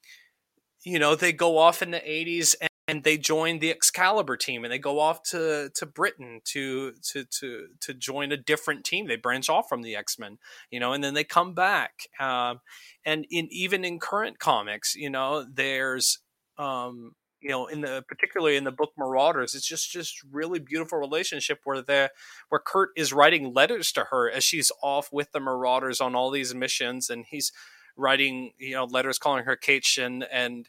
you 0.83 0.99
know, 0.99 1.15
they 1.15 1.33
go 1.33 1.59
off 1.59 1.83
in 1.83 1.91
the 1.91 2.01
'80s 2.01 2.55
and, 2.87 2.97
and 2.97 3.05
they 3.05 3.19
join 3.19 3.59
the 3.59 3.71
Excalibur 3.71 4.37
team, 4.37 4.65
and 4.65 4.73
they 4.73 4.79
go 4.79 4.99
off 4.99 5.23
to 5.25 5.71
to 5.75 5.87
Britain 5.87 6.41
to 6.47 6.93
to 7.03 7.25
to 7.25 7.69
to 7.81 7.95
join 7.95 8.33
a 8.33 8.37
different 8.37 8.85
team. 8.85 9.07
They 9.07 9.17
branch 9.17 9.49
off 9.49 9.69
from 9.69 9.83
the 9.83 9.97
X 9.97 10.19
Men, 10.19 10.39
you 10.71 10.81
know, 10.81 10.93
and 10.93 11.03
then 11.03 11.15
they 11.15 11.25
come 11.25 11.55
back. 11.55 12.09
Um, 12.21 12.61
and 13.05 13.27
in 13.31 13.49
even 13.51 13.85
in 13.85 13.99
current 13.99 14.39
comics, 14.39 14.95
you 14.95 15.11
know, 15.11 15.45
there's 15.53 16.19
um, 16.59 17.15
you 17.41 17.51
know, 17.51 17.67
in 17.67 17.81
the 17.83 18.05
particularly 18.09 18.57
in 18.57 18.65
the 18.65 18.73
book 18.73 18.93
Marauders, 18.99 19.55
it's 19.55 19.67
just 19.67 19.91
just 19.91 20.23
really 20.31 20.59
beautiful 20.59 20.99
relationship 20.99 21.61
where 21.65 21.83
the 21.83 22.11
where 22.49 22.61
Kurt 22.65 22.91
is 22.97 23.13
writing 23.13 23.53
letters 23.53 23.93
to 23.93 24.05
her 24.11 24.31
as 24.31 24.43
she's 24.43 24.73
off 24.83 25.13
with 25.13 25.33
the 25.33 25.41
Marauders 25.41 26.01
on 26.01 26.15
all 26.15 26.31
these 26.31 26.55
missions, 26.55 27.11
and 27.11 27.25
he's 27.29 27.53
writing 27.97 28.53
you 28.59 28.73
know 28.73 28.85
letters 28.85 29.19
calling 29.19 29.45
her 29.45 29.57
Kätzchen 29.57 30.27
and 30.31 30.69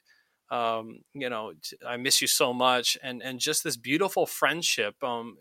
um, 0.50 1.00
you 1.14 1.30
know 1.30 1.54
I 1.88 1.98
miss 1.98 2.22
you 2.22 2.28
so 2.28 2.54
much, 2.54 2.98
and 3.04 3.22
and 3.22 3.40
just 3.40 3.64
this 3.64 3.78
beautiful 3.78 4.26
friendship. 4.26 5.02
Um, 5.04 5.38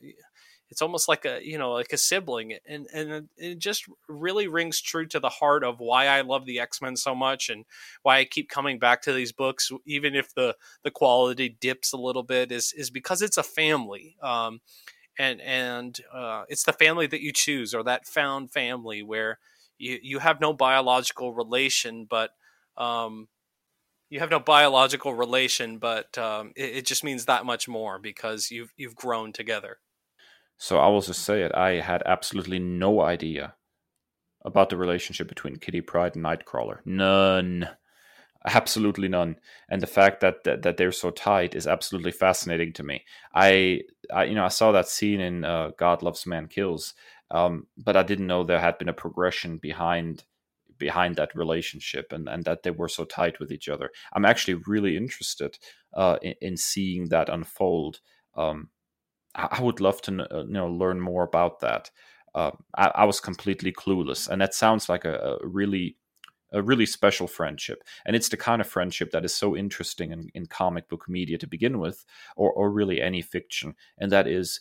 it's 0.71 0.83
almost 0.83 1.09
like 1.09 1.25
a 1.25 1.41
you 1.45 1.59
know 1.59 1.73
like 1.73 1.93
a 1.93 1.97
sibling 1.97 2.55
and 2.67 2.87
and 2.93 3.29
it 3.37 3.59
just 3.59 3.85
really 4.09 4.49
rings 4.49 4.81
true 4.81 5.07
to 5.07 5.21
the 5.21 5.29
heart 5.29 5.63
of 5.63 5.79
why 5.79 6.07
I 6.07 6.23
love 6.23 6.45
the 6.45 6.59
X-Men 6.61 6.97
so 6.97 7.15
much 7.15 7.49
and 7.49 7.65
why 8.03 8.19
I 8.19 8.25
keep 8.25 8.49
coming 8.49 8.79
back 8.79 9.03
to 9.03 9.13
these 9.13 9.33
books 9.33 9.71
even 9.87 10.15
if 10.15 10.35
the 10.35 10.57
the 10.83 10.91
quality 10.91 11.57
dips 11.61 11.93
a 11.93 11.97
little 11.97 12.25
bit 12.25 12.51
is 12.51 12.73
is 12.77 12.91
because 12.91 13.23
it's 13.23 13.39
a 13.39 13.43
family 13.43 14.17
um, 14.23 14.61
and 15.19 15.41
and 15.41 16.01
uh, 16.13 16.45
it's 16.49 16.65
the 16.65 16.73
family 16.73 17.07
that 17.07 17.23
you 17.23 17.33
choose 17.33 17.75
or 17.75 17.83
that 17.85 18.07
found 18.07 18.53
family 18.53 19.03
where 19.03 19.39
you 19.79 19.99
you 20.03 20.19
have 20.19 20.41
no 20.41 20.53
biological 20.53 21.33
relation 21.33 22.07
but 22.09 22.31
um, 22.77 23.29
you 24.09 24.21
have 24.21 24.31
no 24.31 24.41
biological 24.41 25.15
relation, 25.15 25.79
but 25.79 26.17
um, 26.19 26.53
it, 26.57 26.77
it, 26.77 26.87
just 26.87 27.05
means 27.05 27.25
that 27.25 27.45
much 27.45 27.67
more 27.69 27.99
because 27.99 28.51
you've 28.51 28.73
you've 28.77 28.95
grown 28.95 29.33
together. 29.33 29.79
So 30.59 30.79
I 30.79 30.89
will 30.89 31.01
just 31.03 31.23
say 31.23 31.43
it. 31.43 31.55
I 31.55 31.81
had 31.81 32.03
absolutely 32.07 32.59
no 32.59 33.01
idea 33.01 33.55
about 34.45 34.71
the 34.71 34.77
relationship 34.77 35.29
between 35.29 35.57
Kitty 35.57 35.81
Pryde 35.81 36.17
and 36.17 36.25
Nightcrawler. 36.25 36.79
None. 36.85 37.69
Absolutely 38.47 39.09
none. 39.09 39.37
And 39.69 39.83
the 39.83 39.89
fact 39.89 40.21
that, 40.21 40.45
that, 40.45 40.63
that 40.63 40.77
they're 40.77 40.93
so 40.93 41.11
tight 41.11 41.57
is 41.57 41.67
absolutely 41.67 42.13
fascinating 42.13 42.73
to 42.75 42.85
me. 42.85 43.05
I, 43.35 43.81
I 44.15 44.25
you 44.25 44.37
know 44.37 44.45
I 44.45 44.49
saw 44.49 44.71
that 44.73 44.89
scene 44.89 45.21
in 45.21 45.45
uh, 45.45 45.73
God 45.77 46.03
Loves 46.03 46.27
Man 46.27 46.47
Kills, 46.47 46.95
um, 47.33 47.67
but 47.77 47.97
I 47.97 48.05
didn't 48.05 48.29
know 48.29 48.45
there 48.45 48.61
had 48.61 48.79
been 48.79 48.89
a 48.89 48.95
progression 48.95 49.59
behind 49.59 50.25
behind 50.79 51.17
that 51.17 51.35
relationship 51.35 52.13
and, 52.13 52.29
and 52.29 52.45
that 52.45 52.63
they 52.63 52.71
were 52.71 52.89
so 52.89 53.05
tight 53.05 53.41
with 53.41 53.51
each 53.51 53.69
other. 53.69 53.91
I'm 54.13 54.25
actually 54.25 54.61
really 54.67 54.97
interested 54.97 55.59
uh, 55.95 56.19
in, 56.23 56.35
in, 56.41 56.57
seeing 56.57 57.09
that 57.09 57.29
unfold. 57.29 58.01
Um, 58.37 58.71
I 59.35 59.61
would 59.61 59.81
love 59.81 60.01
to 60.03 60.27
uh, 60.31 60.45
you 60.45 60.53
know 60.53 60.69
learn 60.69 61.01
more 61.01 61.25
about 61.25 61.61
that. 61.61 61.91
Uh, 62.35 62.53
I, 62.77 62.93
I, 62.95 63.05
was 63.05 63.21
completely 63.21 63.73
clueless, 63.73 64.29
and 64.29 64.41
that 64.43 64.55
sounds 64.55 64.89
like 64.91 65.07
a, 65.07 65.39
a, 65.43 65.47
really 65.47 65.97
a 66.53 66.63
really 66.63 66.87
special 66.87 67.27
friendship. 67.27 67.83
And 68.05 68.15
it's 68.15 68.29
the 68.29 68.37
kind 68.37 68.61
of 68.61 68.67
friendship 68.67 69.11
that 69.11 69.25
is 69.25 69.35
so 69.35 69.57
interesting 69.57 70.13
in, 70.13 70.29
in 70.35 70.47
comic 70.47 70.89
book 70.89 71.07
media 71.09 71.39
to 71.39 71.47
begin 71.47 71.79
with, 71.79 72.05
or, 72.37 72.53
or 72.53 72.71
really 72.71 73.01
any 73.01 73.23
fiction. 73.23 73.75
And 73.99 74.13
that 74.13 74.27
is 74.27 74.61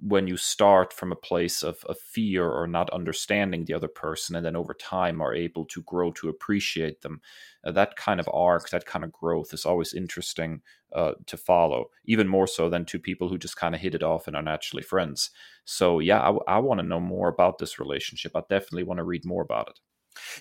when 0.00 0.26
you 0.26 0.36
start 0.36 0.92
from 0.92 1.12
a 1.12 1.16
place 1.16 1.62
of, 1.62 1.84
of 1.84 1.98
fear 1.98 2.48
or 2.48 2.66
not 2.66 2.90
understanding 2.90 3.64
the 3.64 3.74
other 3.74 3.88
person 3.88 4.34
and 4.34 4.44
then 4.44 4.56
over 4.56 4.74
time 4.74 5.20
are 5.20 5.34
able 5.34 5.64
to 5.64 5.82
grow 5.82 6.10
to 6.12 6.28
appreciate 6.28 7.02
them 7.02 7.20
uh, 7.64 7.70
that 7.70 7.96
kind 7.96 8.18
of 8.18 8.28
arc 8.32 8.70
that 8.70 8.86
kind 8.86 9.04
of 9.04 9.12
growth 9.12 9.54
is 9.54 9.64
always 9.64 9.94
interesting 9.94 10.60
uh, 10.92 11.12
to 11.26 11.36
follow 11.36 11.90
even 12.04 12.26
more 12.26 12.46
so 12.46 12.68
than 12.68 12.84
two 12.84 12.98
people 12.98 13.28
who 13.28 13.38
just 13.38 13.56
kind 13.56 13.74
of 13.74 13.80
hit 13.80 13.94
it 13.94 14.02
off 14.02 14.26
and 14.26 14.34
are 14.34 14.42
naturally 14.42 14.82
friends. 14.82 15.30
So 15.64 16.00
yeah 16.00 16.20
i, 16.20 16.56
I 16.56 16.58
want 16.58 16.80
to 16.80 16.86
know 16.86 17.00
more 17.00 17.28
about 17.28 17.58
this 17.58 17.78
relationship. 17.78 18.32
I 18.34 18.40
definitely 18.48 18.84
want 18.84 18.98
to 18.98 19.04
read 19.04 19.24
more 19.24 19.42
about 19.42 19.68
it. 19.68 19.80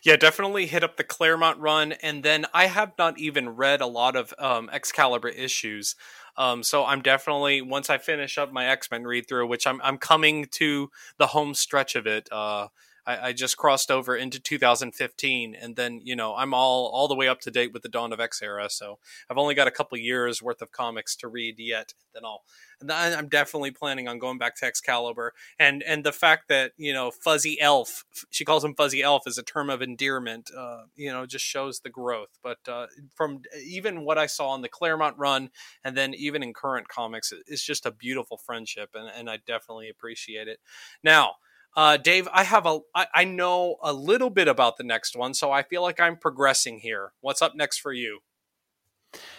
Yeah, 0.03 0.15
definitely 0.15 0.67
hit 0.67 0.83
up 0.83 0.97
the 0.97 1.03
Claremont 1.03 1.59
run, 1.59 1.91
and 1.93 2.23
then 2.23 2.45
I 2.53 2.67
have 2.67 2.93
not 2.97 3.19
even 3.19 3.49
read 3.49 3.81
a 3.81 3.87
lot 3.87 4.15
of 4.15 4.33
um, 4.37 4.69
Excalibur 4.71 5.29
issues. 5.29 5.95
Um, 6.37 6.63
so 6.63 6.85
I'm 6.85 7.01
definitely 7.01 7.61
once 7.61 7.89
I 7.89 7.97
finish 7.97 8.37
up 8.37 8.51
my 8.51 8.67
X 8.67 8.89
Men 8.91 9.03
read 9.03 9.27
through, 9.27 9.47
which 9.47 9.65
I'm 9.65 9.81
I'm 9.83 9.97
coming 9.97 10.45
to 10.51 10.89
the 11.17 11.27
home 11.27 11.53
stretch 11.53 11.95
of 11.95 12.05
it. 12.07 12.29
Uh, 12.31 12.67
I, 13.07 13.29
I, 13.29 13.33
just 13.33 13.55
crossed 13.55 13.89
over 13.89 14.15
into 14.15 14.39
2015, 14.39 15.55
and 15.55 15.75
then 15.77 16.01
you 16.03 16.15
know 16.15 16.35
I'm 16.35 16.53
all 16.53 16.87
all 16.87 17.07
the 17.07 17.15
way 17.15 17.27
up 17.27 17.39
to 17.41 17.51
date 17.51 17.73
with 17.73 17.81
the 17.81 17.89
Dawn 17.89 18.11
of 18.11 18.19
X 18.19 18.41
era. 18.41 18.69
So 18.69 18.99
I've 19.29 19.37
only 19.37 19.55
got 19.55 19.67
a 19.67 19.71
couple 19.71 19.97
years 19.97 20.43
worth 20.43 20.61
of 20.61 20.71
comics 20.71 21.15
to 21.17 21.27
read 21.27 21.55
yet. 21.57 21.93
Then 22.13 22.25
I'll 22.25 22.43
and 22.79 22.91
I'm 22.91 23.27
definitely 23.27 23.71
planning 23.71 24.07
on 24.07 24.19
going 24.19 24.37
back 24.37 24.55
to 24.57 24.65
Excalibur. 24.65 25.33
And 25.57 25.81
and 25.83 26.03
the 26.03 26.11
fact 26.11 26.49
that 26.49 26.73
you 26.77 26.93
know 26.93 27.09
Fuzzy 27.09 27.59
Elf, 27.59 28.03
she 28.29 28.45
calls 28.45 28.63
him 28.63 28.75
Fuzzy 28.75 29.01
Elf, 29.01 29.23
is 29.25 29.37
a 29.37 29.43
term 29.43 29.69
of 29.69 29.81
endearment. 29.81 30.51
Uh, 30.55 30.83
you 30.95 31.11
know, 31.11 31.25
just 31.25 31.45
shows 31.45 31.79
the 31.79 31.89
growth. 31.89 32.37
But 32.43 32.59
uh, 32.67 32.87
from 33.15 33.41
even 33.65 34.03
what 34.03 34.17
I 34.17 34.25
saw 34.25 34.53
in 34.55 34.61
the 34.61 34.69
Claremont 34.69 35.17
run, 35.17 35.49
and 35.83 35.95
then 35.95 36.13
even 36.13 36.43
in 36.43 36.53
current 36.53 36.87
comics, 36.87 37.33
it's 37.47 37.63
just 37.63 37.85
a 37.85 37.91
beautiful 37.91 38.37
friendship, 38.37 38.91
and 38.93 39.09
and 39.09 39.29
I 39.29 39.37
definitely 39.45 39.89
appreciate 39.89 40.47
it. 40.47 40.59
Now 41.03 41.35
uh, 41.77 41.95
Dave, 41.95 42.27
I 42.33 42.43
have 42.43 42.65
a 42.65 42.79
I, 42.95 43.07
I 43.13 43.23
know 43.23 43.77
a 43.83 43.93
little 43.93 44.31
bit 44.31 44.47
about 44.47 44.77
the 44.77 44.83
next 44.83 45.15
one, 45.15 45.35
so 45.35 45.51
I 45.51 45.61
feel 45.61 45.83
like 45.83 45.99
I'm 45.99 46.17
progressing 46.17 46.79
here. 46.79 47.13
What's 47.21 47.41
up 47.41 47.55
next 47.55 47.77
for 47.77 47.93
you? 47.93 48.19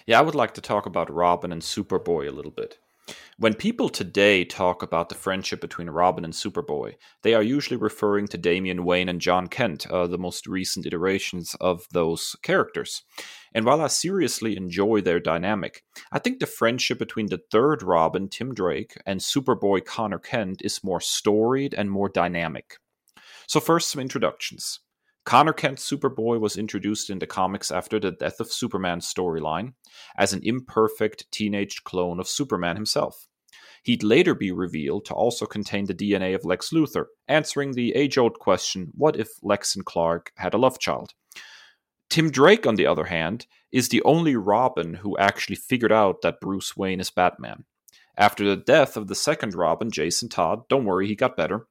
Yeah, 0.07 0.21
I 0.21 0.23
would 0.23 0.37
like 0.37 0.55
to 0.55 0.61
talk 0.61 0.87
about 0.87 1.13
Robin 1.13 1.51
and 1.51 1.61
Superboy 1.61 2.29
a 2.29 2.33
little 2.33 2.53
bit. 2.53 2.79
When 3.39 3.55
people 3.55 3.89
today 3.89 4.45
talk 4.45 4.83
about 4.83 5.09
the 5.09 5.15
friendship 5.15 5.61
between 5.61 5.91
Robin 5.91 6.25
and 6.25 6.33
Superboy, 6.33 6.95
they 7.23 7.35
are 7.35 7.43
usually 7.43 7.77
referring 7.77 8.29
to 8.29 8.39
Damian 8.39 8.85
Wayne 8.85 9.09
and 9.09 9.21
Jon 9.21 9.49
Kent, 9.49 9.87
uh, 9.89 10.07
the 10.07 10.19
most 10.19 10.47
recent 10.47 10.87
iterations 10.87 11.57
of 11.61 11.87
those 11.91 12.37
characters. 12.43 13.03
And 13.55 13.65
while 13.65 13.81
I 13.81 13.89
seriously 13.89 14.57
enjoy 14.57 15.01
their 15.01 15.21
dynamic, 15.21 15.85
I 16.13 16.19
think 16.19 16.39
the 16.39 16.47
friendship 16.47 16.99
between 16.99 17.27
the 17.27 17.41
third 17.51 17.83
Robin, 17.83 18.29
Tim 18.29 18.55
Drake, 18.55 19.01
and 19.07 19.21
Superboy 19.21 19.85
Conner 19.85 20.19
Kent 20.19 20.63
is 20.63 20.85
more 20.85 21.01
storied 21.01 21.75
and 21.75 21.91
more 21.91 22.09
dynamic. 22.09 22.77
So, 23.47 23.61
first, 23.61 23.91
some 23.91 24.03
introductions. 24.03 24.81
Conner 25.25 25.53
Kent 25.53 25.79
Superboy 25.79 26.41
was 26.41 26.57
introduced 26.57 27.11
in 27.11 27.19
the 27.19 27.27
comics 27.27 27.71
after 27.71 28.01
the 28.01 28.13
Death 28.13 28.41
of 28.41 28.51
Superman 28.51 29.01
storyline 29.01 29.75
as 30.17 30.33
an 30.33 30.41
imperfect 30.43 31.31
teenage 31.31 31.85
clone 31.85 32.19
of 32.19 32.29
Superman 32.29 32.77
himself. 32.77 33.27
He'd 33.83 34.03
later 34.03 34.35
be 34.35 34.53
revealed 34.53 35.05
to 35.07 35.15
also 35.15 35.47
contain 35.47 35.87
the 35.87 35.95
DNA 35.95 36.35
of 36.35 36.45
Lex 36.45 36.71
Luthor, 36.73 37.07
answering 37.27 37.73
the 37.73 37.95
age 37.95 38.19
old 38.19 38.39
question 38.39 38.89
what 38.95 39.17
if 39.17 39.29
Lex 39.43 39.77
and 39.77 39.85
Clark 39.85 40.33
had 40.37 40.55
a 40.55 40.59
love 40.59 40.79
child? 40.79 41.15
Tim 42.11 42.31
Drake, 42.31 42.67
on 42.67 42.77
the 42.77 42.87
other 42.87 43.05
hand, 43.05 43.47
is 43.71 43.89
the 43.89 44.03
only 44.03 44.35
Robin 44.35 44.95
who 44.95 45.19
actually 45.19 45.57
figured 45.57 45.93
out 45.93 46.23
that 46.23 46.41
Bruce 46.41 46.77
Wayne 46.77 47.01
is 47.01 47.11
Batman. 47.11 47.65
After 48.17 48.45
the 48.45 48.57
death 48.57 48.97
of 48.97 49.07
the 49.09 49.15
second 49.15 49.55
Robin, 49.55 49.91
Jason 49.91 50.29
Todd, 50.29 50.63
don't 50.69 50.85
worry, 50.85 51.07
he 51.07 51.15
got 51.15 51.37
better. 51.37 51.67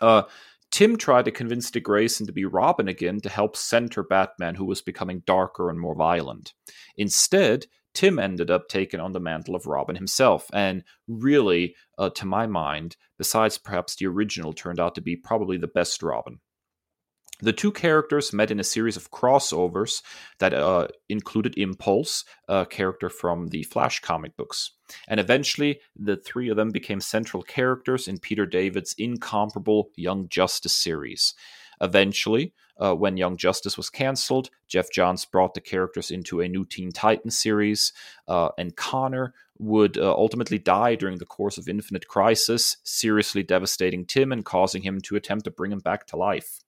Uh, 0.00 0.22
Tim 0.70 0.96
tried 0.96 1.24
to 1.24 1.30
convince 1.30 1.70
Dick 1.70 1.84
Grayson 1.84 2.26
to 2.26 2.32
be 2.32 2.44
Robin 2.44 2.88
again 2.88 3.20
to 3.20 3.28
help 3.28 3.56
center 3.56 4.02
Batman, 4.02 4.54
who 4.54 4.64
was 4.64 4.82
becoming 4.82 5.22
darker 5.26 5.70
and 5.70 5.80
more 5.80 5.96
violent. 5.96 6.52
Instead, 6.96 7.66
Tim 7.92 8.18
ended 8.18 8.50
up 8.50 8.68
taking 8.68 9.00
on 9.00 9.12
the 9.12 9.20
mantle 9.20 9.56
of 9.56 9.66
Robin 9.66 9.96
himself, 9.96 10.48
and 10.52 10.84
really, 11.08 11.74
uh, 11.98 12.10
to 12.10 12.26
my 12.26 12.46
mind, 12.46 12.96
besides 13.18 13.58
perhaps 13.58 13.96
the 13.96 14.06
original, 14.06 14.52
turned 14.52 14.78
out 14.78 14.94
to 14.94 15.00
be 15.00 15.16
probably 15.16 15.56
the 15.56 15.66
best 15.66 16.02
Robin. 16.02 16.40
The 17.42 17.52
two 17.52 17.72
characters 17.72 18.32
met 18.32 18.50
in 18.50 18.60
a 18.60 18.64
series 18.64 18.96
of 18.96 19.10
crossovers 19.10 20.02
that 20.38 20.52
uh, 20.52 20.88
included 21.08 21.56
Impulse, 21.56 22.24
a 22.48 22.66
character 22.66 23.08
from 23.08 23.48
the 23.48 23.62
Flash 23.62 24.00
comic 24.00 24.36
books. 24.36 24.72
And 25.08 25.18
eventually, 25.18 25.80
the 25.96 26.16
three 26.16 26.48
of 26.48 26.56
them 26.56 26.70
became 26.70 27.00
central 27.00 27.42
characters 27.42 28.08
in 28.08 28.18
Peter 28.18 28.46
David's 28.46 28.94
incomparable 28.98 29.90
Young 29.96 30.28
Justice 30.28 30.74
series. 30.74 31.34
Eventually, 31.80 32.52
uh, 32.78 32.94
when 32.94 33.16
Young 33.16 33.38
Justice 33.38 33.76
was 33.76 33.88
canceled, 33.88 34.50
Geoff 34.68 34.90
Johns 34.92 35.24
brought 35.24 35.54
the 35.54 35.62
characters 35.62 36.10
into 36.10 36.40
a 36.40 36.48
new 36.48 36.66
Teen 36.66 36.92
Titans 36.92 37.38
series, 37.38 37.94
uh, 38.28 38.50
and 38.58 38.76
Conner 38.76 39.32
would 39.58 39.96
uh, 39.96 40.12
ultimately 40.12 40.58
die 40.58 40.94
during 40.94 41.18
the 41.18 41.26
course 41.26 41.56
of 41.56 41.68
Infinite 41.68 42.06
Crisis, 42.06 42.76
seriously 42.84 43.42
devastating 43.42 44.04
Tim 44.04 44.32
and 44.32 44.44
causing 44.44 44.82
him 44.82 45.00
to 45.02 45.16
attempt 45.16 45.44
to 45.44 45.50
bring 45.50 45.72
him 45.72 45.80
back 45.80 46.06
to 46.08 46.16
life. 46.16 46.60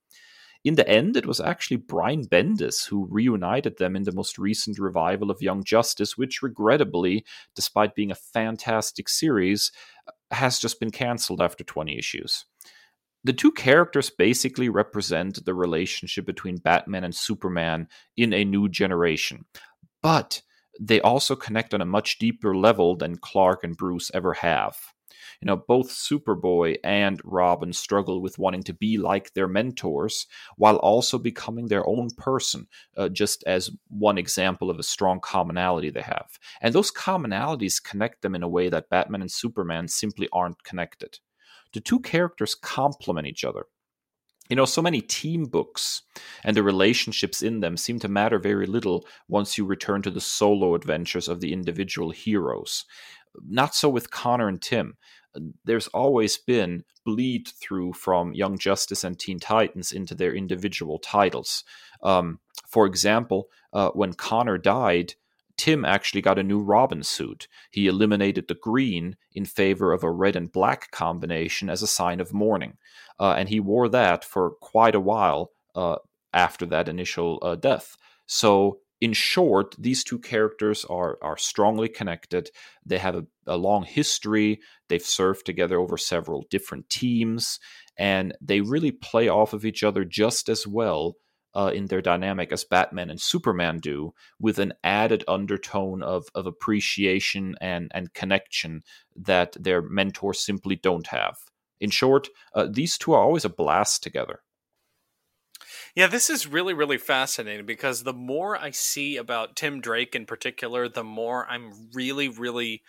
In 0.64 0.76
the 0.76 0.88
end, 0.88 1.16
it 1.16 1.26
was 1.26 1.40
actually 1.40 1.78
Brian 1.78 2.24
Bendis 2.24 2.86
who 2.86 3.08
reunited 3.10 3.78
them 3.78 3.96
in 3.96 4.04
the 4.04 4.12
most 4.12 4.38
recent 4.38 4.78
revival 4.78 5.30
of 5.30 5.42
Young 5.42 5.64
Justice, 5.64 6.16
which 6.16 6.42
regrettably, 6.42 7.24
despite 7.56 7.96
being 7.96 8.12
a 8.12 8.16
fantastic 8.16 9.08
series, 9.08 9.72
has 10.30 10.60
just 10.60 10.78
been 10.78 10.92
cancelled 10.92 11.40
after 11.40 11.64
20 11.64 11.98
issues. 11.98 12.44
The 13.24 13.32
two 13.32 13.52
characters 13.52 14.10
basically 14.10 14.68
represent 14.68 15.44
the 15.44 15.54
relationship 15.54 16.26
between 16.26 16.56
Batman 16.56 17.04
and 17.04 17.14
Superman 17.14 17.88
in 18.16 18.32
a 18.32 18.44
new 18.44 18.68
generation. 18.68 19.44
But 20.00 20.42
they 20.80 21.00
also 21.00 21.36
connect 21.36 21.74
on 21.74 21.80
a 21.80 21.86
much 21.86 22.18
deeper 22.18 22.56
level 22.56 22.96
than 22.96 23.18
Clark 23.18 23.62
and 23.62 23.76
Bruce 23.76 24.10
ever 24.14 24.34
have 24.34 24.76
you 25.42 25.46
know, 25.46 25.56
both 25.56 25.90
Superboy 25.90 26.76
and 26.84 27.20
Robin 27.24 27.72
struggle 27.72 28.22
with 28.22 28.38
wanting 28.38 28.62
to 28.62 28.72
be 28.72 28.96
like 28.96 29.34
their 29.34 29.48
mentors 29.48 30.28
while 30.56 30.76
also 30.76 31.18
becoming 31.18 31.66
their 31.66 31.84
own 31.84 32.10
person, 32.16 32.68
uh, 32.96 33.08
just 33.08 33.42
as 33.44 33.68
one 33.88 34.18
example 34.18 34.70
of 34.70 34.78
a 34.78 34.84
strong 34.84 35.18
commonality 35.18 35.90
they 35.90 36.02
have. 36.02 36.38
And 36.60 36.72
those 36.72 36.92
commonalities 36.92 37.82
connect 37.82 38.22
them 38.22 38.36
in 38.36 38.44
a 38.44 38.48
way 38.48 38.68
that 38.68 38.88
Batman 38.88 39.20
and 39.20 39.32
Superman 39.32 39.88
simply 39.88 40.28
aren't 40.32 40.62
connected. 40.62 41.18
The 41.72 41.80
two 41.80 41.98
characters 41.98 42.54
complement 42.54 43.26
each 43.26 43.42
other. 43.42 43.64
You 44.48 44.54
know, 44.54 44.64
so 44.64 44.82
many 44.82 45.00
team 45.00 45.46
books 45.46 46.02
and 46.44 46.56
the 46.56 46.62
relationships 46.62 47.42
in 47.42 47.58
them 47.58 47.76
seem 47.76 47.98
to 48.00 48.08
matter 48.08 48.38
very 48.38 48.66
little 48.66 49.06
once 49.26 49.58
you 49.58 49.64
return 49.64 50.02
to 50.02 50.10
the 50.10 50.20
solo 50.20 50.76
adventures 50.76 51.26
of 51.26 51.40
the 51.40 51.52
individual 51.52 52.10
heroes. 52.10 52.84
Not 53.48 53.74
so 53.74 53.88
with 53.88 54.10
conner 54.10 54.46
and 54.46 54.60
Tim 54.60 54.98
there's 55.64 55.88
always 55.88 56.36
been 56.36 56.84
bleed 57.04 57.48
through 57.48 57.92
from 57.94 58.34
Young 58.34 58.58
Justice 58.58 59.04
and 59.04 59.18
Teen 59.18 59.38
Titans 59.38 59.92
into 59.92 60.14
their 60.14 60.34
individual 60.34 60.98
titles. 60.98 61.64
Um, 62.02 62.40
for 62.66 62.86
example, 62.86 63.48
uh, 63.72 63.90
when 63.90 64.12
Conner 64.12 64.58
died, 64.58 65.14
Tim 65.56 65.84
actually 65.84 66.22
got 66.22 66.38
a 66.38 66.42
new 66.42 66.60
Robin 66.60 67.02
suit. 67.02 67.46
He 67.70 67.86
eliminated 67.86 68.48
the 68.48 68.54
green 68.54 69.16
in 69.32 69.44
favor 69.44 69.92
of 69.92 70.02
a 70.02 70.10
red 70.10 70.36
and 70.36 70.50
black 70.50 70.90
combination 70.90 71.68
as 71.68 71.82
a 71.82 71.86
sign 71.86 72.20
of 72.20 72.32
mourning. 72.32 72.78
Uh, 73.20 73.34
and 73.36 73.48
he 73.48 73.60
wore 73.60 73.88
that 73.88 74.24
for 74.24 74.52
quite 74.60 74.94
a 74.94 75.00
while 75.00 75.52
uh, 75.74 75.96
after 76.32 76.66
that 76.66 76.88
initial 76.88 77.38
uh, 77.42 77.54
death. 77.54 77.96
So 78.26 78.78
in 79.02 79.12
short, 79.12 79.74
these 79.76 80.04
two 80.04 80.20
characters 80.20 80.84
are 80.84 81.18
are 81.22 81.36
strongly 81.36 81.88
connected. 81.88 82.50
They 82.86 82.98
have 82.98 83.16
a, 83.16 83.26
a, 83.48 83.56
long 83.56 83.82
history. 83.82 84.60
They've 84.88 85.02
served 85.02 85.44
together 85.44 85.76
over 85.80 85.98
several 85.98 86.46
different 86.50 86.88
teams, 86.88 87.58
and 87.96 88.32
they 88.40 88.60
really 88.60 88.92
play 88.92 89.28
off 89.28 89.54
of 89.54 89.64
each 89.64 89.82
other 89.82 90.04
just 90.04 90.48
as 90.48 90.68
well 90.68 91.16
uh, 91.52 91.72
in 91.74 91.86
their 91.86 92.00
dynamic 92.00 92.52
as 92.52 92.62
Batman 92.62 93.10
and 93.10 93.20
Superman 93.20 93.78
do, 93.78 94.14
with 94.38 94.60
an 94.60 94.72
added 94.84 95.24
undertone 95.26 96.04
of 96.04 96.28
of 96.36 96.46
appreciation 96.46 97.56
and 97.60 97.90
and 97.92 98.14
connection 98.14 98.84
that 99.16 99.56
their 99.58 99.82
mentors 99.82 100.38
simply 100.38 100.76
don't 100.76 101.08
have. 101.08 101.38
In 101.80 101.90
short, 101.90 102.28
uh, 102.54 102.68
these 102.70 102.96
two 102.96 103.14
are 103.14 103.24
always 103.24 103.44
a 103.44 103.48
blast 103.48 104.04
together. 104.04 104.42
Yeah, 105.94 106.06
this 106.06 106.30
is 106.30 106.46
really, 106.46 106.72
really 106.72 106.96
fascinating 106.98 107.66
because 107.66 108.02
the 108.02 108.14
more 108.14 108.56
I 108.56 108.70
see 108.70 109.16
about 109.16 109.56
Tim 109.56 109.80
Drake 109.80 110.14
in 110.14 110.24
particular, 110.24 110.88
the 110.88 111.04
more 111.04 111.46
I'm 111.50 111.72
really, 111.92 112.28
really 112.28 112.82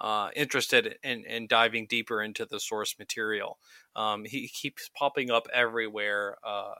uh, 0.00 0.30
interested 0.34 0.96
in, 1.04 1.24
in 1.24 1.46
diving 1.46 1.86
deeper 1.88 2.20
into 2.22 2.44
the 2.46 2.58
source 2.58 2.96
material. 2.98 3.58
Um, 3.94 4.24
he 4.24 4.48
keeps 4.48 4.88
popping 4.96 5.30
up 5.30 5.46
everywhere. 5.52 6.36
Uh, 6.44 6.74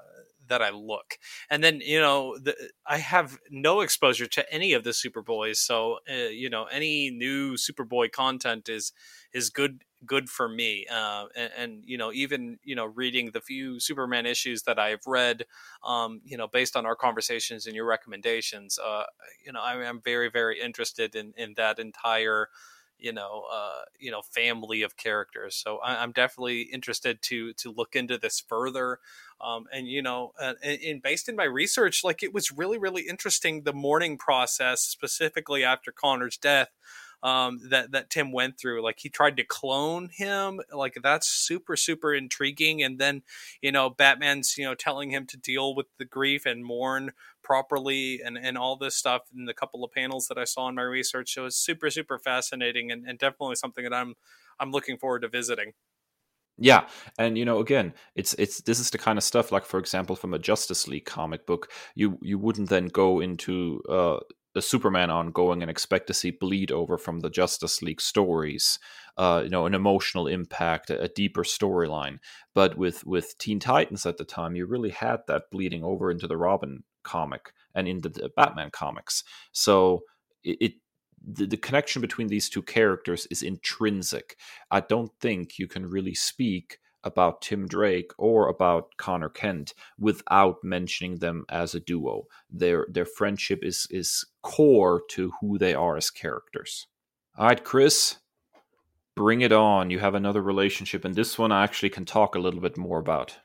that 0.49 0.63
I 0.63 0.71
look. 0.71 1.19
And 1.51 1.63
then 1.63 1.81
you 1.85 2.01
know 2.01 2.39
the, 2.39 2.55
I 2.87 2.97
have 2.99 3.39
no 3.51 3.81
exposure 3.81 4.27
to 4.29 4.51
any 4.51 4.73
of 4.73 4.83
the 4.83 4.91
Superboys, 4.91 5.57
so 5.57 5.99
uh, 6.11 6.29
you 6.31 6.49
know 6.49 6.65
any 6.65 7.11
new 7.11 7.55
Superboy 7.57 8.11
content 8.13 8.69
is 8.71 8.93
is 9.35 9.51
good 9.51 9.83
good 10.07 10.29
for 10.29 10.49
me. 10.49 10.87
Uh, 10.91 11.27
and, 11.37 11.51
and, 11.57 11.83
you 11.85 11.99
know, 11.99 12.13
even 12.13 12.59
you 12.63 12.75
know, 12.75 12.87
reading 12.87 13.31
the 13.33 13.41
few 13.41 13.81
Superman 13.81 14.27
issues 14.27 14.63
that 14.63 14.79
I've 14.79 15.07
read, 15.07 15.45
um, 15.85 16.21
you 16.25 16.37
know, 16.37 16.49
based 16.49 16.77
on 16.77 16.87
our 16.87 16.97
conversations 16.97 17.67
and 17.67 17.75
your 17.75 17.87
recommendations, 17.87 18.79
uh, 18.79 19.05
you 19.45 19.53
know, 19.53 19.61
I 19.61 19.85
am 19.85 20.01
very 20.03 20.31
very 20.31 20.61
interested 20.61 21.15
in 21.15 21.33
in 21.37 21.55
that 21.57 21.79
entire 21.79 22.49
you 22.99 23.13
know 23.13 23.45
uh, 23.51 23.83
you 23.99 24.11
know 24.11 24.23
family 24.23 24.83
of 24.83 24.97
characters 24.97 25.55
so 25.55 25.79
I, 25.79 26.03
am 26.03 26.13
definitely 26.13 26.63
interested 26.63 27.23
to 27.23 27.53
to 27.55 27.71
look 27.71 27.95
into 27.95 28.19
this 28.19 28.41
further 28.41 28.99
um, 29.41 29.67
and 29.73 29.87
you 29.87 30.03
know 30.03 30.33
uh, 30.41 30.55
and, 30.63 30.81
and, 30.83 31.03
based 31.03 31.29
in 31.29 31.37
my 31.37 31.45
research 31.45 32.03
like 32.03 32.23
it 32.23 32.35
was 32.35 32.53
really 32.53 32.79
really 32.79 33.03
interesting 33.03 33.63
the 33.63 33.73
mourning 33.73 34.19
process 34.19 34.83
specifically 34.83 35.65
after 35.65 35.93
conner's 35.93 36.37
death 36.37 36.71
um, 37.23 37.61
that 37.71 37.93
that 37.93 38.11
Tim 38.11 38.33
went 38.33 38.59
through. 38.59 38.83
Like 38.83 38.99
he 38.99 39.09
tried 39.09 39.37
to 39.37 39.45
clone 39.45 40.11
him. 40.13 40.61
Like 40.73 40.99
that's 41.03 41.27
super 41.29 41.77
super 41.77 42.15
intriguing. 42.15 42.83
And 42.83 42.99
then 42.99 43.23
you 43.61 43.73
know 43.73 43.91
Batman's 43.91 44.57
you 44.57 44.65
know 44.65 44.75
telling 44.75 45.11
him 45.11 45.27
to 45.27 45.37
deal 45.37 45.75
with 45.75 45.87
the 45.99 46.05
grief 46.05 46.47
and 46.47 46.65
mourn 46.65 47.13
properly 47.43 48.21
and 48.25 48.39
and 48.39 48.57
all 48.57 48.77
this 48.77 48.97
stuff 48.97 49.23
in 49.37 49.47
the 49.47 49.55
couple 49.55 49.85
of 49.85 49.93
panels 49.93 50.29
that 50.29 50.39
I 50.39 50.45
saw 50.45 50.69
in 50.69 50.75
my 50.75 50.83
research. 50.83 51.35
So 51.35 51.47
it's 51.47 51.57
super 51.57 51.91
super 51.91 52.19
fascinating 52.19 52.91
and, 52.91 53.07
and 53.07 53.19
definitely 53.19 53.57
something 53.57 53.85
that 53.85 53.95
I'm 53.95 54.15
I'm 54.61 54.71
looking 54.71 54.99
forward 54.99 55.23
to 55.23 55.29
visiting. 55.29 55.73
Yeah, 56.61 56.89
and 57.19 57.39
you 57.39 57.45
know, 57.45 57.61
again, 57.61 57.95
it's 58.17 58.35
it's 58.35 58.61
this 58.63 58.81
is 58.81 58.91
the 58.91 58.99
kind 58.99 59.17
of 59.17 59.23
stuff 59.23 59.53
like, 59.53 59.65
for 59.65 59.79
example, 59.79 60.17
from 60.17 60.35
a 60.35 60.41
Justice 60.41 60.89
League 60.89 61.05
comic 61.05 61.47
book, 61.47 61.71
you 61.95 62.19
you 62.21 62.37
wouldn't 62.37 62.69
then 62.69 62.89
go 62.89 63.21
into 63.21 63.81
uh, 63.89 64.19
the 64.59 64.63
Superman 64.63 65.09
ongoing 65.09 65.63
and 65.63 65.71
expect 65.71 66.09
to 66.09 66.15
see 66.15 66.33
bleed 66.33 66.73
over 66.73 66.99
from 66.99 67.21
the 67.21 67.31
Justice 67.31 67.81
League 67.81 68.01
stories, 68.01 68.81
uh, 69.17 69.43
you 69.45 69.51
know, 69.51 69.67
an 69.67 69.75
emotional 69.75 70.27
impact, 70.27 70.91
a, 70.91 71.01
a 71.01 71.09
deeper 71.09 71.45
storyline. 71.45 72.19
But 72.55 72.77
with 72.77 73.07
with 73.07 73.39
Teen 73.39 73.61
Titans 73.61 74.05
at 74.05 74.17
the 74.17 74.25
time, 74.25 74.57
you 74.57 74.67
really 74.67 74.91
had 74.91 75.21
that 75.29 75.45
bleeding 75.53 75.85
over 75.85 76.11
into 76.11 76.27
the 76.27 76.37
Robin 76.37 76.83
comic 77.05 77.53
and 77.73 77.87
into 77.87 78.09
the 78.09 78.31
Batman 78.37 78.71
comics. 78.73 79.23
So 79.53 80.03
it, 80.43 80.57
it 80.61 80.73
the, 81.25 81.47
the 81.47 81.57
connection 81.57 82.03
between 82.03 82.27
these 82.27 82.49
two 82.49 82.63
characters 82.63 83.29
is 83.31 83.43
intrinsic. 83.43 84.37
I 84.73 84.81
don't 84.81 85.13
think 85.21 85.61
you 85.61 85.69
can 85.69 85.87
really 85.87 86.15
speak 86.15 86.79
about 87.09 87.43
Tim 87.43 87.67
Drake 87.67 88.13
or 88.17 88.49
about 88.49 88.97
Conner 88.97 89.29
Kent 89.29 89.75
without 89.99 90.63
mentioning 90.63 91.17
them 91.17 91.45
as 91.49 91.75
a 91.75 91.81
duo. 91.81 92.27
Their 92.49 92.87
their 92.89 93.05
friendship 93.05 93.65
is 93.65 93.89
is 93.91 94.25
core 94.43 95.03
to 95.11 95.33
who 95.41 95.59
they 95.59 95.75
are 95.75 95.97
as 95.97 96.11
characters. 96.11 96.87
All 97.37 97.47
right, 97.47 97.63
Kris, 97.63 98.19
bring 99.17 99.41
it 99.41 99.53
on. 99.53 99.91
You 99.91 99.99
have 99.99 100.15
another 100.15 100.43
relationship, 100.43 101.05
and 101.05 101.15
this 101.15 101.39
one 101.39 101.51
I 101.51 101.65
actually 101.65 101.91
can 101.91 102.05
talk 102.05 102.37
a 102.37 102.41
little 102.41 102.61
bit 102.61 102.77
more 102.77 102.99
about. 102.99 103.39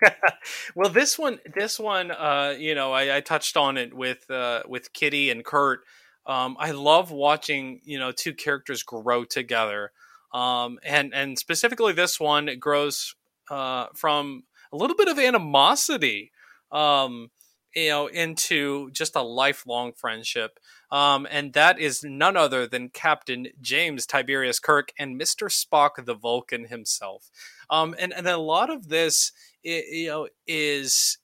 well, 0.74 0.90
this 0.90 1.18
one, 1.18 1.40
this 1.54 1.78
one, 1.78 2.10
uh, 2.10 2.54
you 2.58 2.74
know, 2.74 2.92
I, 2.92 3.16
I 3.16 3.20
touched 3.20 3.56
on 3.56 3.76
it 3.76 3.92
with 3.92 4.30
uh, 4.30 4.62
with 4.68 4.92
Kitty 4.92 5.30
and 5.30 5.44
Kurt. 5.44 5.80
Um, 6.26 6.56
I 6.60 6.70
love 6.70 7.10
watching, 7.10 7.80
you 7.84 7.98
know, 7.98 8.12
two 8.12 8.34
characters 8.34 8.82
grow 8.82 9.24
together 9.24 9.90
um, 10.32 10.78
and 10.84 11.14
and 11.14 11.38
specifically 11.38 11.92
this 11.92 12.20
one 12.20 12.48
it 12.48 12.60
grows 12.60 13.14
uh, 13.50 13.86
from 13.94 14.44
a 14.72 14.76
little 14.76 14.96
bit 14.96 15.08
of 15.08 15.18
animosity, 15.18 16.30
um, 16.70 17.30
you 17.74 17.88
know, 17.88 18.06
into 18.06 18.90
just 18.92 19.16
a 19.16 19.22
lifelong 19.22 19.92
friendship. 19.92 20.58
Um, 20.92 21.26
and 21.30 21.52
that 21.52 21.78
is 21.78 22.02
none 22.02 22.36
other 22.36 22.66
than 22.66 22.88
Captain 22.88 23.48
James 23.60 24.06
Tiberius 24.06 24.58
Kirk 24.58 24.92
and 24.98 25.16
Mister 25.16 25.46
Spock, 25.46 26.04
the 26.04 26.14
Vulcan 26.14 26.66
himself. 26.66 27.30
Um, 27.68 27.94
and 27.98 28.12
and 28.12 28.26
a 28.26 28.36
lot 28.36 28.70
of 28.70 28.88
this, 28.88 29.32
you 29.62 30.08
know, 30.08 30.28
is 30.46 31.18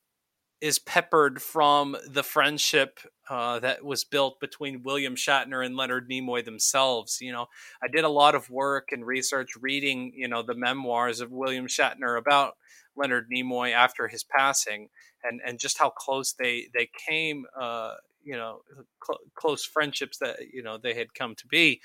is 0.60 0.78
peppered 0.78 1.42
from 1.42 1.96
the 2.08 2.22
friendship 2.22 3.00
uh, 3.28 3.58
that 3.60 3.84
was 3.84 4.04
built 4.04 4.40
between 4.40 4.82
William 4.82 5.16
Shatner 5.16 5.64
and 5.64 5.76
Leonard 5.76 6.08
Nimoy 6.08 6.44
themselves. 6.44 7.18
You 7.20 7.32
know, 7.32 7.46
I 7.82 7.88
did 7.88 8.04
a 8.04 8.08
lot 8.08 8.34
of 8.34 8.50
work 8.50 8.88
and 8.92 9.06
research 9.06 9.50
reading, 9.60 10.12
you 10.14 10.28
know, 10.28 10.42
the 10.42 10.54
memoirs 10.54 11.20
of 11.20 11.32
William 11.32 11.66
Shatner 11.66 12.18
about 12.18 12.54
Leonard 12.96 13.28
Nimoy 13.30 13.72
after 13.72 14.08
his 14.08 14.24
passing, 14.24 14.88
and 15.22 15.40
and 15.44 15.58
just 15.58 15.78
how 15.78 15.90
close 15.90 16.32
they 16.32 16.68
they 16.72 16.88
came. 17.08 17.46
Uh, 17.58 17.94
you 18.22 18.36
know, 18.36 18.62
cl- 19.04 19.20
close 19.34 19.64
friendships 19.64 20.18
that 20.18 20.38
you 20.52 20.62
know 20.62 20.78
they 20.78 20.94
had 20.94 21.14
come 21.14 21.34
to 21.36 21.46
be. 21.46 21.80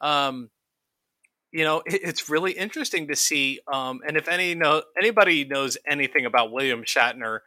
Um, 0.00 0.50
you 1.52 1.64
know, 1.64 1.82
it, 1.86 2.00
it's 2.02 2.28
really 2.28 2.52
interesting 2.52 3.08
to 3.08 3.16
see. 3.16 3.60
Um, 3.72 4.00
and 4.06 4.16
if 4.16 4.28
any 4.28 4.54
know 4.54 4.82
anybody 4.98 5.44
knows 5.44 5.78
anything 5.86 6.26
about 6.26 6.52
William 6.52 6.84
Shatner 6.84 7.40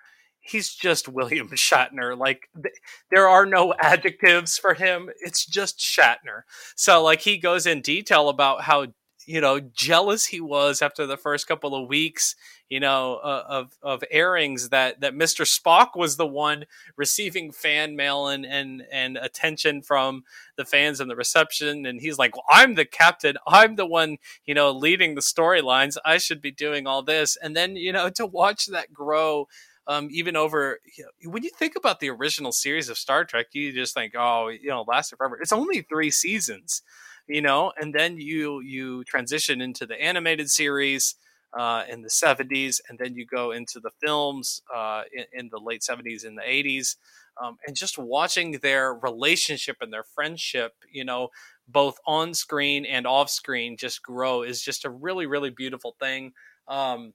he's 0.50 0.74
just 0.74 1.08
William 1.08 1.50
Shatner. 1.54 2.18
Like 2.18 2.50
th- 2.62 2.76
there 3.12 3.28
are 3.28 3.46
no 3.46 3.74
adjectives 3.80 4.58
for 4.58 4.74
him. 4.74 5.10
It's 5.22 5.46
just 5.46 5.80
Shatner. 5.80 6.42
So 6.76 7.04
like 7.04 7.22
he 7.22 7.38
goes 7.38 7.66
in 7.66 7.82
detail 7.82 8.30
about 8.30 8.64
how 8.64 8.88
you 9.26 9.40
know 9.40 9.60
jealous 9.60 10.26
he 10.26 10.42
was 10.42 10.82
after 10.82 11.06
the 11.06 11.18
first 11.18 11.48
couple 11.48 11.76
of 11.76 11.88
weeks 11.88 12.36
you 12.68 12.80
know 12.80 13.18
uh, 13.18 13.44
of 13.48 13.78
of 13.84 14.04
airings 14.10 14.70
that 14.70 15.02
that 15.02 15.14
Mr. 15.14 15.46
Spock 15.46 15.90
was 15.96 16.16
the 16.16 16.26
one 16.26 16.66
receiving 16.96 17.52
fan 17.52 17.96
mail 17.96 18.28
and 18.28 18.44
and 18.44 18.84
and 18.92 19.18
attention 19.18 19.84
from 19.84 20.24
the 20.56 20.66
fans 20.66 21.00
and 21.00 21.12
the 21.12 21.16
reception 21.16 21.86
and 21.86 22.02
he's 22.02 22.18
like 22.18 22.36
well 22.36 22.46
I'm 22.50 22.74
the 22.74 22.86
captain 22.86 23.38
I'm 23.46 23.76
the 23.76 23.86
one 23.86 24.18
you 24.46 24.56
know 24.56 24.72
leading 24.72 25.14
the 25.14 25.22
storylines 25.22 25.98
I 26.04 26.18
should 26.18 26.42
be 26.42 26.52
doing 26.52 26.88
all 26.88 27.04
this 27.04 27.36
and 27.36 27.56
then 27.56 27.76
you 27.76 27.92
know 27.92 28.10
to 28.10 28.26
watch 28.26 28.66
that 28.68 28.94
grow 28.94 29.48
um, 29.90 30.08
even 30.12 30.36
over 30.36 30.80
you 30.96 31.04
know, 31.04 31.32
when 31.32 31.44
you 31.44 31.50
think 31.50 31.76
about 31.76 32.00
the 32.00 32.12
original 32.12 32.52
series 32.52 32.90
of 32.90 32.98
Star 32.98 33.26
Trek, 33.26 33.48
you 33.54 33.74
just 33.74 33.96
think, 33.96 34.14
oh, 34.16 34.48
you 34.50 34.70
know, 34.70 34.86
lasted 34.88 35.18
forever. 35.18 35.40
It's 35.42 35.52
only 35.52 35.82
three 35.82 36.12
seasons, 36.12 36.84
you 37.28 37.42
know, 37.42 37.74
and 37.76 37.94
then 37.94 38.18
you 38.18 38.62
you 38.62 39.04
transition 39.06 39.62
into 39.62 39.88
the 39.88 40.00
animated 40.00 40.52
series 40.52 41.16
uh, 41.58 41.84
in 41.90 42.04
the 42.04 42.10
70s, 42.10 42.80
and 42.88 43.00
then 43.00 43.16
you 43.16 43.26
go 43.26 43.50
into 43.52 43.80
the 43.80 43.90
films 44.00 44.62
uh, 44.74 45.02
in, 45.12 45.26
in, 45.34 45.50
the 45.52 45.58
late 45.58 45.82
70s 45.82 46.24
and 46.24 46.38
the 46.38 46.44
80s. 46.44 46.96
Um, 47.42 47.58
and 47.66 47.76
just 47.76 47.98
watching 47.98 48.60
their 48.62 48.94
relationship 48.94 49.78
and 49.82 49.92
their 49.92 50.04
friendship, 50.04 50.74
you 50.92 51.04
know, 51.04 51.30
both 51.68 51.98
on 52.06 52.36
screen 52.36 52.86
and 52.86 53.08
off 53.08 53.32
screen, 53.32 53.78
just 53.78 54.04
grow 54.04 54.44
is 54.44 54.62
just 54.62 54.86
a 54.86 54.90
really, 54.92 55.26
really 55.26 55.50
beautiful 55.50 55.96
thing. 56.00 56.34
Um, 56.68 57.14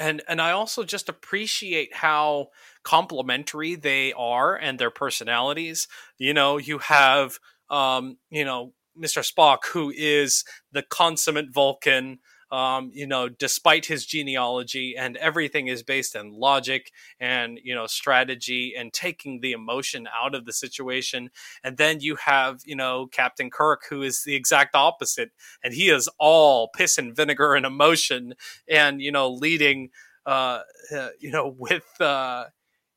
and 0.00 0.22
and 0.26 0.40
I 0.40 0.52
also 0.52 0.82
just 0.82 1.08
appreciate 1.08 1.94
how 1.94 2.48
complementary 2.82 3.76
they 3.76 4.12
are 4.14 4.56
and 4.56 4.78
their 4.78 4.90
personalities. 4.90 5.86
You 6.18 6.34
know, 6.34 6.56
you 6.56 6.78
have 6.78 7.38
um, 7.68 8.16
you 8.30 8.44
know 8.44 8.72
Mr. 8.98 9.22
Spock, 9.22 9.58
who 9.72 9.92
is 9.94 10.44
the 10.72 10.82
consummate 10.82 11.52
Vulcan, 11.52 12.18
um, 12.50 12.90
you 12.92 13.06
know, 13.06 13.28
despite 13.28 13.86
his 13.86 14.04
genealogy, 14.04 14.96
and 14.96 15.16
everything 15.16 15.68
is 15.68 15.82
based 15.82 16.16
in 16.16 16.32
logic 16.32 16.90
and 17.20 17.60
you 17.62 17.74
know 17.74 17.86
strategy 17.86 18.74
and 18.76 18.92
taking 18.92 19.40
the 19.40 19.52
emotion 19.52 20.08
out 20.12 20.34
of 20.34 20.44
the 20.44 20.52
situation. 20.52 21.30
And 21.62 21.76
then 21.76 22.00
you 22.00 22.16
have 22.16 22.60
you 22.64 22.76
know 22.76 23.06
Captain 23.06 23.50
Kirk, 23.50 23.82
who 23.88 24.02
is 24.02 24.24
the 24.24 24.34
exact 24.34 24.74
opposite, 24.74 25.30
and 25.62 25.74
he 25.74 25.90
is 25.90 26.08
all 26.18 26.68
piss 26.68 26.98
and 26.98 27.14
vinegar 27.14 27.54
and 27.54 27.64
emotion, 27.64 28.34
and 28.68 29.00
you 29.00 29.12
know 29.12 29.30
leading, 29.30 29.90
uh, 30.26 30.60
uh 30.94 31.08
you 31.18 31.30
know, 31.30 31.54
with. 31.56 32.00
Uh, 32.00 32.46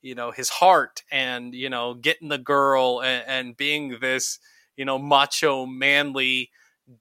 you 0.04 0.14
know 0.14 0.32
his 0.32 0.50
heart 0.50 1.02
and 1.12 1.54
you 1.56 1.70
know 1.70 1.94
getting 1.94 2.28
the 2.28 2.38
girl 2.38 3.02
and, 3.02 3.24
and 3.26 3.58
being 3.58 3.98
this 4.02 4.38
you 4.76 4.84
know 4.84 5.00
macho 5.00 5.66
manly 5.66 6.52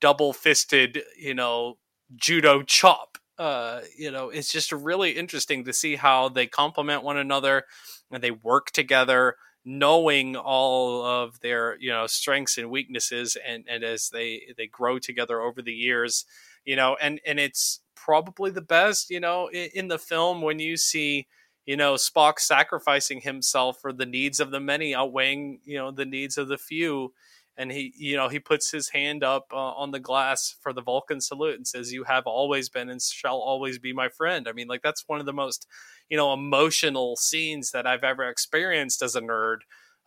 double 0.00 0.32
fisted 0.32 1.02
you 1.18 1.34
know 1.34 1.76
judo 2.16 2.62
chop. 2.62 3.18
Uh, 3.38 3.80
you 3.96 4.10
know, 4.10 4.28
it's 4.30 4.52
just 4.52 4.72
really 4.72 5.12
interesting 5.12 5.64
to 5.64 5.72
see 5.72 5.96
how 5.96 6.28
they 6.28 6.46
complement 6.46 7.02
one 7.02 7.16
another 7.16 7.64
and 8.10 8.22
they 8.22 8.30
work 8.30 8.70
together, 8.70 9.36
knowing 9.64 10.36
all 10.36 11.04
of 11.04 11.40
their 11.40 11.76
you 11.80 11.90
know 11.90 12.06
strengths 12.06 12.58
and 12.58 12.70
weaknesses, 12.70 13.36
and 13.46 13.64
and 13.68 13.82
as 13.82 14.10
they 14.10 14.42
they 14.56 14.66
grow 14.66 14.98
together 14.98 15.40
over 15.40 15.62
the 15.62 15.72
years, 15.72 16.24
you 16.64 16.76
know, 16.76 16.96
and 17.00 17.20
and 17.26 17.40
it's 17.40 17.80
probably 17.94 18.50
the 18.50 18.60
best, 18.60 19.10
you 19.10 19.20
know, 19.20 19.48
in, 19.48 19.70
in 19.74 19.88
the 19.88 19.98
film 19.98 20.42
when 20.42 20.58
you 20.58 20.76
see 20.76 21.26
you 21.66 21.76
know 21.76 21.94
Spock 21.94 22.38
sacrificing 22.38 23.20
himself 23.20 23.78
for 23.80 23.92
the 23.92 24.06
needs 24.06 24.40
of 24.40 24.50
the 24.50 24.60
many 24.60 24.94
outweighing 24.94 25.60
you 25.64 25.78
know 25.78 25.90
the 25.90 26.04
needs 26.04 26.36
of 26.38 26.48
the 26.48 26.58
few 26.58 27.12
and 27.56 27.70
he 27.70 27.92
you 27.96 28.16
know 28.16 28.28
he 28.28 28.38
puts 28.38 28.70
his 28.70 28.90
hand 28.90 29.22
up 29.22 29.46
uh, 29.52 29.56
on 29.56 29.90
the 29.90 30.00
glass 30.00 30.56
for 30.60 30.72
the 30.72 30.82
vulcan 30.82 31.20
salute 31.20 31.56
and 31.56 31.66
says 31.66 31.92
you 31.92 32.04
have 32.04 32.26
always 32.26 32.68
been 32.68 32.88
and 32.88 33.02
shall 33.02 33.36
always 33.36 33.78
be 33.78 33.92
my 33.92 34.08
friend 34.08 34.48
i 34.48 34.52
mean 34.52 34.68
like 34.68 34.82
that's 34.82 35.04
one 35.06 35.20
of 35.20 35.26
the 35.26 35.32
most 35.32 35.66
you 36.08 36.16
know 36.16 36.32
emotional 36.32 37.16
scenes 37.16 37.70
that 37.70 37.86
i've 37.86 38.04
ever 38.04 38.28
experienced 38.28 39.02
as 39.02 39.16
a 39.16 39.20
nerd 39.20 39.58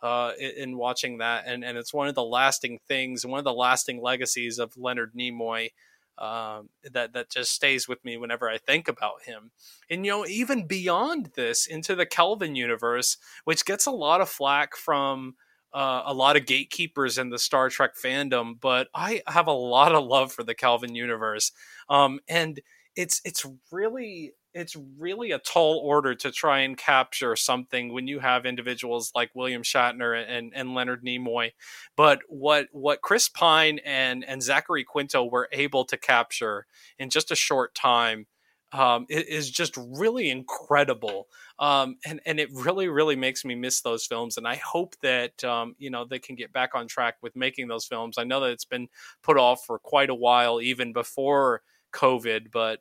uh, 0.02 0.32
in, 0.38 0.76
watching 0.76 1.18
that 1.18 1.44
and, 1.46 1.64
and 1.64 1.78
it's 1.78 1.94
one 1.94 2.06
of 2.06 2.14
the 2.14 2.22
lasting 2.22 2.78
things 2.86 3.24
one 3.24 3.38
of 3.38 3.44
the 3.44 3.52
lasting 3.52 4.00
legacies 4.02 4.58
of 4.58 4.76
leonard 4.76 5.12
nimoy 5.14 5.70
um, 6.18 6.70
that 6.92 7.12
that 7.12 7.30
just 7.30 7.52
stays 7.52 7.86
with 7.86 8.02
me 8.04 8.16
whenever 8.16 8.48
I 8.48 8.56
think 8.56 8.88
about 8.88 9.24
him. 9.24 9.50
And 9.90 10.06
you 10.06 10.12
know, 10.12 10.26
even 10.26 10.66
beyond 10.66 11.32
this, 11.36 11.66
into 11.66 11.94
the 11.94 12.06
Kelvin 12.06 12.54
universe, 12.54 13.18
which 13.44 13.66
gets 13.66 13.84
a 13.84 13.90
lot 13.90 14.22
of 14.22 14.28
flack 14.28 14.76
from 14.76 15.34
uh, 15.76 16.04
a 16.06 16.14
lot 16.14 16.38
of 16.38 16.46
gatekeepers 16.46 17.18
in 17.18 17.28
the 17.28 17.38
Star 17.38 17.68
Trek 17.68 17.96
fandom, 18.02 18.54
but 18.58 18.88
I 18.94 19.20
have 19.26 19.46
a 19.46 19.52
lot 19.52 19.94
of 19.94 20.06
love 20.06 20.32
for 20.32 20.42
the 20.42 20.54
Kelvin 20.54 20.94
universe, 20.94 21.52
um, 21.90 22.18
and 22.28 22.58
it's 22.96 23.20
it's 23.26 23.44
really 23.70 24.32
it's 24.54 24.74
really 24.98 25.32
a 25.32 25.38
tall 25.38 25.82
order 25.84 26.14
to 26.14 26.30
try 26.30 26.60
and 26.60 26.78
capture 26.78 27.36
something 27.36 27.92
when 27.92 28.06
you 28.06 28.20
have 28.20 28.46
individuals 28.46 29.12
like 29.14 29.30
William 29.34 29.62
Shatner 29.62 30.24
and, 30.26 30.50
and 30.56 30.72
Leonard 30.72 31.04
Nimoy. 31.04 31.50
But 31.94 32.20
what 32.26 32.68
what 32.72 33.02
Chris 33.02 33.28
Pine 33.28 33.78
and 33.84 34.24
and 34.24 34.42
Zachary 34.42 34.82
Quinto 34.82 35.26
were 35.26 35.50
able 35.52 35.84
to 35.84 35.98
capture 35.98 36.64
in 36.98 37.10
just 37.10 37.30
a 37.30 37.36
short 37.36 37.74
time 37.74 38.24
um, 38.72 39.06
is 39.08 39.50
just 39.50 39.76
really 39.76 40.30
incredible. 40.30 41.28
Um, 41.58 41.96
and, 42.04 42.20
and 42.26 42.40
it 42.40 42.50
really, 42.52 42.88
really 42.88 43.16
makes 43.16 43.44
me 43.44 43.54
miss 43.54 43.80
those 43.80 44.06
films. 44.06 44.36
And 44.36 44.46
I 44.46 44.56
hope 44.56 44.94
that, 45.02 45.42
um, 45.44 45.74
you 45.78 45.90
know, 45.90 46.04
they 46.04 46.18
can 46.18 46.36
get 46.36 46.52
back 46.52 46.74
on 46.74 46.88
track 46.88 47.16
with 47.22 47.36
making 47.36 47.68
those 47.68 47.86
films. 47.86 48.18
I 48.18 48.24
know 48.24 48.40
that 48.40 48.50
it's 48.50 48.64
been 48.64 48.88
put 49.22 49.38
off 49.38 49.64
for 49.64 49.78
quite 49.78 50.10
a 50.10 50.14
while, 50.14 50.60
even 50.60 50.92
before 50.92 51.62
COVID, 51.92 52.50
but 52.52 52.80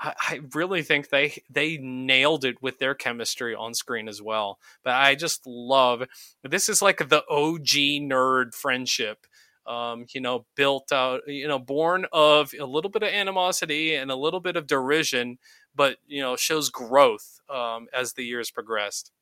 I, 0.00 0.14
I 0.18 0.40
really 0.54 0.82
think 0.82 1.10
they, 1.10 1.42
they 1.50 1.76
nailed 1.76 2.44
it 2.44 2.60
with 2.62 2.78
their 2.78 2.94
chemistry 2.94 3.54
on 3.54 3.74
screen 3.74 4.08
as 4.08 4.20
well. 4.20 4.58
But 4.82 4.94
I 4.94 5.14
just 5.14 5.46
love, 5.46 6.02
this 6.42 6.68
is 6.68 6.82
like 6.82 7.08
the 7.08 7.24
OG 7.28 8.08
nerd 8.08 8.54
friendship 8.54 9.26
um, 9.66 10.06
you 10.12 10.20
know, 10.20 10.46
built 10.54 10.92
out, 10.92 11.22
you 11.26 11.48
know, 11.48 11.58
born 11.58 12.06
of 12.12 12.52
a 12.58 12.64
little 12.64 12.90
bit 12.90 13.02
of 13.02 13.08
animosity 13.08 13.94
and 13.94 14.10
a 14.10 14.16
little 14.16 14.40
bit 14.40 14.56
of 14.56 14.66
derision, 14.66 15.38
but 15.74 15.96
you 16.06 16.22
know, 16.22 16.36
shows 16.36 16.70
growth 16.70 17.40
um, 17.48 17.88
as 17.92 18.12
the 18.12 18.24
years 18.24 18.50
progressed. 18.50 19.12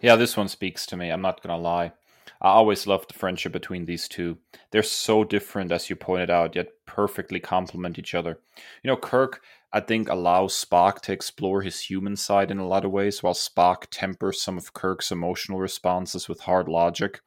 Yeah, 0.00 0.16
this 0.16 0.36
one 0.36 0.48
speaks 0.48 0.86
to 0.86 0.96
me. 0.96 1.10
I'm 1.10 1.22
not 1.22 1.42
gonna 1.42 1.58
lie. 1.58 1.92
I 2.40 2.48
always 2.48 2.86
loved 2.86 3.10
the 3.10 3.18
friendship 3.18 3.52
between 3.52 3.84
these 3.84 4.08
two. 4.08 4.38
They're 4.70 4.82
so 4.82 5.24
different, 5.24 5.72
as 5.72 5.88
you 5.88 5.96
pointed 5.96 6.30
out, 6.30 6.54
yet 6.54 6.68
perfectly 6.86 7.40
complement 7.40 7.98
each 7.98 8.14
other. 8.14 8.40
You 8.82 8.88
know, 8.88 8.96
Kirk, 8.96 9.42
I 9.72 9.80
think, 9.80 10.08
allows 10.08 10.52
Spock 10.52 11.00
to 11.02 11.12
explore 11.12 11.62
his 11.62 11.80
human 11.80 12.16
side 12.16 12.50
in 12.50 12.58
a 12.58 12.66
lot 12.66 12.84
of 12.84 12.90
ways, 12.90 13.22
while 13.22 13.34
Spock 13.34 13.86
tempers 13.90 14.42
some 14.42 14.58
of 14.58 14.72
Kirk's 14.74 15.10
emotional 15.10 15.58
responses 15.58 16.28
with 16.28 16.40
hard 16.40 16.68
logic 16.68 17.20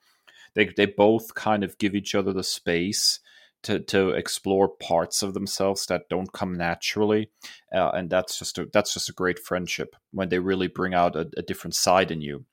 they 0.56 0.72
they 0.76 0.86
both 0.86 1.34
kind 1.36 1.64
of 1.64 1.78
give 1.78 1.96
each 1.96 2.16
other 2.16 2.34
the 2.34 2.44
space 2.44 3.20
to 3.64 3.80
to 3.80 4.10
explore 4.12 4.70
parts 4.70 5.22
of 5.22 5.34
themselves 5.34 5.86
that 5.88 6.10
don't 6.10 6.32
come 6.32 6.56
naturally, 6.56 7.30
uh, 7.74 7.92
and 7.92 8.10
that's 8.10 8.40
just 8.40 8.58
a 8.58 8.68
that's 8.72 8.94
just 8.94 9.10
a 9.10 9.14
great 9.14 9.40
friendship 9.40 9.96
when 10.12 10.30
they 10.30 10.40
really 10.40 10.68
bring 10.68 10.94
out 10.94 11.16
a, 11.16 11.30
a 11.38 11.42
different 11.42 11.76
side 11.76 12.12
in 12.12 12.22
you 12.22 12.46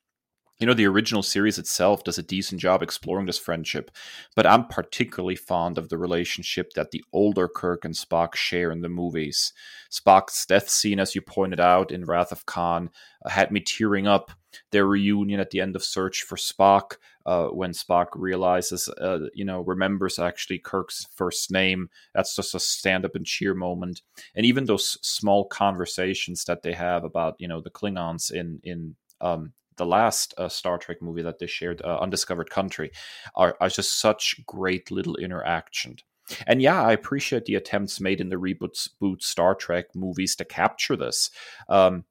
you 0.59 0.65
know, 0.65 0.73
the 0.73 0.87
original 0.87 1.21
series 1.21 1.59
itself 1.59 2.03
does 2.03 2.17
a 2.17 2.23
decent 2.23 2.59
job 2.59 2.81
exploring 2.81 3.27
this 3.27 3.37
friendship, 3.37 3.91
but 4.35 4.47
I'm 4.47 4.67
particularly 4.67 5.35
fond 5.35 5.77
of 5.77 5.89
the 5.89 5.97
relationship 5.97 6.73
that 6.73 6.91
the 6.91 7.03
older 7.13 7.47
Kirk 7.47 7.85
and 7.85 7.93
Spock 7.93 8.35
share 8.35 8.71
in 8.71 8.81
the 8.81 8.89
movies. 8.89 9.53
Spock's 9.91 10.45
death 10.45 10.69
scene, 10.69 10.99
as 10.99 11.13
you 11.13 11.21
pointed 11.21 11.59
out 11.59 11.91
in 11.91 12.05
Wrath 12.05 12.31
of 12.31 12.45
Khan, 12.47 12.89
uh, 13.23 13.29
had 13.29 13.51
me 13.51 13.59
tearing 13.59 14.07
up. 14.07 14.31
Their 14.71 14.87
reunion 14.87 15.39
at 15.39 15.51
the 15.51 15.61
end 15.61 15.75
of 15.75 15.83
Search 15.83 16.23
for 16.23 16.35
Spock, 16.35 16.95
uh, 17.27 17.49
when 17.49 17.73
Spock 17.73 18.07
realizes, 18.15 18.89
uh, 18.89 19.27
you 19.35 19.45
know, 19.45 19.61
remembers 19.61 20.17
actually 20.17 20.57
Kirk's 20.57 21.05
first 21.13 21.51
name. 21.51 21.89
That's 22.15 22.35
just 22.35 22.55
a 22.55 22.59
stand 22.59 23.05
up 23.05 23.13
and 23.15 23.25
cheer 23.25 23.53
moment. 23.53 24.01
And 24.33 24.45
even 24.45 24.65
those 24.65 24.97
small 25.05 25.45
conversations 25.45 26.45
that 26.45 26.63
they 26.63 26.73
have 26.73 27.03
about, 27.03 27.35
you 27.37 27.47
know, 27.47 27.61
the 27.61 27.69
Klingons 27.69 28.31
in 28.31 28.59
in 28.63 28.95
um, 29.21 29.53
the 29.77 29.85
last 29.85 30.33
uh, 30.37 30.49
Star 30.49 30.77
Trek 30.77 31.01
movie 31.01 31.21
that 31.21 31.39
they 31.39 31.47
shared, 31.47 31.81
uh, 31.81 31.99
Undiscovered 32.01 32.49
Country, 32.49 32.91
are, 33.35 33.55
are 33.61 33.69
just 33.69 33.99
such 33.99 34.45
great 34.45 34.91
little 34.91 35.15
interaction. 35.15 35.97
And 36.45 36.61
yeah, 36.61 36.81
I 36.81 36.91
appreciate 36.91 37.45
the 37.45 37.55
attempts 37.55 38.01
made 38.01 38.19
in 38.19 38.29
the 38.29 38.35
reboot 38.35 38.89
boot 38.99 39.23
Star 39.23 39.55
Trek 39.55 39.95
movies 39.95 40.35
to 40.35 40.45
capture 40.45 40.95
this. 40.95 41.31
Um, 41.69 42.03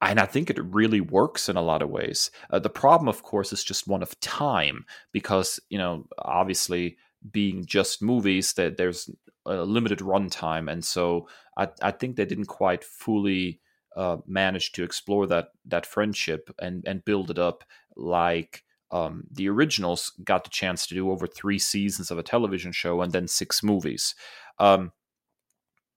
and 0.00 0.18
I 0.18 0.26
think 0.26 0.50
it 0.50 0.58
really 0.60 1.00
works 1.00 1.48
in 1.48 1.56
a 1.56 1.62
lot 1.62 1.82
of 1.82 1.88
ways. 1.88 2.32
Uh, 2.50 2.58
the 2.58 2.68
problem, 2.68 3.08
of 3.08 3.22
course, 3.22 3.52
is 3.52 3.62
just 3.62 3.86
one 3.86 4.02
of 4.02 4.18
time, 4.18 4.84
because 5.12 5.60
you 5.70 5.78
know, 5.78 6.06
obviously, 6.18 6.96
being 7.30 7.64
just 7.64 8.02
movies, 8.02 8.54
that 8.54 8.76
there's 8.76 9.08
a 9.46 9.62
limited 9.64 10.00
runtime, 10.00 10.70
and 10.70 10.84
so 10.84 11.28
I, 11.56 11.68
I 11.80 11.92
think 11.92 12.16
they 12.16 12.24
didn't 12.24 12.46
quite 12.46 12.82
fully 12.82 13.60
uh, 13.96 14.18
managed 14.26 14.74
to 14.74 14.84
explore 14.84 15.26
that 15.26 15.48
that 15.66 15.86
friendship 15.86 16.50
and 16.60 16.84
and 16.86 17.04
build 17.04 17.30
it 17.30 17.38
up 17.38 17.64
like 17.96 18.64
um, 18.92 19.24
the 19.30 19.48
originals 19.48 20.12
got 20.22 20.44
the 20.44 20.50
chance 20.50 20.86
to 20.86 20.94
do 20.94 21.10
over 21.10 21.26
three 21.26 21.58
seasons 21.58 22.10
of 22.10 22.18
a 22.18 22.22
television 22.22 22.72
show 22.72 23.00
and 23.00 23.12
then 23.12 23.26
six 23.26 23.62
movies. 23.62 24.14
Um, 24.58 24.92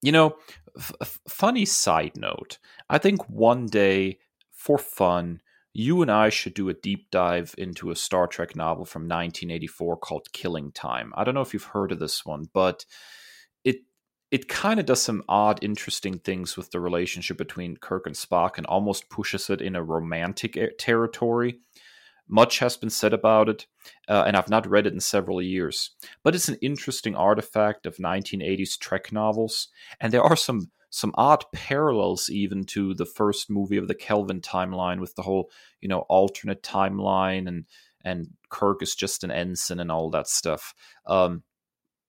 you 0.01 0.13
know, 0.13 0.37
f- 0.77 1.19
funny 1.27 1.65
side 1.65 2.13
note. 2.15 2.57
I 2.89 2.97
think 2.97 3.29
one 3.29 3.65
day, 3.65 4.19
for 4.53 4.77
fun, 4.77 5.41
you 5.73 6.01
and 6.01 6.09
I 6.09 6.29
should 6.29 6.53
do 6.53 6.69
a 6.69 6.73
deep 6.73 7.11
dive 7.11 7.53
into 7.57 7.91
a 7.91 7.95
Star 7.95 8.27
Trek 8.27 8.55
novel 8.55 8.85
from 8.85 9.01
1984 9.01 9.97
called 9.97 10.31
Killing 10.31 10.71
Time. 10.71 11.11
I 11.17 11.25
don't 11.25 11.35
know 11.35 11.41
if 11.41 11.53
you've 11.53 11.63
heard 11.63 11.91
of 11.91 11.99
this 11.99 12.25
one, 12.25 12.45
but 12.53 12.85
it 14.31 14.49
kind 14.49 14.79
of 14.79 14.85
does 14.85 15.01
some 15.01 15.23
odd, 15.29 15.63
interesting 15.63 16.19
things 16.19 16.57
with 16.57 16.71
the 16.71 16.79
relationship 16.79 17.37
between 17.37 17.77
Kirk 17.77 18.05
and 18.05 18.15
Spock 18.15 18.57
and 18.57 18.65
almost 18.65 19.09
pushes 19.09 19.49
it 19.49 19.61
in 19.61 19.75
a 19.75 19.83
romantic 19.83 20.77
territory. 20.77 21.59
Much 22.27 22.57
has 22.59 22.75
been 22.75 22.89
said 22.89 23.13
about 23.13 23.49
it, 23.49 23.67
uh, 24.09 24.23
and 24.25 24.35
I've 24.35 24.49
not 24.49 24.67
read 24.67 24.87
it 24.87 24.93
in 24.93 24.99
several 24.99 25.41
years. 25.41 25.91
But 26.23 26.33
it's 26.33 26.49
an 26.49 26.57
interesting 26.61 27.15
artifact 27.15 27.85
of 27.85 27.97
1980s 27.97 28.79
Trek 28.79 29.11
novels, 29.11 29.67
and 29.99 30.11
there 30.11 30.23
are 30.23 30.35
some 30.35 30.71
some 30.89 31.11
odd 31.15 31.43
parallels 31.51 32.29
even 32.29 32.63
to 32.63 32.93
the 32.93 33.05
first 33.05 33.49
movie 33.49 33.75
of 33.75 33.89
the 33.89 33.93
Kelvin 33.93 34.39
timeline 34.39 35.01
with 35.01 35.13
the 35.15 35.23
whole, 35.23 35.51
you 35.81 35.89
know, 35.89 36.05
alternate 36.07 36.63
timeline 36.63 37.47
and 37.47 37.65
and 38.05 38.27
Kirk 38.49 38.81
is 38.81 38.95
just 38.95 39.23
an 39.23 39.31
ensign 39.31 39.79
and 39.79 39.91
all 39.91 40.09
that 40.11 40.27
stuff. 40.27 40.73
Um, 41.05 41.43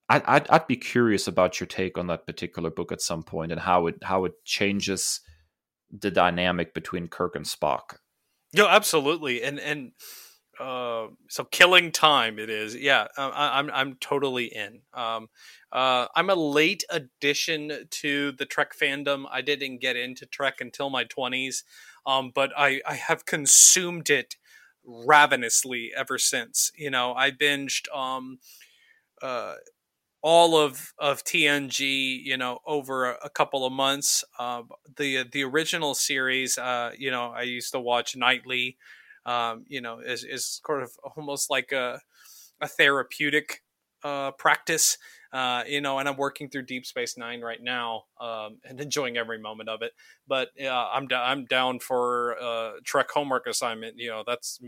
I'd, 0.09 0.23
I'd, 0.25 0.49
I'd 0.49 0.67
be 0.67 0.77
curious 0.77 1.27
about 1.27 1.59
your 1.59 1.67
take 1.67 1.99
on 1.99 2.07
that 2.07 2.27
particular 2.27 2.71
book 2.71 2.93
at 2.93 3.01
some 3.01 3.23
point 3.23 3.53
and 3.53 3.61
how 3.61 3.87
it 3.89 3.97
how 4.03 4.25
it 4.25 4.45
changes 4.45 5.21
the 5.91 6.11
dynamic 6.11 6.75
between 6.75 7.09
Kirk 7.09 7.35
and 7.35 7.45
Spock. 7.45 7.97
No, 8.55 8.69
absolutely, 8.69 9.43
and 9.43 9.59
and 9.59 9.93
uh, 10.61 11.09
so 11.29 11.45
killing 11.45 11.93
time 11.93 12.39
it 12.39 12.49
is. 12.49 12.75
Yeah, 12.75 13.09
I, 13.19 13.59
am 13.59 13.67
I'm, 13.67 13.71
I'm 13.75 13.97
totally 14.01 14.47
in. 14.47 14.83
Um, 14.95 15.29
uh, 15.73 16.07
I'm 16.15 16.31
a 16.31 16.35
late 16.35 16.85
addition 16.89 17.87
to 17.91 18.33
the 18.33 18.47
Trek 18.47 18.73
fandom. 18.81 19.25
I 19.31 19.43
didn't 19.43 19.81
get 19.81 19.97
into 19.97 20.25
Trek 20.25 20.61
until 20.61 20.89
my 20.89 21.05
20s, 21.05 21.65
um, 22.07 22.31
but 22.35 22.53
I 22.57 22.81
I 22.87 22.95
have 22.95 23.27
consumed 23.27 24.09
it 24.09 24.37
ravenously 24.85 25.91
ever 25.97 26.17
since. 26.17 26.71
You 26.77 26.91
know, 26.91 27.13
I 27.15 27.33
binged 27.33 27.95
um, 27.95 28.39
uh, 29.21 29.55
all 30.29 30.57
of 30.59 30.93
of 30.99 31.23
TNG, 31.23 32.21
you 32.25 32.37
know, 32.37 32.59
over 32.67 33.13
a, 33.13 33.19
a 33.27 33.31
couple 33.31 33.65
of 33.65 33.73
months. 33.73 34.25
Uh, 34.41 34.63
the 34.97 35.25
the 35.31 35.45
original 35.45 35.95
series, 35.95 36.59
uh, 36.59 36.91
you 36.99 37.13
know, 37.13 37.31
I 37.31 37.43
used 37.43 37.71
to 37.73 37.81
watch 37.81 38.17
nightly. 38.17 38.77
Um, 39.25 39.65
you 39.69 39.81
know, 39.81 40.01
is 40.01 40.25
is 40.25 40.61
sort 40.67 40.83
of 40.83 40.91
almost 41.17 41.49
like 41.51 41.71
a 41.73 42.01
a 42.61 42.69
therapeutic 42.69 43.63
uh, 44.03 44.33
practice. 44.33 44.99
Uh, 45.33 45.65
you 45.67 45.81
know, 45.81 45.99
and 45.99 46.09
I'm 46.09 46.17
working 46.17 46.49
through 46.49 46.63
Deep 46.63 46.87
Space 46.87 47.19
Nine 47.19 47.41
right 47.43 47.63
now 47.63 48.05
um, 48.21 48.59
and 48.65 48.81
enjoying 48.87 49.17
every 49.17 49.39
moment 49.39 49.69
of 49.69 49.83
it. 49.83 49.93
But 50.27 50.49
I'm 50.61 51.09
da- 51.09 51.25
I'm 51.29 51.45
down 51.47 51.79
for 51.81 52.37
uh, 52.41 52.73
Trek 52.85 53.11
homework 53.13 53.47
assignment. 53.47 53.97
You 53.99 54.11
know, 54.11 54.25
that's 54.27 54.59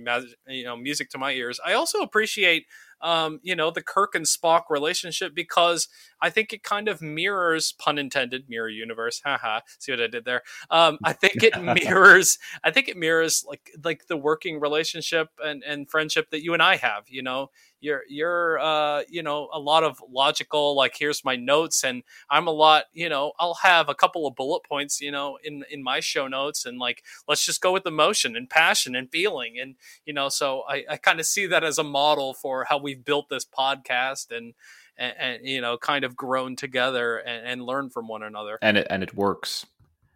you 0.47 0.65
know 0.65 0.77
music 0.77 1.11
to 1.11 1.19
my 1.19 1.33
ears. 1.33 1.59
I 1.65 1.73
also 1.75 2.01
appreciate 2.03 2.67
um, 3.01 3.41
you 3.43 3.55
know, 3.55 3.71
the 3.71 3.83
Kirk 3.83 4.15
and 4.15 4.25
Spock 4.25 4.65
relationship 4.71 5.35
because 5.35 5.89
I 6.21 6.31
think 6.31 6.53
it 6.53 6.63
kind 6.63 6.89
of 6.89 7.01
mirrors, 7.01 7.73
pun 7.73 7.99
intended, 7.99 8.49
mirror 8.49 8.69
universe. 8.69 9.21
Haha. 9.25 9.61
See 9.79 9.93
what 9.93 10.01
I 10.01 10.07
did 10.07 10.25
there? 10.25 10.43
Um, 10.71 10.99
I 11.05 11.13
think 11.13 11.43
it 11.43 11.61
mirrors. 11.85 12.39
I 12.65 12.71
think 12.71 12.89
it 12.89 12.97
mirrors 12.97 13.45
like 13.47 13.71
like 13.85 14.07
the 14.07 14.17
working 14.17 14.61
relationship 14.61 15.31
and 15.43 15.63
and 15.63 15.89
friendship 15.89 16.31
that 16.31 16.43
you 16.43 16.55
and 16.55 16.63
I 16.63 16.77
have. 16.77 17.05
You 17.09 17.23
know, 17.23 17.51
you're 17.81 18.03
you're 18.09 18.59
uh, 18.59 19.03
you 19.09 19.23
know 19.23 19.49
a 19.53 19.59
lot 19.59 19.85
of 19.85 20.03
logical 20.11 20.75
like 20.75 20.97
here's 20.99 21.25
my 21.25 21.37
notes 21.37 21.85
and 21.85 22.03
I'm 22.31 22.47
a 22.47 22.53
lot 22.53 22.85
you 22.93 23.09
know 23.09 23.33
I'll 23.39 23.59
have 23.63 23.89
a 23.89 23.95
couple 23.95 24.27
of 24.27 24.35
bullet 24.35 24.63
points 24.65 25.01
you 25.01 25.11
know 25.11 25.39
in 25.43 25.65
in 25.71 25.83
my 25.83 26.01
show 26.01 26.29
notes 26.29 26.67
and 26.67 26.79
like 26.79 27.03
let's 27.27 27.45
just 27.45 27.61
go 27.61 27.73
with 27.73 27.87
emotion 27.87 28.37
and 28.37 28.49
passion 28.49 28.95
and 28.95 29.11
feeling 29.11 29.59
and 29.61 29.77
you 30.05 30.13
know 30.13 30.29
so 30.29 30.63
I, 30.69 30.85
I 30.91 30.97
kind 30.97 31.21
of 31.21 31.27
see 31.27 31.47
that 31.47 31.65
as 31.65 31.79
a 31.79 31.85
model 31.85 32.35
for 32.35 32.65
how 32.65 32.79
we've 32.79 33.05
built 33.05 33.29
this 33.29 33.45
podcast 33.45 34.37
and 34.37 34.55
and, 34.99 35.15
and 35.19 35.47
you 35.47 35.61
know 35.61 35.79
kind 35.79 36.05
of 36.05 36.17
grown 36.17 36.57
together 36.57 37.19
and, 37.19 37.47
and 37.47 37.63
learn 37.63 37.89
from 37.91 38.09
one 38.09 38.23
another. 38.23 38.59
And 38.61 38.77
it 38.77 38.87
and 38.91 39.03
it 39.03 39.15
works. 39.15 39.65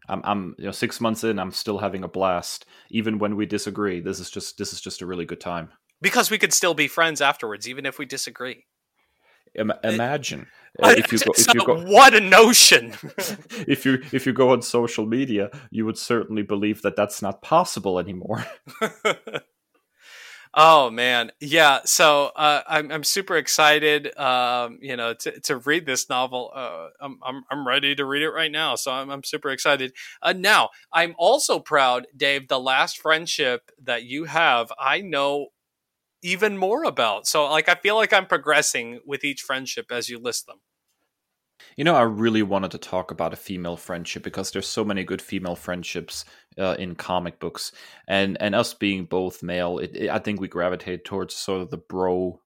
I'm, 0.09 0.21
I'm 0.25 0.55
you 0.59 0.65
know 0.65 0.73
six 0.73 1.01
months 1.01 1.23
in 1.23 1.39
i'm 1.39 1.53
still 1.53 1.79
having 1.79 2.03
a 2.03 2.09
blast. 2.09 2.67
Even 2.91 3.19
when 3.19 3.37
we 3.37 3.47
disagree 3.47 4.01
this 4.01 4.19
is 4.19 4.31
just 4.31 4.59
this 4.59 4.73
is 4.73 4.81
just 4.81 5.01
a 5.01 5.07
really 5.07 5.25
good 5.25 5.41
time 5.41 5.71
because 6.03 6.31
we 6.31 6.37
could 6.37 6.53
still 6.53 6.75
be 6.75 6.89
friends 6.89 7.23
afterwards, 7.23 7.67
even 7.67 7.87
if 7.87 7.99
we 7.99 8.05
disagree. 8.05 8.67
imagine 9.55 10.49
uh, 10.83 10.95
if 10.97 11.13
you 11.13 11.19
go, 11.19 11.33
if 11.37 11.55
you 11.55 11.65
go, 11.65 11.81
what 11.85 12.15
a 12.15 12.21
notion. 12.21 12.95
if 13.69 13.85
you 13.85 14.03
if 14.13 14.27
you 14.27 14.33
go 14.33 14.51
on 14.51 14.63
social 14.63 15.07
media, 15.07 15.51
you 15.71 15.85
would 15.87 15.99
certainly 15.99 16.43
believe 16.43 16.83
that 16.83 16.97
that's 16.97 17.23
not 17.23 17.43
possible 17.43 17.99
anymore. 17.99 18.45
oh 20.55 20.91
man, 20.91 21.31
yeah. 21.41 21.81
So 21.85 22.31
uh, 22.37 22.63
I'm 22.67 22.91
I'm 22.91 23.05
super 23.05 23.37
excited. 23.37 24.17
Um, 24.19 24.79
you 24.81 24.97
know, 24.97 25.13
to, 25.15 25.41
to 25.41 25.57
read 25.59 25.85
this 25.85 26.09
novel. 26.09 26.51
Uh, 26.55 26.89
I'm, 27.01 27.19
I'm 27.23 27.45
I'm 27.51 27.69
ready 27.69 27.95
to 27.95 28.05
read 28.07 28.23
it 28.23 28.31
right 28.31 28.53
now. 28.53 28.75
So 28.75 28.93
I'm 28.93 29.11
I'm 29.11 29.25
super 29.25 29.51
excited. 29.51 29.93
Uh, 30.23 30.33
now 30.33 30.71
I'm 30.91 31.15
also 31.19 31.59
proud, 31.59 32.07
Dave. 32.17 32.49
The 32.49 32.61
last 32.61 32.99
friendship 32.99 33.71
that 33.83 34.05
you 34.05 34.25
have, 34.25 34.73
I 34.79 35.03
know 35.03 35.49
even 36.23 36.57
more 36.57 36.85
about. 36.85 37.27
So 37.27 37.49
like 37.49 37.69
I 37.69 37.75
feel 37.75 37.97
like 37.97 38.13
I'm 38.13 38.27
progressing 38.27 39.01
with 39.05 39.25
each 39.25 39.43
friendship 39.43 39.87
as 39.91 40.09
you 40.09 40.19
list 40.19 40.47
them. 40.47 40.59
You 41.77 41.85
know, 41.85 41.95
I 41.95 42.03
really 42.03 42.43
wanted 42.43 42.71
to 42.73 42.79
talk 42.79 43.11
about 43.11 43.33
a 43.33 43.37
female 43.37 43.77
friendship 43.77 44.23
because 44.23 44.51
there's 44.51 44.67
so 44.67 44.85
many 44.85 45.05
good 45.05 45.23
female 45.23 45.55
friendships 45.55 46.25
uh, 46.59 46.77
in 46.79 46.95
comic 46.95 47.39
books, 47.39 47.73
and 48.09 48.37
and 48.41 48.55
us 48.55 48.75
being 48.75 49.05
both 49.05 49.43
male, 49.43 49.79
it, 49.79 49.95
it, 49.95 50.11
I 50.11 50.19
think 50.19 50.41
we 50.41 50.49
gravitate 50.49 51.05
towards 51.05 51.35
sort 51.35 51.63
of 51.63 51.71
the 51.71 51.79
bro 51.79 52.41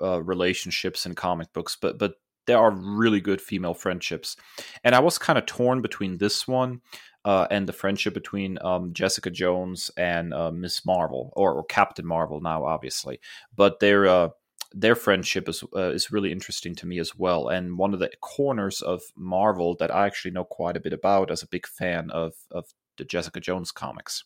uh, 0.00 0.22
relationships 0.22 1.04
in 1.04 1.14
comic 1.14 1.52
books. 1.52 1.76
But 1.80 1.98
but 1.98 2.14
there 2.46 2.58
are 2.58 2.70
really 2.70 3.20
good 3.20 3.40
female 3.40 3.74
friendships, 3.74 4.36
and 4.82 4.94
I 4.94 5.00
was 5.00 5.18
kind 5.18 5.38
of 5.38 5.46
torn 5.46 5.82
between 5.82 6.18
this 6.18 6.48
one 6.48 6.80
uh, 7.24 7.46
and 7.50 7.68
the 7.68 7.72
friendship 7.72 8.14
between 8.14 8.58
um, 8.62 8.92
Jessica 8.92 9.30
Jones 9.30 9.90
and 9.96 10.32
uh, 10.32 10.50
Ms. 10.50 10.82
Marvel, 10.86 11.32
or, 11.36 11.52
or, 11.52 11.64
Captain 11.64 12.06
Marvel 12.06 12.40
now, 12.40 12.64
obviously. 12.64 13.20
But 13.54 13.80
their 13.80 14.06
uh, 14.06 14.28
their 14.72 14.94
friendship 14.94 15.48
is 15.48 15.62
uh, 15.76 15.90
is 15.90 16.10
really 16.10 16.32
interesting 16.32 16.74
to 16.76 16.86
me 16.86 16.98
as 16.98 17.14
well. 17.16 17.48
And 17.48 17.76
one 17.76 17.92
of 17.92 18.00
the 18.00 18.10
corners 18.20 18.80
of 18.80 19.02
Marvel 19.16 19.76
that 19.80 19.94
I 19.94 20.06
actually 20.06 20.30
know 20.30 20.44
quite 20.44 20.76
a 20.76 20.80
bit 20.80 20.92
about 20.92 21.30
as 21.30 21.42
a 21.42 21.48
big 21.48 21.66
fan 21.66 22.10
of 22.10 22.34
of 22.50 22.66
the 22.96 23.04
Jessica 23.04 23.40
Jones 23.40 23.70
comics. 23.70 24.24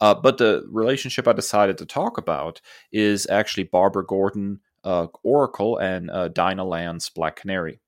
Uh, 0.00 0.14
but 0.14 0.38
the 0.38 0.64
relationship 0.70 1.28
I 1.28 1.32
decided 1.32 1.76
to 1.78 1.86
talk 1.86 2.16
about 2.16 2.60
is 2.90 3.26
actually 3.28 3.64
Barbara 3.64 4.06
Gordon, 4.06 4.60
uh, 4.82 5.08
Oracle, 5.22 5.76
and 5.76 6.10
Dinah 6.32 6.64
Lance, 6.64 7.10
Black 7.10 7.36
Canary. 7.36 7.80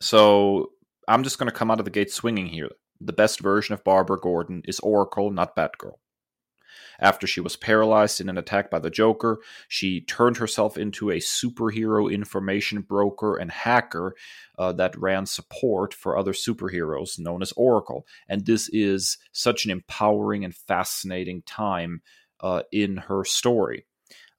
So 0.00 0.70
I'm 1.06 1.22
just 1.22 1.38
going 1.38 1.50
to 1.50 1.54
come 1.54 1.70
out 1.70 1.78
of 1.78 1.84
the 1.84 1.90
gate 1.90 2.10
swinging 2.10 2.46
here 2.46 2.70
the 3.00 3.12
best 3.12 3.40
version 3.40 3.72
of 3.72 3.84
Barbara 3.84 4.18
Gordon 4.18 4.62
is 4.66 4.80
Oracle, 4.80 5.30
not 5.30 5.56
Batgirl. 5.56 5.96
After 7.00 7.26
she 7.26 7.40
was 7.40 7.56
paralyzed 7.56 8.20
in 8.20 8.28
an 8.28 8.36
attack 8.36 8.70
by 8.70 8.78
the 8.78 8.90
Joker, 8.90 9.38
she 9.68 10.02
turned 10.02 10.36
herself 10.36 10.76
into 10.76 11.10
a 11.10 11.16
superhero 11.16 12.12
information 12.12 12.82
broker 12.82 13.36
and 13.36 13.50
hacker 13.50 14.14
uh, 14.58 14.72
that 14.72 14.98
ran 14.98 15.24
support 15.24 15.94
for 15.94 16.18
other 16.18 16.32
superheroes 16.32 17.18
known 17.18 17.40
as 17.40 17.52
Oracle. 17.52 18.06
And 18.28 18.44
this 18.44 18.68
is 18.68 19.16
such 19.32 19.64
an 19.64 19.70
empowering 19.70 20.44
and 20.44 20.54
fascinating 20.54 21.42
time 21.42 22.02
uh, 22.40 22.62
in 22.70 22.98
her 22.98 23.24
story. 23.24 23.86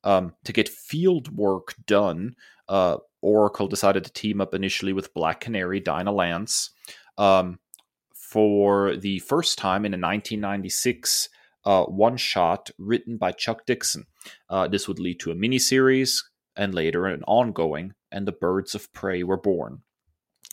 Um, 0.03 0.33
to 0.45 0.53
get 0.53 0.69
field 0.69 1.35
work 1.35 1.75
done, 1.85 2.35
uh, 2.69 2.97
Oracle 3.21 3.67
decided 3.67 4.03
to 4.03 4.13
team 4.13 4.41
up 4.41 4.53
initially 4.53 4.93
with 4.93 5.13
Black 5.13 5.39
Canary, 5.39 5.79
Dinah 5.79 6.11
Lance. 6.11 6.71
Um, 7.17 7.59
for 8.31 8.95
the 8.95 9.19
first 9.19 9.57
time 9.57 9.83
in 9.85 9.93
a 9.93 9.99
1996 9.99 11.27
uh, 11.65 11.83
one 11.83 12.15
shot 12.15 12.71
written 12.77 13.17
by 13.17 13.33
Chuck 13.33 13.65
Dixon. 13.65 14.05
Uh, 14.49 14.69
this 14.69 14.87
would 14.87 14.99
lead 14.99 15.19
to 15.19 15.31
a 15.31 15.35
miniseries 15.35 16.23
and 16.55 16.73
later 16.73 17.07
an 17.07 17.23
ongoing, 17.27 17.93
and 18.09 18.25
the 18.25 18.31
Birds 18.31 18.73
of 18.73 18.91
Prey 18.93 19.23
were 19.23 19.37
born. 19.37 19.81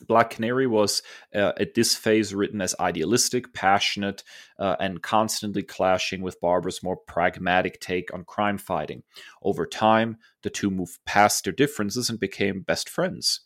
Black 0.06 0.30
Canary 0.30 0.66
was 0.66 1.02
uh, 1.34 1.52
at 1.58 1.74
this 1.74 1.94
phase 1.94 2.34
written 2.34 2.60
as 2.60 2.74
idealistic, 2.80 3.54
passionate, 3.54 4.24
uh, 4.58 4.74
and 4.80 5.02
constantly 5.02 5.62
clashing 5.62 6.20
with 6.20 6.40
Barbara's 6.40 6.82
more 6.82 6.96
pragmatic 6.96 7.80
take 7.80 8.12
on 8.12 8.24
crime 8.24 8.58
fighting. 8.58 9.02
Over 9.42 9.66
time, 9.66 10.18
the 10.42 10.50
two 10.50 10.70
moved 10.70 10.98
past 11.06 11.44
their 11.44 11.52
differences 11.52 12.10
and 12.10 12.18
became 12.18 12.62
best 12.62 12.88
friends. 12.88 13.40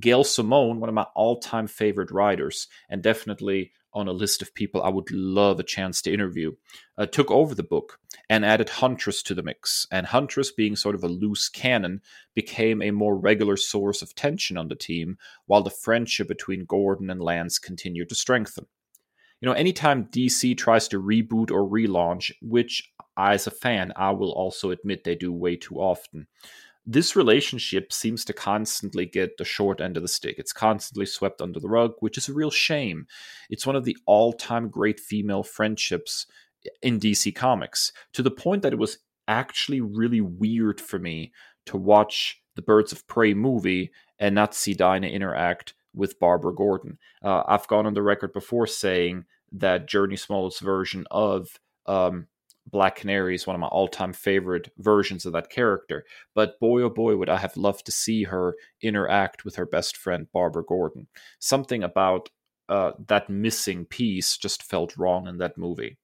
Gail 0.00 0.24
Simone, 0.24 0.80
one 0.80 0.88
of 0.88 0.94
my 0.94 1.06
all 1.14 1.40
time 1.40 1.66
favorite 1.66 2.10
writers, 2.10 2.68
and 2.88 3.02
definitely 3.02 3.72
on 3.92 4.06
a 4.06 4.12
list 4.12 4.42
of 4.42 4.54
people 4.54 4.82
I 4.82 4.90
would 4.90 5.10
love 5.10 5.58
a 5.58 5.64
chance 5.64 6.02
to 6.02 6.12
interview, 6.12 6.52
uh, 6.96 7.06
took 7.06 7.30
over 7.30 7.54
the 7.54 7.62
book 7.62 7.98
and 8.28 8.44
added 8.44 8.68
Huntress 8.68 9.22
to 9.24 9.34
the 9.34 9.42
mix. 9.42 9.86
And 9.90 10.06
Huntress, 10.06 10.52
being 10.52 10.76
sort 10.76 10.94
of 10.94 11.02
a 11.02 11.08
loose 11.08 11.48
cannon, 11.48 12.02
became 12.34 12.82
a 12.82 12.90
more 12.90 13.16
regular 13.16 13.56
source 13.56 14.02
of 14.02 14.14
tension 14.14 14.56
on 14.56 14.68
the 14.68 14.76
team, 14.76 15.16
while 15.46 15.62
the 15.62 15.70
friendship 15.70 16.28
between 16.28 16.66
Gordon 16.66 17.10
and 17.10 17.20
Lance 17.20 17.58
continued 17.58 18.10
to 18.10 18.14
strengthen. 18.14 18.66
You 19.40 19.46
know, 19.46 19.54
anytime 19.54 20.06
DC 20.06 20.56
tries 20.58 20.88
to 20.88 21.00
reboot 21.00 21.50
or 21.50 21.68
relaunch, 21.68 22.32
which 22.42 22.92
I, 23.16 23.34
as 23.34 23.46
a 23.46 23.52
fan, 23.52 23.92
I 23.96 24.10
will 24.10 24.32
also 24.32 24.70
admit 24.70 25.04
they 25.04 25.14
do 25.14 25.32
way 25.32 25.56
too 25.56 25.76
often 25.76 26.26
this 26.90 27.14
relationship 27.14 27.92
seems 27.92 28.24
to 28.24 28.32
constantly 28.32 29.04
get 29.04 29.36
the 29.36 29.44
short 29.44 29.78
end 29.78 29.98
of 29.98 30.02
the 30.02 30.08
stick. 30.08 30.36
It's 30.38 30.54
constantly 30.54 31.04
swept 31.04 31.42
under 31.42 31.60
the 31.60 31.68
rug, 31.68 31.92
which 32.00 32.16
is 32.16 32.30
a 32.30 32.32
real 32.32 32.50
shame. 32.50 33.06
It's 33.50 33.66
one 33.66 33.76
of 33.76 33.84
the 33.84 33.98
all 34.06 34.32
time 34.32 34.70
great 34.70 34.98
female 34.98 35.42
friendships 35.42 36.26
in 36.80 36.98
DC 36.98 37.34
Comics, 37.34 37.92
to 38.14 38.22
the 38.22 38.30
point 38.30 38.62
that 38.62 38.72
it 38.72 38.78
was 38.78 38.98
actually 39.28 39.82
really 39.82 40.22
weird 40.22 40.80
for 40.80 40.98
me 40.98 41.30
to 41.66 41.76
watch 41.76 42.40
the 42.56 42.62
Birds 42.62 42.90
of 42.90 43.06
Prey 43.06 43.34
movie 43.34 43.90
and 44.18 44.34
not 44.34 44.54
see 44.54 44.72
Dinah 44.72 45.08
interact 45.08 45.74
with 45.94 46.18
Barbara 46.18 46.54
Gordon. 46.54 46.96
Uh, 47.22 47.42
I've 47.46 47.68
gone 47.68 47.84
on 47.84 47.92
the 47.92 48.02
record 48.02 48.32
before 48.32 48.66
saying 48.66 49.26
that 49.52 49.86
Jurnee 49.86 50.18
Smollett's 50.18 50.60
version 50.60 51.06
of 51.10 51.60
um, 51.84 52.28
Black 52.70 52.96
Canary 52.96 53.34
is 53.34 53.46
one 53.46 53.56
of 53.56 53.60
my 53.60 53.66
all 53.68 53.88
time 53.88 54.12
favorite 54.12 54.70
versions 54.78 55.24
of 55.26 55.32
that 55.32 55.50
character. 55.50 56.04
But 56.34 56.58
boy, 56.60 56.82
oh 56.82 56.90
boy, 56.90 57.16
would 57.16 57.28
I 57.28 57.38
have 57.38 57.56
loved 57.56 57.86
to 57.86 57.92
see 57.92 58.24
her 58.24 58.56
interact 58.82 59.44
with 59.44 59.56
her 59.56 59.66
best 59.66 59.96
friend, 59.96 60.26
Barbara 60.32 60.64
Gordon. 60.64 61.08
Something 61.38 61.82
about 61.82 62.30
uh, 62.68 62.92
that 63.06 63.30
missing 63.30 63.86
piece 63.86 64.36
just 64.36 64.62
felt 64.62 64.96
wrong 64.96 65.26
in 65.26 65.38
that 65.38 65.56
movie. 65.56 65.96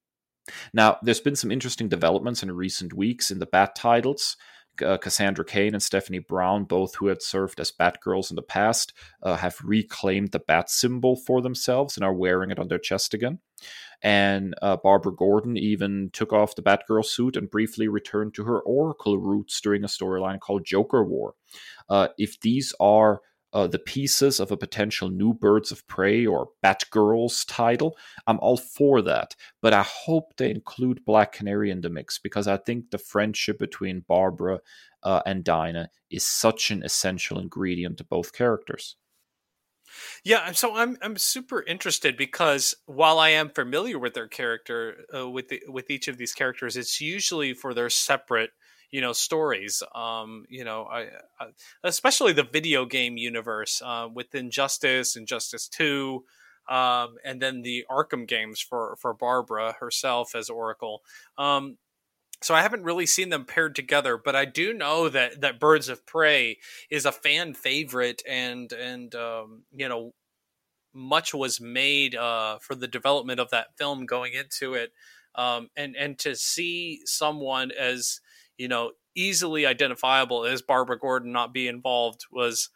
Now, 0.72 0.98
there's 1.02 1.20
been 1.20 1.36
some 1.36 1.50
interesting 1.50 1.88
developments 1.88 2.42
in 2.42 2.52
recent 2.52 2.92
weeks 2.92 3.30
in 3.30 3.38
the 3.38 3.46
Bat 3.46 3.76
titles. 3.76 4.36
Uh, 4.82 4.98
Cassandra 4.98 5.44
Cain 5.44 5.74
and 5.74 5.82
Stephanie 5.82 6.18
Brown, 6.18 6.64
both 6.64 6.96
who 6.96 7.06
had 7.06 7.22
served 7.22 7.60
as 7.60 7.70
Batgirls 7.72 8.30
in 8.30 8.36
the 8.36 8.42
past, 8.42 8.92
uh, 9.22 9.36
have 9.36 9.56
reclaimed 9.62 10.32
the 10.32 10.38
Bat 10.40 10.70
symbol 10.70 11.16
for 11.16 11.40
themselves 11.42 11.96
and 11.96 12.04
are 12.04 12.14
wearing 12.14 12.50
it 12.50 12.58
on 12.58 12.68
their 12.68 12.78
chest 12.78 13.14
again. 13.14 13.38
And 14.02 14.54
uh, 14.60 14.76
Barbara 14.76 15.14
Gordon 15.14 15.56
even 15.56 16.10
took 16.12 16.32
off 16.32 16.56
the 16.56 16.62
Batgirl 16.62 17.04
suit 17.04 17.36
and 17.36 17.50
briefly 17.50 17.88
returned 17.88 18.34
to 18.34 18.44
her 18.44 18.60
Oracle 18.60 19.18
roots 19.18 19.60
during 19.60 19.84
a 19.84 19.88
storyline 19.88 20.40
called 20.40 20.66
Joker 20.66 21.04
War. 21.04 21.34
Uh, 21.88 22.08
if 22.18 22.38
these 22.40 22.74
are 22.80 23.20
uh, 23.54 23.68
the 23.68 23.78
pieces 23.78 24.40
of 24.40 24.50
a 24.50 24.56
potential 24.56 25.08
new 25.08 25.32
Birds 25.32 25.70
of 25.70 25.86
Prey 25.86 26.26
or 26.26 26.50
Batgirls 26.62 27.44
title, 27.46 27.96
I'm 28.26 28.40
all 28.40 28.56
for 28.56 29.00
that. 29.02 29.36
But 29.62 29.72
I 29.72 29.82
hope 29.82 30.36
they 30.36 30.50
include 30.50 31.04
Black 31.04 31.32
Canary 31.32 31.70
in 31.70 31.80
the 31.80 31.88
mix 31.88 32.18
because 32.18 32.48
I 32.48 32.56
think 32.56 32.90
the 32.90 32.98
friendship 32.98 33.58
between 33.58 34.04
Barbara 34.08 34.60
uh, 35.04 35.22
and 35.24 35.44
Dinah 35.44 35.90
is 36.10 36.24
such 36.24 36.70
an 36.70 36.82
essential 36.82 37.38
ingredient 37.38 37.98
to 37.98 38.04
both 38.04 38.32
characters. 38.32 38.96
Yeah, 40.24 40.50
so 40.52 40.74
I'm 40.74 40.96
I'm 41.02 41.16
super 41.16 41.62
interested 41.62 42.16
because 42.16 42.74
while 42.86 43.20
I 43.20 43.28
am 43.28 43.50
familiar 43.50 43.96
with 43.96 44.14
their 44.14 44.26
character, 44.26 45.04
uh, 45.14 45.28
with 45.28 45.48
the, 45.48 45.62
with 45.68 45.88
each 45.88 46.08
of 46.08 46.18
these 46.18 46.32
characters, 46.32 46.76
it's 46.76 47.00
usually 47.00 47.54
for 47.54 47.74
their 47.74 47.90
separate 47.90 48.50
you 48.94 49.00
know 49.00 49.12
stories 49.12 49.82
um 49.92 50.44
you 50.48 50.62
know 50.62 50.84
I, 50.84 51.00
I 51.40 51.46
especially 51.82 52.32
the 52.32 52.44
video 52.44 52.86
game 52.86 53.16
universe 53.16 53.82
uh, 53.84 54.06
with 54.12 54.32
injustice 54.36 55.16
injustice 55.16 55.66
2 55.66 56.22
um 56.68 57.16
and 57.24 57.42
then 57.42 57.62
the 57.62 57.84
arkham 57.90 58.24
games 58.28 58.60
for 58.60 58.96
for 59.00 59.12
barbara 59.12 59.74
herself 59.80 60.36
as 60.36 60.48
oracle. 60.48 61.02
Um 61.36 61.76
so 62.40 62.54
I 62.54 62.62
haven't 62.62 62.84
really 62.84 63.06
seen 63.06 63.30
them 63.30 63.46
paired 63.46 63.74
together, 63.74 64.18
but 64.22 64.36
I 64.36 64.44
do 64.44 64.74
know 64.74 65.08
that 65.08 65.40
that 65.40 65.58
Birds 65.58 65.88
of 65.88 66.04
Prey 66.04 66.58
is 66.90 67.06
a 67.06 67.12
fan 67.12 67.54
favorite, 67.54 68.22
and 68.28 68.70
and 68.72 69.14
um, 69.14 69.62
you 69.72 69.88
know 69.88 70.12
much 70.92 71.32
was 71.32 71.58
made 71.58 72.14
uh, 72.14 72.58
for 72.58 72.74
the 72.74 72.88
development 72.88 73.40
of 73.40 73.48
that 73.50 73.68
film 73.78 74.04
going 74.04 74.34
into 74.34 74.74
it, 74.74 74.92
um, 75.36 75.70
and 75.74 75.96
and 75.96 76.18
to 76.18 76.36
see 76.36 77.00
someone 77.06 77.70
as 77.72 78.20
you 78.58 78.68
know 78.68 78.92
easily 79.14 79.66
identifiable 79.66 80.44
as 80.44 80.62
Barbara 80.62 80.98
Gordon 80.98 81.32
not 81.32 81.52
be 81.54 81.68
involved 81.68 82.26
was 82.30 82.70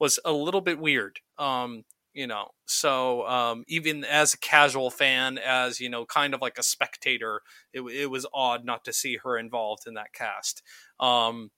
was 0.00 0.18
a 0.24 0.32
little 0.32 0.60
bit 0.60 0.78
weird. 0.78 1.18
Um, 1.38 1.84
you 2.14 2.26
know 2.28 2.48
so 2.64 3.26
um, 3.26 3.64
even 3.68 4.04
as 4.04 4.32
a 4.32 4.38
casual 4.38 4.90
fan 4.90 5.36
as 5.36 5.80
you 5.80 5.90
know 5.90 6.06
kind 6.06 6.32
of 6.32 6.40
like 6.40 6.56
a 6.58 6.62
spectator 6.62 7.42
it, 7.72 7.80
it 7.82 8.06
was 8.10 8.24
odd 8.32 8.64
not 8.64 8.84
to 8.84 8.92
see 8.92 9.18
her 9.22 9.36
involved 9.36 9.82
in 9.86 9.94
that 9.94 10.12
cast 10.12 10.62
um, 11.00 11.50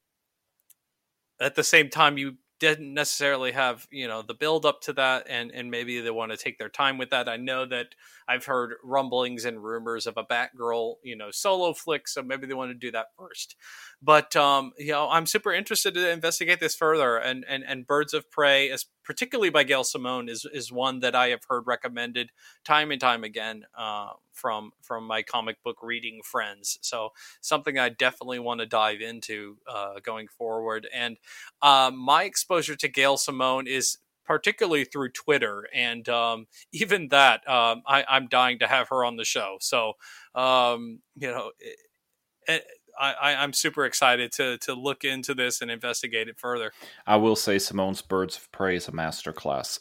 at 1.41 1.55
the 1.55 1.63
same 1.63 1.91
time 1.91 2.19
you 2.19 2.37
didn't 2.59 2.95
necessarily 2.95 3.53
have 3.53 3.87
you 3.91 4.09
know 4.09 4.23
the 4.23 4.35
build 4.35 4.65
up 4.65 4.81
to 4.83 4.93
that 4.95 5.27
and 5.29 5.51
and 5.53 5.71
maybe 5.71 6.01
they 6.01 6.11
want 6.11 6.33
to 6.33 6.39
take 6.39 6.59
their 6.59 6.69
time 6.69 6.99
with 6.99 7.11
that. 7.11 7.29
I 7.29 7.37
know 7.37 7.67
that 7.67 7.89
i've 8.29 8.45
heard 8.45 8.75
rumblings 8.83 9.45
and 9.45 9.63
rumors 9.63 10.07
of 10.07 10.17
a 10.17 10.25
batgirl 10.25 10.97
you 11.03 11.17
know 11.17 11.31
solo 11.31 11.73
flick 11.73 12.09
so 12.09 12.23
maybe 12.23 12.47
they 12.47 12.55
want 12.55 12.71
to 12.71 12.75
do 12.75 12.91
that 12.91 13.07
first 13.17 13.57
but 14.07 14.35
um 14.37 14.73
you 14.79 14.93
know 14.93 15.09
i'm 15.11 15.27
super 15.27 15.53
interested 15.53 15.95
to 15.95 16.11
investigate 16.11 16.61
this 16.61 16.77
further 16.77 17.17
and 17.17 17.45
and 17.49 17.65
and 17.67 17.87
birds 17.87 18.15
of 18.15 18.31
prey 18.31 18.67
is 18.67 18.87
particularly 19.05 19.51
by 19.51 19.65
gail 19.65 19.85
simone 19.85 20.29
is 20.29 20.47
is 20.53 20.73
one 20.73 21.01
that 21.01 21.15
i 21.15 21.29
have 21.29 21.43
heard 21.49 21.67
recommended 21.67 22.31
time 22.65 22.91
and 22.91 23.01
time 23.01 23.25
again 23.25 23.65
uh, 23.77 24.11
from 24.37 24.71
from 24.83 25.07
my 25.07 25.23
comic 25.23 25.63
book 25.65 25.79
reading 25.83 26.21
friends. 26.23 26.79
So 26.83 27.11
something 27.41 27.79
I 27.79 27.89
definitely 27.89 28.39
want 28.39 28.61
to 28.61 28.67
dive 28.67 29.01
into 29.01 29.57
uh, 29.69 29.95
going 30.03 30.29
forward. 30.29 30.87
And 30.95 31.17
uh, 31.63 31.91
my 31.93 32.25
exposure 32.25 32.77
to 32.77 32.89
Gail 32.89 33.17
Simone 33.17 33.67
is 33.67 33.99
particularly 34.25 34.85
through 34.85 35.11
Twitter, 35.11 35.69
and 35.75 36.09
um, 36.09 36.47
even 36.73 37.09
that 37.09 37.49
um, 37.49 37.83
I, 37.87 38.05
am 38.09 38.29
dying 38.29 38.59
to 38.61 38.67
have 38.67 38.89
her 38.91 39.05
on 39.05 39.17
the 39.17 39.25
show. 39.25 39.57
So 39.61 39.95
um, 40.35 41.01
you 41.17 41.31
know. 41.31 41.51
It, 41.59 41.79
it, 42.49 42.65
I, 42.99 43.45
am 43.45 43.53
super 43.53 43.85
excited 43.85 44.33
to 44.33 44.59
to 44.59 44.75
look 44.75 45.05
into 45.05 45.35
this 45.35 45.61
and 45.61 45.71
investigate 45.71 46.29
it 46.29 46.39
further. 46.39 46.73
I 47.07 47.17
will 47.17 47.37
say 47.37 47.59
Simone's 47.59 48.03
Birds 48.03 48.37
of 48.37 48.51
Prey 48.53 48.77
is 48.77 48.89
a 48.89 48.93
masterclass, 48.93 49.79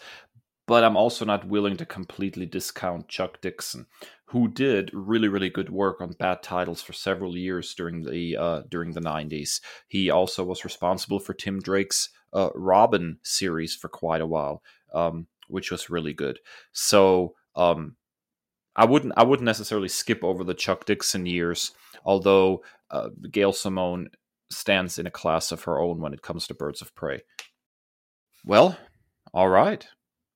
but 0.67 0.83
I'm 0.83 0.97
also 0.97 1.25
not 1.25 1.47
willing 1.47 1.77
to 1.77 1.85
completely 1.85 2.45
discount 2.45 3.07
Chuck 3.07 3.41
Dixon 3.41 3.87
who 4.35 4.47
did 4.47 4.89
really 4.93 5.27
really 5.27 5.49
good 5.49 5.69
work 5.69 6.01
on 6.01 6.11
Bat 6.19 6.43
titles 6.43 6.81
for 6.81 6.93
several 6.93 7.37
years 7.37 7.73
during 7.73 8.03
the 8.03 8.35
uh, 8.37 8.61
during 8.69 8.91
the 8.91 9.01
90s. 9.01 9.61
He 9.87 10.09
also 10.09 10.43
was 10.43 10.65
responsible 10.65 11.19
for 11.19 11.33
Tim 11.33 11.61
Drake's 11.61 12.09
uh, 12.33 12.49
Robin 12.55 13.19
series 13.23 13.75
for 13.75 13.87
quite 13.87 14.21
a 14.21 14.27
while, 14.27 14.63
um, 14.93 15.27
which 15.47 15.71
was 15.71 15.89
really 15.89 16.13
good. 16.13 16.39
So 16.73 17.35
um, 17.55 17.95
I 18.75 18.85
wouldn't 18.85 19.13
I 19.15 19.23
wouldn't 19.23 19.45
necessarily 19.45 19.89
skip 19.89 20.23
over 20.23 20.43
the 20.43 20.53
Chuck 20.53 20.85
Dixon 20.85 21.25
years, 21.25 21.71
although 22.03 22.63
uh, 22.91 23.09
Gail 23.31 23.53
Simone 23.53 24.09
stands 24.49 24.99
in 24.99 25.07
a 25.07 25.11
class 25.11 25.51
of 25.51 25.63
her 25.63 25.79
own 25.79 25.99
when 25.99 26.13
it 26.13 26.21
comes 26.21 26.47
to 26.47 26.53
Birds 26.53 26.81
of 26.81 26.93
Prey. 26.95 27.21
Well, 28.45 28.77
all 29.33 29.49
right. 29.49 29.87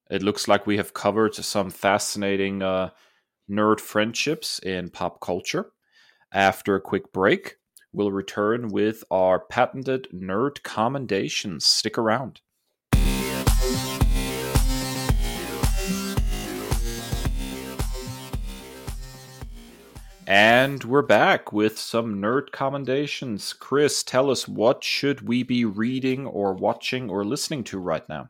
It 0.09 0.23
looks 0.23 0.47
like 0.47 0.65
we 0.65 0.77
have 0.77 0.93
covered 0.93 1.35
some 1.35 1.69
fascinating 1.69 2.63
uh, 2.63 2.89
nerd 3.49 3.79
friendships 3.79 4.59
in 4.59 4.89
pop 4.89 5.21
culture. 5.21 5.71
After 6.33 6.75
a 6.75 6.81
quick 6.81 7.11
break, 7.13 7.55
we'll 7.93 8.11
return 8.11 8.69
with 8.69 9.03
our 9.11 9.39
patented 9.39 10.07
nerd 10.13 10.63
commendations. 10.63 11.65
Stick 11.65 11.97
around. 11.97 12.41
And 20.29 20.83
we're 20.83 21.01
back 21.01 21.51
with 21.51 21.79
some 21.79 22.21
nerd 22.21 22.51
commendations. 22.51 23.51
Kris, 23.51 24.03
tell 24.03 24.29
us 24.29 24.47
what 24.47 24.83
should 24.83 25.27
we 25.27 25.41
be 25.41 25.65
reading 25.65 26.27
or 26.27 26.53
watching 26.53 27.09
or 27.09 27.25
listening 27.25 27.63
to 27.63 27.79
right 27.79 28.07
now? 28.07 28.29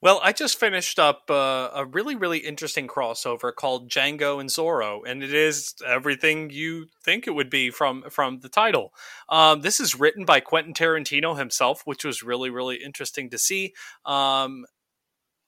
Well, 0.00 0.20
I 0.22 0.30
just 0.30 0.60
finished 0.60 1.00
up 1.00 1.28
uh, 1.28 1.70
a 1.74 1.84
really, 1.84 2.14
really 2.14 2.38
interesting 2.38 2.86
crossover 2.86 3.52
called 3.52 3.90
Django 3.90 4.40
and 4.40 4.48
Zorro, 4.48 5.00
and 5.04 5.24
it 5.24 5.34
is 5.34 5.74
everything 5.84 6.50
you 6.50 6.86
think 7.04 7.26
it 7.26 7.32
would 7.32 7.50
be 7.50 7.70
from 7.70 8.04
from 8.08 8.38
the 8.38 8.48
title. 8.48 8.94
Um, 9.28 9.62
this 9.62 9.80
is 9.80 9.98
written 9.98 10.24
by 10.24 10.38
Quentin 10.38 10.74
Tarantino 10.74 11.36
himself, 11.36 11.82
which 11.86 12.04
was 12.04 12.22
really, 12.22 12.50
really 12.50 12.76
interesting 12.76 13.30
to 13.30 13.38
see. 13.38 13.74
Um, 14.06 14.66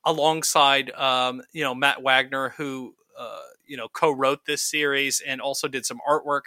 alongside, 0.05 0.91
um, 0.91 1.41
you 1.53 1.62
know, 1.62 1.75
Matt 1.75 2.03
Wagner, 2.03 2.49
who 2.57 2.97
uh, 3.17 3.39
you 3.67 3.77
know 3.77 3.89
co-wrote 3.89 4.47
this 4.47 4.62
series 4.62 5.21
and 5.27 5.41
also 5.41 5.69
did 5.69 5.87
some 5.87 6.01
artwork. 6.09 6.43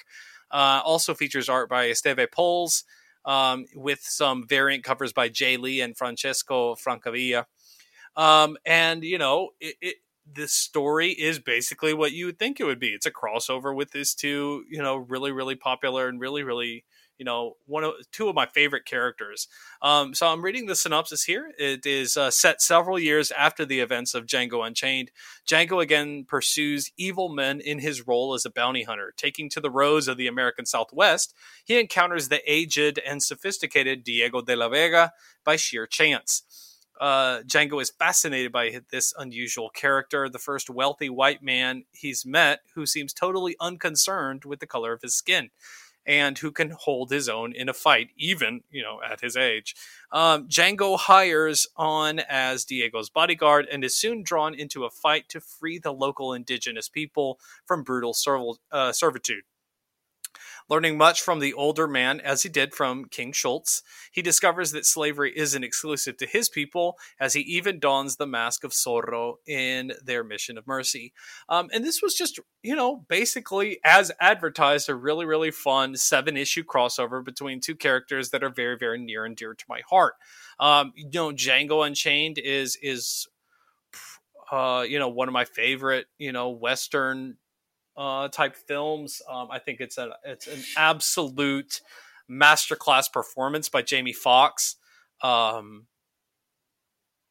Uh, 0.51 0.81
also 0.85 1.13
features 1.13 1.49
art 1.49 1.69
by 1.69 1.87
Esteve 1.87 2.31
Polls 2.31 2.83
Um, 3.25 3.65
with 3.75 3.99
some 4.03 4.47
variant 4.47 4.83
covers 4.85 5.11
by 5.13 5.27
Jay 5.29 5.57
Lee 5.57 5.81
and 5.81 5.97
Francesco 5.97 6.75
Francavilla. 6.75 7.45
Um, 8.15 8.57
and 8.65 9.03
you 9.03 9.17
know, 9.17 9.51
it, 9.59 9.75
it 9.81 9.95
the 10.31 10.47
story 10.47 11.11
is 11.11 11.39
basically 11.39 11.93
what 11.93 12.11
you 12.11 12.25
would 12.27 12.39
think 12.39 12.59
it 12.59 12.65
would 12.65 12.79
be. 12.79 12.89
It's 12.89 13.05
a 13.05 13.11
crossover 13.11 13.75
with 13.75 13.91
these 13.91 14.13
two, 14.13 14.65
you 14.69 14.81
know, 14.81 14.97
really, 14.97 15.31
really 15.31 15.55
popular 15.55 16.09
and 16.09 16.19
really, 16.19 16.43
really, 16.43 16.83
you 17.17 17.25
know, 17.25 17.53
one 17.65 17.83
of 17.83 17.93
two 18.11 18.29
of 18.29 18.35
my 18.35 18.45
favorite 18.45 18.85
characters. 18.85 19.47
Um, 19.81 20.13
so 20.13 20.27
I'm 20.27 20.43
reading 20.43 20.65
the 20.65 20.75
synopsis 20.75 21.23
here. 21.23 21.51
It 21.57 21.85
is 21.85 22.17
uh, 22.17 22.31
set 22.31 22.61
several 22.61 22.99
years 22.99 23.31
after 23.31 23.65
the 23.65 23.79
events 23.79 24.13
of 24.13 24.25
Django 24.25 24.65
Unchained. 24.65 25.11
Django 25.49 25.81
again 25.81 26.25
pursues 26.27 26.91
evil 26.97 27.29
men 27.29 27.59
in 27.59 27.79
his 27.79 28.07
role 28.07 28.33
as 28.33 28.45
a 28.45 28.51
bounty 28.51 28.83
hunter. 28.83 29.13
Taking 29.15 29.49
to 29.51 29.61
the 29.61 29.71
roads 29.71 30.07
of 30.07 30.17
the 30.17 30.27
American 30.27 30.65
Southwest, 30.65 31.33
he 31.65 31.79
encounters 31.79 32.29
the 32.29 32.41
aged 32.51 32.99
and 33.05 33.21
sophisticated 33.21 34.03
Diego 34.03 34.41
de 34.41 34.55
la 34.55 34.69
Vega 34.69 35.13
by 35.43 35.55
sheer 35.55 35.87
chance 35.87 36.43
uh, 36.99 37.41
Django 37.41 37.81
is 37.81 37.91
fascinated 37.91 38.51
by 38.51 38.79
this 38.91 39.13
unusual 39.17 39.69
character, 39.69 40.29
the 40.29 40.39
first 40.39 40.69
wealthy 40.69 41.09
white 41.09 41.43
man 41.43 41.83
he's 41.91 42.25
met 42.25 42.61
who 42.75 42.85
seems 42.85 43.13
totally 43.13 43.55
unconcerned 43.59 44.45
with 44.45 44.59
the 44.59 44.67
color 44.67 44.93
of 44.93 45.01
his 45.01 45.15
skin 45.15 45.49
and 46.07 46.37
who 46.37 46.51
can 46.51 46.71
hold 46.71 47.11
his 47.11 47.27
own 47.27 47.51
in 47.53 47.67
a 47.67 47.73
fight, 47.73 48.09
even, 48.17 48.61
you 48.71 48.81
know, 48.81 48.99
at 49.07 49.19
his 49.19 49.35
age. 49.35 49.75
Um, 50.11 50.47
Django 50.47 50.97
hires 50.97 51.67
on 51.75 52.19
as 52.19 52.63
Diego's 52.65 53.09
bodyguard 53.09 53.67
and 53.69 53.83
is 53.83 53.99
soon 53.99 54.23
drawn 54.23 54.55
into 54.55 54.85
a 54.85 54.89
fight 54.89 55.27
to 55.29 55.41
free 55.41 55.77
the 55.77 55.91
local 55.91 56.33
indigenous 56.33 56.87
people 56.87 57.39
from 57.65 57.83
brutal 57.83 58.15
uh, 58.71 58.91
servitude. 58.93 59.43
Learning 60.69 60.97
much 60.97 61.21
from 61.21 61.39
the 61.39 61.53
older 61.53 61.87
man, 61.87 62.19
as 62.19 62.43
he 62.43 62.49
did 62.49 62.73
from 62.73 63.05
King 63.05 63.31
Schultz, 63.31 63.83
he 64.11 64.21
discovers 64.21 64.71
that 64.71 64.85
slavery 64.85 65.33
isn't 65.35 65.63
exclusive 65.63 66.17
to 66.17 66.25
his 66.25 66.49
people, 66.49 66.97
as 67.19 67.33
he 67.33 67.41
even 67.41 67.79
dons 67.79 68.15
the 68.15 68.27
mask 68.27 68.63
of 68.63 68.71
Zorro 68.71 69.35
in 69.45 69.93
their 70.03 70.23
mission 70.23 70.57
of 70.57 70.67
mercy. 70.67 71.13
Um, 71.49 71.69
and 71.73 71.83
this 71.83 72.01
was 72.01 72.13
just, 72.15 72.39
you 72.61 72.75
know, 72.75 73.05
basically 73.07 73.79
as 73.83 74.11
advertised, 74.19 74.89
a 74.89 74.95
really, 74.95 75.25
really 75.25 75.51
fun 75.51 75.95
seven 75.95 76.37
issue 76.37 76.63
crossover 76.63 77.23
between 77.23 77.59
two 77.59 77.75
characters 77.75 78.29
that 78.31 78.43
are 78.43 78.49
very, 78.49 78.77
very 78.77 78.99
near 78.99 79.25
and 79.25 79.35
dear 79.35 79.53
to 79.53 79.65
my 79.69 79.81
heart. 79.89 80.15
Um, 80.59 80.93
you 80.95 81.09
know, 81.13 81.31
Django 81.31 81.85
Unchained 81.85 82.37
is 82.37 82.77
is 82.81 83.27
uh, 84.51 84.85
you 84.87 84.99
know, 84.99 85.09
one 85.09 85.27
of 85.27 85.33
my 85.33 85.45
favorite, 85.45 86.07
you 86.17 86.31
know, 86.31 86.49
Western 86.49 87.37
uh, 87.97 88.27
type 88.29 88.55
films. 88.55 89.21
Um, 89.29 89.47
I 89.51 89.59
think 89.59 89.81
it's 89.81 89.97
a 89.97 90.11
it's 90.23 90.47
an 90.47 90.63
absolute 90.77 91.81
masterclass 92.29 93.11
performance 93.11 93.69
by 93.69 93.81
Jamie 93.81 94.13
Foxx, 94.13 94.75
Um, 95.21 95.87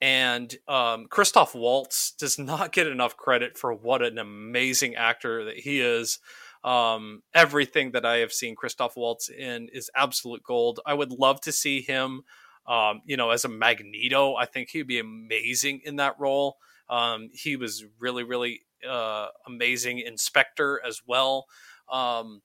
and 0.01 0.55
um, 0.69 1.07
Christoph 1.09 1.55
Waltz 1.55 2.13
does 2.13 2.39
not 2.39 2.73
get 2.73 2.87
enough 2.87 3.17
credit 3.17 3.57
for 3.57 3.73
what 3.73 4.03
an 4.03 4.19
amazing 4.19 4.95
actor 4.95 5.45
that 5.45 5.57
he 5.59 5.81
is. 5.81 6.19
Um, 6.65 7.23
everything 7.33 7.93
that 7.93 8.05
I 8.05 8.17
have 8.19 8.33
seen 8.33 8.57
Christoph 8.57 8.97
Waltz 8.97 9.29
in 9.29 9.69
is 9.73 9.91
absolute 9.95 10.43
gold. 10.43 10.81
I 10.85 10.95
would 10.95 11.13
love 11.13 11.41
to 11.43 11.53
see 11.53 11.81
him, 11.81 12.23
um, 12.67 13.03
you 13.07 13.17
know, 13.17 13.31
as 13.31 13.45
a 13.45 13.49
Magneto. 13.49 14.35
I 14.35 14.47
think 14.47 14.71
he'd 14.71 14.87
be 14.87 14.99
amazing 14.99 15.81
in 15.85 15.97
that 15.97 16.19
role. 16.19 16.57
Um, 16.89 17.31
he 17.33 17.57
was 17.57 17.85
really, 18.01 18.25
really 18.25 18.63
uh, 18.89 19.29
amazing 19.47 20.01
inspector 20.01 20.81
as 20.87 21.03
well. 21.07 21.47
Um, 21.91 22.43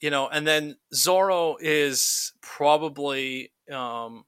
you 0.00 0.10
know, 0.10 0.28
and 0.28 0.46
then 0.46 0.76
Zorro 0.94 1.56
is 1.60 2.32
probably 2.42 3.52
um, 3.72 4.24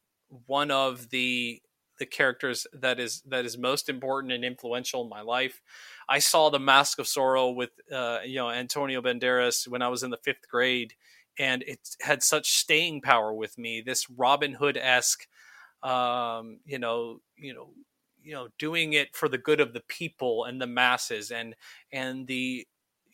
one 0.46 0.70
of 0.70 1.10
the 1.10 1.60
the 1.98 2.06
characters 2.06 2.66
that 2.72 3.00
is 3.00 3.22
that 3.26 3.44
is 3.44 3.58
most 3.58 3.88
important 3.88 4.32
and 4.32 4.44
influential 4.44 5.02
in 5.02 5.08
my 5.08 5.20
life. 5.20 5.60
I 6.08 6.20
saw 6.20 6.48
The 6.48 6.60
Mask 6.60 6.98
of 6.98 7.06
Zorro 7.06 7.54
with 7.54 7.70
uh, 7.92 8.20
you 8.24 8.36
know 8.36 8.50
Antonio 8.50 9.02
Banderas 9.02 9.68
when 9.68 9.82
I 9.82 9.88
was 9.88 10.02
in 10.02 10.10
the 10.10 10.16
fifth 10.16 10.48
grade, 10.48 10.94
and 11.38 11.62
it 11.64 11.80
had 12.00 12.22
such 12.22 12.50
staying 12.50 13.02
power 13.02 13.32
with 13.32 13.58
me. 13.58 13.82
This 13.82 14.08
Robin 14.10 14.54
Hood 14.54 14.76
esque, 14.76 15.26
um, 15.82 16.60
you 16.64 16.78
know, 16.78 17.20
you 17.36 17.54
know, 17.54 17.70
you 18.22 18.32
know, 18.32 18.48
doing 18.58 18.92
it 18.92 19.14
for 19.14 19.28
the 19.28 19.38
good 19.38 19.60
of 19.60 19.72
the 19.72 19.82
people 19.88 20.44
and 20.44 20.60
the 20.60 20.66
masses, 20.66 21.30
and 21.30 21.54
and 21.92 22.26
the 22.26 22.66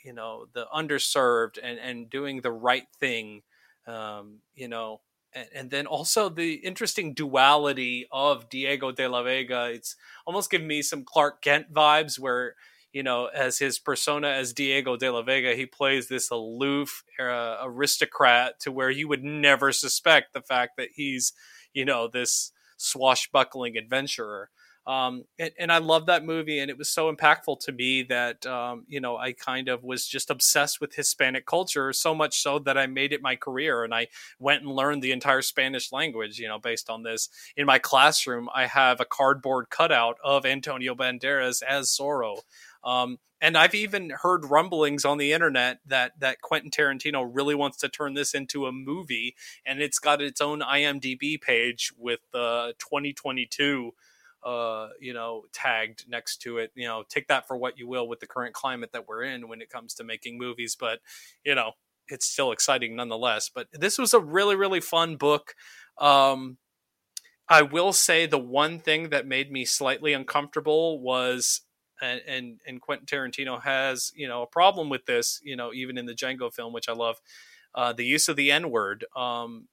you 0.05 0.13
know 0.13 0.47
the 0.53 0.67
underserved, 0.75 1.59
and 1.63 1.79
and 1.79 2.11
doing 2.11 2.41
the 2.41 2.53
right 2.53 2.87
thing. 2.99 3.43
Um, 3.87 4.39
you 4.55 4.69
know, 4.69 5.03
and, 5.35 5.47
and, 5.55 5.71
then 5.71 5.87
also 5.87 6.31
the 6.31 6.55
interesting 6.55 7.13
duality 7.13 8.07
of 8.11 8.49
Diego 8.49 8.93
de 8.93 9.07
la 9.07 9.23
Vega. 9.23 9.71
It's 9.71 9.95
almost 10.25 10.51
giving 10.51 10.67
me 10.67 10.81
some 10.81 11.05
Clark 11.05 11.43
Kent 11.43 11.71
vibes, 11.71 12.19
where 12.19 12.55
you 12.95 13.03
know, 13.03 13.27
as 13.27 13.59
his 13.59 13.81
persona 13.81 14.29
as 14.29 14.53
Diego 14.53 14.97
de 14.97 15.11
la 15.11 15.21
Vega, 15.23 15.55
he 15.55 15.67
plays 15.67 16.07
this 16.07 16.31
aloof 16.31 17.03
uh, 17.21 17.57
aristocrat 17.61 18.61
to 18.61 18.71
where 18.71 18.89
you 18.89 19.09
would 19.09 19.25
never 19.25 19.73
suspect 19.73 20.33
the 20.33 20.41
fact 20.41 20.77
that 20.77 20.91
he's, 20.95 21.33
you 21.75 21.85
know, 21.85 22.07
this 22.07 22.53
swashbuckling 22.77 23.77
adventurer. 23.77 24.49
Um, 24.87 25.25
and, 25.39 25.51
and, 25.59 25.73
I 25.73 25.79
love 25.79 26.07
that 26.07 26.27
movie, 26.27 26.59
and 26.59 26.71
it 26.71 26.77
was 26.77 26.91
so 26.91 27.11
impactful 27.11 27.61
to 27.61 27.73
me 27.73 28.03
that 28.03 28.45
um, 28.45 28.85
you 28.87 29.01
know 29.01 29.17
I 29.17 29.33
kind 29.33 29.69
of 29.69 29.83
was 29.83 30.07
just 30.07 30.29
obsessed 30.29 30.79
with 30.79 30.95
Hispanic 30.95 31.47
culture, 31.47 31.93
so 31.95 32.15
much 32.15 32.43
so 32.43 32.59
that 32.61 32.77
I 32.77 32.87
made 32.87 33.15
it 33.15 33.23
my 33.23 33.35
career, 33.35 33.83
and 33.83 33.95
I 33.95 34.09
went 34.39 34.63
and 34.63 34.71
learned 34.71 35.03
the 35.03 35.13
entire 35.13 35.41
Spanish 35.41 35.91
language, 35.91 36.39
you 36.39 36.49
know, 36.49 36.59
based 36.59 36.91
on 36.91 37.03
this. 37.03 37.31
In 37.57 37.65
my 37.65 37.79
classroom, 37.79 38.51
I 38.55 38.67
have 38.67 39.01
a 39.01 39.07
cardboard 39.07 39.71
cutout 39.71 40.19
of 40.23 40.45
Antonio 40.45 40.95
Banderas 40.95 41.63
as 41.63 41.89
Zorro. 41.89 42.41
Um, 42.85 43.19
and 43.41 43.57
I've 43.57 43.75
even 43.75 44.11
heard 44.11 44.47
rumblings 44.47 45.05
on 45.05 45.19
the 45.19 45.33
internet 45.33 45.81
that 45.87 46.13
that 46.21 46.43
Quentin 46.43 46.71
Tarantino 46.71 47.29
really 47.31 47.55
wants 47.55 47.79
to 47.79 47.89
turn 47.89 48.13
this 48.13 48.35
into 48.35 48.67
a 48.67 48.73
movie, 48.73 49.35
and 49.65 49.81
it's 49.81 49.99
got 49.99 50.21
its 50.21 50.43
own 50.43 50.61
IMDb 50.61 51.41
page 51.41 51.91
with 51.97 52.21
uh, 52.35 52.73
2022 52.79 53.93
uh, 54.45 54.89
you 55.01 55.15
know, 55.15 55.45
tagged 55.53 56.05
next 56.09 56.39
to 56.43 56.59
it. 56.59 56.71
You 56.75 56.87
know, 56.87 57.05
take 57.09 57.29
that 57.29 57.49
for 57.49 57.57
what 57.57 57.79
you 57.79 57.89
will 57.89 58.09
with 58.09 58.21
the 58.21 58.27
current 58.27 58.55
climate 58.55 58.93
that 58.93 59.09
we're 59.09 59.23
in 59.23 59.49
when 59.49 59.63
it 59.63 59.71
comes 59.71 59.95
to 59.95 60.05
making 60.05 60.39
movies, 60.39 60.77
but 60.79 61.01
you 61.45 61.55
know, 61.55 61.73
it's 62.09 62.27
still 62.27 62.53
exciting 62.53 62.97
nonetheless. 62.97 63.51
But 63.53 63.69
this 63.73 63.99
was 63.99 64.13
a 64.15 64.21
really, 64.21 64.57
really 64.57 64.81
fun 64.81 65.17
book. 65.17 65.55
Um, 65.99 66.59
I 67.49 67.63
will 67.63 67.93
say 67.93 68.27
the 68.27 68.39
one 68.39 68.79
thing 68.79 69.11
that 69.11 69.27
made 69.27 69.51
me 69.51 69.65
slightly 69.65 70.13
uncomfortable 70.13 71.01
was, 71.01 71.63
and, 72.01 72.21
and 72.27 72.61
and 72.67 72.81
Quentin 72.81 73.07
Tarantino 73.07 73.63
has 73.63 74.13
you 74.15 74.27
know 74.29 74.43
a 74.43 74.47
problem 74.47 74.89
with 74.89 75.07
this, 75.07 75.41
you 75.43 75.57
know, 75.57 75.73
even 75.73 75.99
in 75.99 76.07
the 76.07 76.15
Django 76.15 76.53
film, 76.53 76.73
which 76.73 76.89
I 76.89 76.93
love, 76.93 77.21
uh, 77.75 77.93
the 77.93 78.05
use 78.05 78.29
of 78.29 78.37
the 78.37 78.51
N 78.51 78.71
word. 78.71 79.05
Um, 79.17 79.69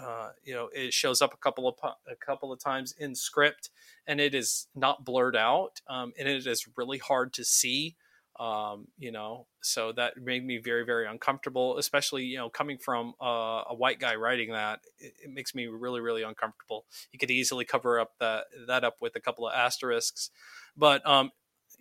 uh, 0.00 0.30
you 0.42 0.54
know, 0.54 0.68
it 0.72 0.92
shows 0.92 1.22
up 1.22 1.34
a 1.34 1.36
couple 1.36 1.68
of 1.68 1.74
a 2.10 2.16
couple 2.16 2.52
of 2.52 2.58
times 2.58 2.94
in 2.98 3.14
script, 3.14 3.70
and 4.06 4.20
it 4.20 4.34
is 4.34 4.66
not 4.74 5.04
blurred 5.04 5.36
out, 5.36 5.80
um, 5.88 6.12
and 6.18 6.28
it 6.28 6.46
is 6.46 6.66
really 6.76 6.98
hard 6.98 7.32
to 7.34 7.44
see. 7.44 7.96
Um, 8.40 8.88
you 8.98 9.12
know, 9.12 9.46
so 9.62 9.92
that 9.92 10.20
made 10.20 10.44
me 10.44 10.58
very 10.58 10.84
very 10.84 11.06
uncomfortable, 11.06 11.78
especially 11.78 12.24
you 12.24 12.36
know 12.36 12.50
coming 12.50 12.78
from 12.78 13.14
uh, 13.22 13.62
a 13.68 13.74
white 13.74 14.00
guy 14.00 14.16
writing 14.16 14.50
that. 14.50 14.80
It, 14.98 15.14
it, 15.24 15.30
makes 15.30 15.54
me 15.54 15.66
really 15.66 16.00
really 16.00 16.22
uncomfortable. 16.22 16.84
You 17.12 17.18
could 17.18 17.30
easily 17.30 17.64
cover 17.64 18.00
up 18.00 18.12
that 18.18 18.46
that 18.66 18.82
up 18.82 18.96
with 19.00 19.14
a 19.14 19.20
couple 19.20 19.46
of 19.46 19.54
asterisks, 19.54 20.30
but 20.76 21.06
um, 21.06 21.30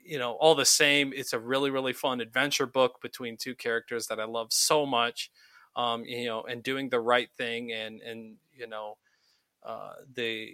you 0.06 0.20
know, 0.20 0.34
all 0.34 0.54
the 0.54 0.66
same, 0.66 1.12
it's 1.16 1.34
a 1.34 1.40
really 1.40 1.72
really 1.72 1.94
fun 1.94 2.22
adventure 2.22 2.68
book 2.68 3.02
between 3.02 3.36
two 3.36 3.56
characters 3.56 4.06
that 4.08 4.20
I 4.20 4.26
love 4.26 4.54
so 4.54 4.86
much 4.86 5.32
um, 5.76 6.04
you 6.06 6.26
know, 6.26 6.44
and 6.44 6.64
doing 6.64 6.90
the 6.90 7.00
right 7.00 7.30
thing 7.38 7.72
and 7.72 8.02
and 8.02 8.36
you 8.58 8.68
know, 8.68 8.98
uh, 9.64 9.94
the 10.14 10.50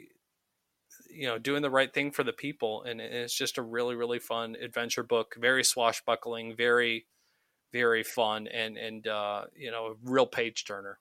you 1.09 1.27
know 1.27 1.37
doing 1.37 1.61
the 1.61 1.69
right 1.69 1.93
thing 1.93 2.11
for 2.11 2.23
the 2.23 2.33
people. 2.33 2.83
And 2.83 3.01
it's 3.01 3.33
just 3.33 3.57
a 3.57 3.61
really 3.61 3.95
really 3.95 4.19
fun 4.19 4.55
adventure 4.61 5.03
book 5.03 5.35
very 5.39 5.63
swashbuckling 5.63 6.55
very 6.55 7.05
very 7.71 8.03
fun 8.03 8.47
and 8.47 8.77
and 8.77 9.07
uh, 9.07 9.45
you 9.55 9.71
know 9.71 9.87
a 9.87 9.93
real 10.03 10.25
page 10.25 10.65
turner 10.65 10.99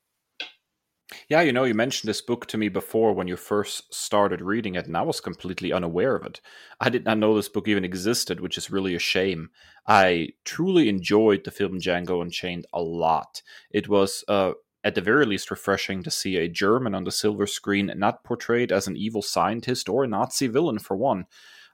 yeah, 1.28 1.40
you 1.40 1.52
know, 1.52 1.64
you 1.64 1.74
mentioned 1.74 2.08
this 2.08 2.20
book 2.20 2.46
to 2.46 2.58
me 2.58 2.68
before 2.68 3.12
when 3.12 3.28
you 3.28 3.36
first 3.36 3.94
started 3.94 4.42
reading 4.42 4.74
it, 4.74 4.86
and 4.86 4.96
I 4.96 5.02
was 5.02 5.20
completely 5.20 5.72
unaware 5.72 6.14
of 6.16 6.26
it. 6.26 6.40
I 6.80 6.90
did 6.90 7.04
not 7.04 7.18
know 7.18 7.34
this 7.34 7.48
book 7.48 7.66
even 7.66 7.84
existed, 7.84 8.40
which 8.40 8.58
is 8.58 8.70
really 8.70 8.94
a 8.94 8.98
shame. 8.98 9.50
I 9.86 10.30
truly 10.44 10.88
enjoyed 10.88 11.44
the 11.44 11.50
film 11.50 11.80
Django 11.80 12.20
Unchained 12.20 12.66
a 12.72 12.82
lot. 12.82 13.42
It 13.70 13.88
was, 13.88 14.22
uh, 14.28 14.52
at 14.84 14.94
the 14.94 15.00
very 15.00 15.24
least, 15.24 15.50
refreshing 15.50 16.02
to 16.02 16.10
see 16.10 16.36
a 16.36 16.48
German 16.48 16.94
on 16.94 17.04
the 17.04 17.12
silver 17.12 17.46
screen 17.46 17.90
not 17.96 18.22
portrayed 18.22 18.70
as 18.70 18.86
an 18.86 18.96
evil 18.96 19.22
scientist 19.22 19.88
or 19.88 20.04
a 20.04 20.08
Nazi 20.08 20.46
villain, 20.46 20.78
for 20.78 20.96
one. 20.96 21.24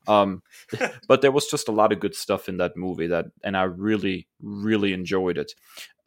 Um, 0.07 0.43
but 1.09 1.23
there 1.23 1.33
was 1.33 1.47
just 1.47 1.69
a 1.69 1.73
lot 1.73 1.93
of 1.93 2.01
good 2.01 2.15
stuff 2.15 2.49
in 2.49 2.59
that 2.59 2.77
movie 2.77 3.09
that, 3.09 3.27
and 3.43 3.57
I 3.57 3.65
really, 3.65 4.29
really 4.41 4.93
enjoyed 4.93 5.39
it. 5.39 5.55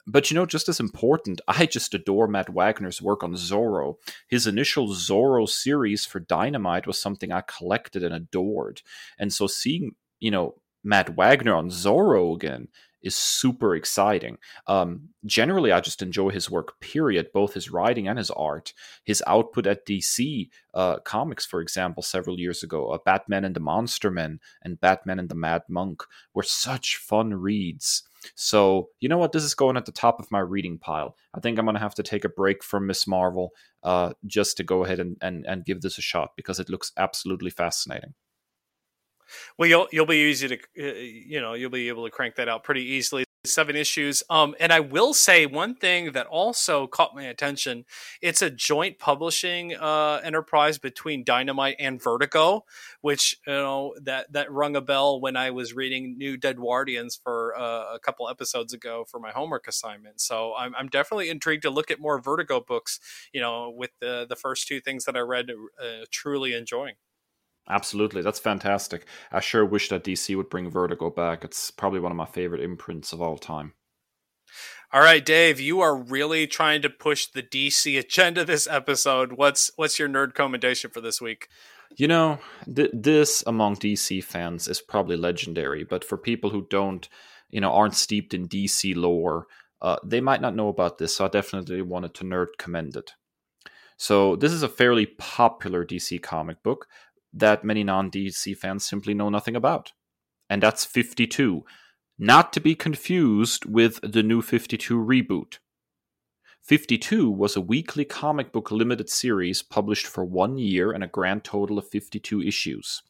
But 0.09 0.31
you 0.31 0.35
know, 0.35 0.45
just 0.45 0.69
as 0.69 0.79
important, 0.79 1.41
I 1.47 1.65
just 1.65 1.93
adore 1.93 2.27
Matt 2.27 2.49
Wagner's 2.49 3.01
work 3.01 3.23
on 3.23 3.33
Zorro. 3.33 3.97
His 4.29 4.47
initial 4.47 4.87
Zorro 4.87 5.47
series 5.47 6.05
for 6.05 6.21
Dynamite 6.21 6.87
was 6.87 6.97
something 6.97 7.31
I 7.33 7.41
collected 7.41 8.03
and 8.03 8.15
adored. 8.15 8.81
And 9.19 9.33
so 9.33 9.47
seeing, 9.47 9.95
you 10.21 10.31
know, 10.31 10.55
Matt 10.81 11.17
Wagner 11.17 11.53
on 11.53 11.69
Zorro 11.69 12.33
again 12.33 12.69
is 13.01 13.15
super 13.15 13.75
exciting. 13.75 14.37
Um, 14.65 15.09
generally, 15.25 15.71
I 15.71 15.81
just 15.81 16.01
enjoy 16.01 16.29
his 16.29 16.49
work, 16.49 16.79
period, 16.79 17.31
both 17.33 17.53
his 17.53 17.69
writing 17.69 18.07
and 18.07 18.17
his 18.17 18.31
art. 18.31 18.73
His 19.03 19.21
output 19.27 19.67
at 19.67 19.85
DC 19.85 20.49
uh, 20.73 20.99
Comics, 20.99 21.45
for 21.45 21.61
example, 21.61 22.01
several 22.01 22.39
years 22.39 22.63
ago, 22.63 22.89
uh, 22.91 22.97
Batman 23.05 23.45
and 23.45 23.55
the 23.55 23.59
Monster 23.59 24.09
Men 24.09 24.39
and 24.63 24.79
Batman 24.79 25.19
and 25.19 25.29
the 25.29 25.35
Mad 25.35 25.63
Monk 25.67 26.03
were 26.33 26.43
such 26.43 26.97
fun 26.97 27.33
reads. 27.33 28.03
So, 28.35 28.89
you 28.99 29.09
know 29.09 29.17
what? 29.17 29.31
This 29.31 29.43
is 29.43 29.55
going 29.55 29.77
at 29.77 29.85
the 29.85 29.91
top 29.91 30.19
of 30.19 30.31
my 30.31 30.39
reading 30.39 30.77
pile. 30.77 31.15
I 31.33 31.39
think 31.39 31.57
I'm 31.57 31.65
going 31.65 31.75
to 31.75 31.81
have 31.81 31.95
to 31.95 32.03
take 32.03 32.25
a 32.25 32.29
break 32.29 32.63
from 32.63 32.87
Ms. 32.87 33.07
Marvel 33.07 33.51
uh, 33.83 34.13
just 34.25 34.57
to 34.57 34.63
go 34.63 34.83
ahead 34.83 34.99
and, 34.99 35.17
and, 35.21 35.45
and 35.45 35.65
give 35.65 35.81
this 35.81 35.97
a 35.97 36.01
shot 36.01 36.31
because 36.35 36.59
it 36.59 36.69
looks 36.69 36.91
absolutely 36.97 37.49
fascinating. 37.49 38.13
Well, 39.57 39.67
you'll 39.67 39.87
you'll 39.91 40.05
be 40.05 40.29
easy 40.29 40.47
to 40.47 40.55
uh, 40.55 40.93
you 40.93 41.41
know 41.41 41.53
you'll 41.53 41.69
be 41.69 41.89
able 41.89 42.05
to 42.05 42.11
crank 42.11 42.35
that 42.35 42.47
out 42.47 42.63
pretty 42.63 42.83
easily 42.83 43.25
seven 43.47 43.75
issues. 43.75 44.23
Um, 44.29 44.55
and 44.59 44.71
I 44.71 44.79
will 44.79 45.13
say 45.13 45.45
one 45.45 45.75
thing 45.75 46.11
that 46.11 46.27
also 46.27 46.87
caught 46.87 47.15
my 47.15 47.23
attention. 47.23 47.85
It's 48.21 48.41
a 48.41 48.49
joint 48.49 48.99
publishing 48.99 49.75
uh, 49.75 50.21
enterprise 50.23 50.77
between 50.77 51.23
Dynamite 51.23 51.77
and 51.79 52.01
Vertigo, 52.01 52.65
which 53.01 53.37
you 53.47 53.53
know 53.53 53.95
that 54.01 54.31
that 54.33 54.51
rung 54.51 54.75
a 54.75 54.81
bell 54.81 55.19
when 55.19 55.35
I 55.35 55.51
was 55.51 55.73
reading 55.73 56.17
New 56.17 56.37
Deadwardians 56.37 57.19
for 57.21 57.57
uh, 57.57 57.95
a 57.95 57.99
couple 57.99 58.29
episodes 58.29 58.73
ago 58.73 59.05
for 59.09 59.19
my 59.19 59.31
homework 59.31 59.67
assignment. 59.67 60.21
So 60.21 60.53
I'm, 60.57 60.75
I'm 60.75 60.87
definitely 60.87 61.29
intrigued 61.29 61.63
to 61.63 61.69
look 61.69 61.91
at 61.91 61.99
more 61.99 62.19
Vertigo 62.19 62.59
books. 62.59 62.99
You 63.33 63.41
know, 63.41 63.69
with 63.69 63.91
the 63.99 64.25
the 64.27 64.35
first 64.35 64.67
two 64.67 64.79
things 64.79 65.05
that 65.05 65.15
I 65.15 65.19
read, 65.21 65.49
uh, 65.49 66.05
truly 66.11 66.53
enjoying. 66.53 66.95
Absolutely, 67.69 68.21
that's 68.21 68.39
fantastic. 68.39 69.05
I 69.31 69.39
sure 69.39 69.65
wish 69.65 69.89
that 69.89 70.03
DC 70.03 70.35
would 70.37 70.49
bring 70.49 70.69
Vertigo 70.69 71.09
back. 71.09 71.43
It's 71.43 71.69
probably 71.71 71.99
one 71.99 72.11
of 72.11 72.17
my 72.17 72.25
favorite 72.25 72.61
imprints 72.61 73.11
of 73.11 73.21
all 73.21 73.37
time. 73.37 73.73
All 74.93 75.01
right, 75.01 75.25
Dave, 75.25 75.59
you 75.59 75.81
are 75.81 75.95
really 75.95 76.47
trying 76.47 76.81
to 76.81 76.89
push 76.89 77.25
the 77.27 77.43
DC 77.43 77.99
agenda 77.99 78.45
this 78.45 78.67
episode. 78.67 79.33
What's 79.33 79.69
what's 79.75 79.99
your 79.99 80.07
nerd 80.07 80.33
commendation 80.33 80.91
for 80.91 81.01
this 81.01 81.19
week? 81.19 81.49
You 81.97 82.07
know, 82.07 82.39
th- 82.73 82.91
this 82.93 83.43
among 83.45 83.75
DC 83.77 84.23
fans 84.23 84.69
is 84.69 84.81
probably 84.81 85.17
legendary, 85.17 85.83
but 85.83 86.05
for 86.05 86.17
people 86.17 86.51
who 86.51 86.67
don't, 86.69 87.07
you 87.49 87.59
know, 87.59 87.73
aren't 87.73 87.95
steeped 87.95 88.33
in 88.33 88.47
DC 88.47 88.95
lore, 88.95 89.47
uh, 89.81 89.97
they 90.05 90.21
might 90.21 90.41
not 90.41 90.55
know 90.55 90.69
about 90.69 90.99
this. 90.99 91.17
So 91.17 91.25
I 91.25 91.29
definitely 91.29 91.81
wanted 91.81 92.13
to 92.15 92.23
nerd 92.23 92.57
commend 92.57 92.95
it. 92.95 93.11
So 93.97 94.35
this 94.35 94.51
is 94.53 94.63
a 94.63 94.69
fairly 94.69 95.05
popular 95.05 95.83
DC 95.83 96.21
comic 96.21 96.61
book 96.63 96.87
that 97.33 97.63
many 97.63 97.83
non 97.83 98.09
DC 98.09 98.57
fans 98.57 98.85
simply 98.85 99.13
know 99.13 99.29
nothing 99.29 99.55
about. 99.55 99.93
And 100.49 100.63
that's 100.63 100.85
52, 100.85 101.63
not 102.17 102.53
to 102.53 102.59
be 102.59 102.75
confused 102.75 103.65
with 103.65 103.99
the 104.01 104.23
new 104.23 104.41
52 104.41 104.97
reboot. 104.97 105.59
52 106.63 107.31
was 107.31 107.55
a 107.55 107.61
weekly 107.61 108.03
comic 108.03 108.51
book 108.51 108.71
limited 108.71 109.09
series 109.09 109.63
published 109.63 110.05
for 110.05 110.25
one 110.25 110.57
year 110.57 110.91
and 110.91 111.01
a 111.03 111.07
grand 111.07 111.45
total 111.45 111.77
of 111.77 111.87
52 111.87 112.41
issues. 112.41 113.01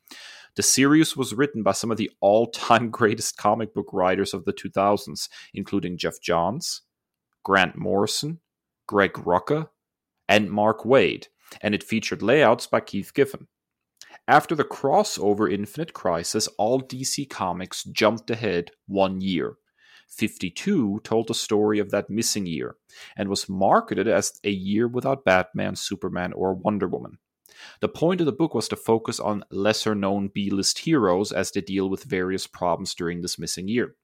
The 0.55 0.63
series 0.63 1.17
was 1.17 1.33
written 1.33 1.63
by 1.63 1.71
some 1.71 1.91
of 1.91 1.97
the 1.97 2.11
all 2.19 2.47
time 2.47 2.89
greatest 2.91 3.37
comic 3.37 3.73
book 3.73 3.89
writers 3.91 4.33
of 4.33 4.45
the 4.45 4.53
2000s, 4.53 5.27
including 5.53 5.97
Geoff 5.97 6.21
Johns, 6.21 6.81
Grant 7.43 7.75
Morrison, 7.75 8.41
Greg 8.87 9.13
Rucka, 9.13 9.69
and 10.27 10.51
Mark 10.51 10.81
Waid, 10.81 11.27
and 11.61 11.73
it 11.73 11.83
featured 11.83 12.21
layouts 12.21 12.67
by 12.67 12.79
Keith 12.79 13.13
Giffen. 13.13 13.47
After 14.29 14.55
the 14.55 14.65
crossover 14.65 15.49
Infinite 15.49 15.93
Crisis, 15.93 16.49
all 16.57 16.81
DC 16.81 17.29
Comics 17.29 17.85
jumped 17.85 18.29
ahead 18.29 18.71
one 18.85 19.21
year. 19.21 19.55
52 20.09 20.99
told 21.03 21.27
the 21.27 21.33
story 21.33 21.79
of 21.79 21.91
that 21.91 22.09
missing 22.09 22.45
year 22.45 22.75
and 23.15 23.29
was 23.29 23.47
marketed 23.47 24.05
as 24.05 24.37
a 24.43 24.49
year 24.49 24.85
without 24.87 25.23
Batman, 25.23 25.77
Superman, 25.77 26.33
or 26.33 26.53
Wonder 26.53 26.89
Woman. 26.89 27.19
The 27.79 27.87
point 27.87 28.19
of 28.19 28.25
the 28.25 28.33
book 28.33 28.53
was 28.53 28.67
to 28.67 28.75
focus 28.75 29.17
on 29.17 29.45
lesser 29.49 29.95
known 29.95 30.27
B 30.27 30.49
list 30.49 30.79
heroes 30.79 31.31
as 31.31 31.51
they 31.51 31.61
deal 31.61 31.89
with 31.89 32.03
various 32.03 32.47
problems 32.47 32.93
during 32.93 33.21
this 33.21 33.39
missing 33.39 33.69
year. 33.69 33.95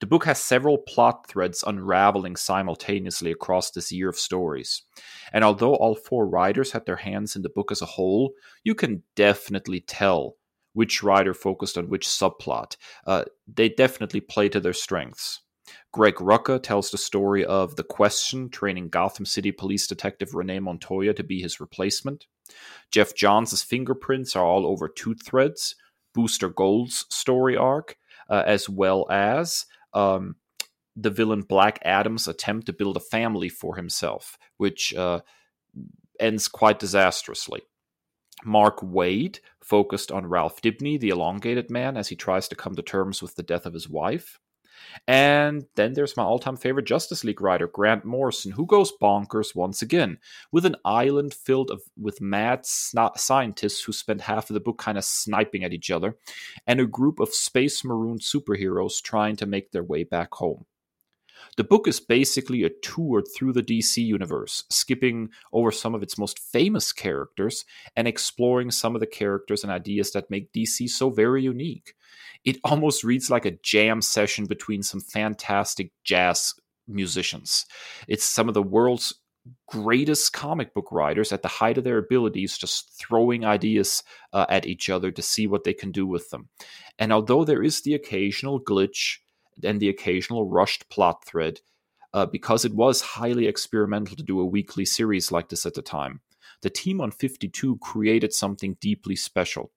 The 0.00 0.06
book 0.06 0.24
has 0.24 0.40
several 0.40 0.78
plot 0.78 1.28
threads 1.28 1.64
unraveling 1.66 2.36
simultaneously 2.36 3.30
across 3.30 3.70
this 3.70 3.90
year 3.92 4.08
of 4.08 4.16
stories. 4.16 4.82
And 5.32 5.44
although 5.44 5.74
all 5.74 5.94
four 5.94 6.26
writers 6.28 6.72
had 6.72 6.86
their 6.86 6.96
hands 6.96 7.36
in 7.36 7.42
the 7.42 7.48
book 7.48 7.72
as 7.72 7.82
a 7.82 7.86
whole, 7.86 8.32
you 8.64 8.74
can 8.74 9.02
definitely 9.14 9.80
tell 9.80 10.36
which 10.72 11.02
writer 11.02 11.32
focused 11.32 11.78
on 11.78 11.88
which 11.88 12.06
subplot. 12.06 12.76
Uh, 13.06 13.24
they 13.52 13.68
definitely 13.68 14.20
play 14.20 14.48
to 14.48 14.60
their 14.60 14.74
strengths. 14.74 15.40
Greg 15.92 16.16
Rucka 16.16 16.62
tells 16.62 16.90
the 16.90 16.98
story 16.98 17.44
of 17.44 17.76
The 17.76 17.82
Question, 17.82 18.50
training 18.50 18.90
Gotham 18.90 19.26
City 19.26 19.50
police 19.50 19.86
detective 19.86 20.34
Renee 20.34 20.60
Montoya 20.60 21.14
to 21.14 21.24
be 21.24 21.40
his 21.40 21.58
replacement. 21.60 22.26
Geoff 22.92 23.14
Johns' 23.14 23.62
fingerprints 23.62 24.36
are 24.36 24.44
all 24.44 24.66
over 24.66 24.88
two 24.88 25.14
Threads, 25.14 25.74
Booster 26.14 26.48
Gold's 26.48 27.06
story 27.10 27.56
arc, 27.56 27.96
uh, 28.28 28.42
as 28.46 28.68
well 28.68 29.06
as 29.10 29.66
um, 29.92 30.36
the 30.94 31.10
villain 31.10 31.42
Black 31.42 31.78
Adam's 31.84 32.28
attempt 32.28 32.66
to 32.66 32.72
build 32.72 32.96
a 32.96 33.00
family 33.00 33.48
for 33.48 33.76
himself, 33.76 34.38
which 34.56 34.94
uh, 34.94 35.20
ends 36.18 36.48
quite 36.48 36.78
disastrously. 36.78 37.62
Mark 38.44 38.80
Waid 38.80 39.40
focused 39.62 40.12
on 40.12 40.26
Ralph 40.26 40.60
Dibny, 40.60 40.98
the 40.98 41.08
elongated 41.08 41.70
man, 41.70 41.96
as 41.96 42.08
he 42.08 42.16
tries 42.16 42.48
to 42.48 42.56
come 42.56 42.74
to 42.76 42.82
terms 42.82 43.22
with 43.22 43.34
the 43.34 43.42
death 43.42 43.66
of 43.66 43.74
his 43.74 43.88
wife. 43.88 44.38
And 45.06 45.66
then 45.74 45.94
there's 45.94 46.16
my 46.16 46.22
all 46.22 46.38
time 46.38 46.56
favorite 46.56 46.86
Justice 46.86 47.24
League 47.24 47.40
writer, 47.40 47.66
Grant 47.66 48.04
Morrison, 48.04 48.52
who 48.52 48.66
goes 48.66 48.92
bonkers 49.00 49.54
once 49.54 49.82
again 49.82 50.18
with 50.52 50.64
an 50.64 50.76
island 50.84 51.34
filled 51.34 51.70
of, 51.70 51.82
with 51.96 52.20
mad 52.20 52.62
sna- 52.64 53.16
scientists 53.18 53.82
who 53.82 53.92
spend 53.92 54.22
half 54.22 54.50
of 54.50 54.54
the 54.54 54.60
book 54.60 54.78
kind 54.78 54.98
of 54.98 55.04
sniping 55.04 55.64
at 55.64 55.72
each 55.72 55.90
other, 55.90 56.16
and 56.66 56.80
a 56.80 56.86
group 56.86 57.20
of 57.20 57.34
space 57.34 57.84
maroon 57.84 58.18
superheroes 58.18 59.02
trying 59.02 59.36
to 59.36 59.46
make 59.46 59.72
their 59.72 59.84
way 59.84 60.04
back 60.04 60.34
home. 60.34 60.64
The 61.56 61.64
book 61.64 61.88
is 61.88 62.00
basically 62.00 62.64
a 62.64 62.70
tour 62.70 63.22
through 63.22 63.52
the 63.52 63.62
DC 63.62 64.04
universe, 64.04 64.64
skipping 64.70 65.30
over 65.52 65.70
some 65.70 65.94
of 65.94 66.02
its 66.02 66.18
most 66.18 66.38
famous 66.38 66.92
characters 66.92 67.64
and 67.96 68.06
exploring 68.06 68.70
some 68.70 68.94
of 68.94 69.00
the 69.00 69.06
characters 69.06 69.62
and 69.62 69.72
ideas 69.72 70.12
that 70.12 70.30
make 70.30 70.52
DC 70.52 70.88
so 70.88 71.10
very 71.10 71.42
unique. 71.42 71.94
It 72.44 72.58
almost 72.64 73.04
reads 73.04 73.30
like 73.30 73.44
a 73.44 73.58
jam 73.62 74.02
session 74.02 74.46
between 74.46 74.82
some 74.82 75.00
fantastic 75.00 75.92
jazz 76.04 76.54
musicians. 76.86 77.66
It's 78.08 78.24
some 78.24 78.48
of 78.48 78.54
the 78.54 78.62
world's 78.62 79.14
greatest 79.68 80.32
comic 80.32 80.74
book 80.74 80.90
writers 80.90 81.32
at 81.32 81.42
the 81.42 81.48
height 81.48 81.78
of 81.78 81.84
their 81.84 81.98
abilities 81.98 82.58
just 82.58 82.92
throwing 82.98 83.44
ideas 83.44 84.02
uh, 84.32 84.46
at 84.48 84.66
each 84.66 84.90
other 84.90 85.10
to 85.10 85.22
see 85.22 85.46
what 85.46 85.64
they 85.64 85.74
can 85.74 85.92
do 85.92 86.06
with 86.06 86.30
them. 86.30 86.48
And 86.98 87.12
although 87.12 87.44
there 87.44 87.62
is 87.62 87.82
the 87.82 87.94
occasional 87.94 88.60
glitch 88.60 89.18
and 89.62 89.80
the 89.80 89.88
occasional 89.88 90.48
rushed 90.48 90.88
plot 90.88 91.24
thread, 91.24 91.60
uh, 92.12 92.26
because 92.26 92.64
it 92.64 92.74
was 92.74 93.00
highly 93.00 93.46
experimental 93.46 94.16
to 94.16 94.22
do 94.22 94.40
a 94.40 94.46
weekly 94.46 94.84
series 94.84 95.32
like 95.32 95.48
this 95.48 95.66
at 95.66 95.74
the 95.74 95.82
time. 95.82 96.20
The 96.62 96.70
team 96.70 97.00
on 97.00 97.10
52 97.10 97.78
created 97.78 98.32
something 98.32 98.76
deeply 98.80 99.16
special. 99.16 99.72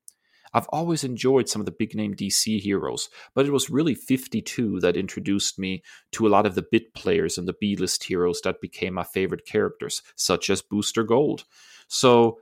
I've 0.53 0.67
always 0.69 1.03
enjoyed 1.03 1.47
some 1.47 1.61
of 1.61 1.65
the 1.65 1.71
big 1.71 1.95
name 1.95 2.15
DC 2.15 2.59
heroes, 2.59 3.09
but 3.35 3.45
it 3.45 3.51
was 3.51 3.69
really 3.69 3.93
52 3.93 4.79
that 4.79 4.97
introduced 4.97 5.59
me 5.59 5.83
to 6.13 6.27
a 6.27 6.29
lot 6.29 6.45
of 6.45 6.55
the 6.55 6.65
bit 6.71 6.93
players 6.93 7.37
and 7.37 7.47
the 7.47 7.53
B 7.53 7.75
list 7.75 8.03
heroes 8.05 8.41
that 8.41 8.61
became 8.61 8.95
my 8.95 9.03
favorite 9.03 9.45
characters, 9.45 10.01
such 10.15 10.49
as 10.49 10.61
Booster 10.61 11.03
Gold. 11.03 11.45
So 11.87 12.39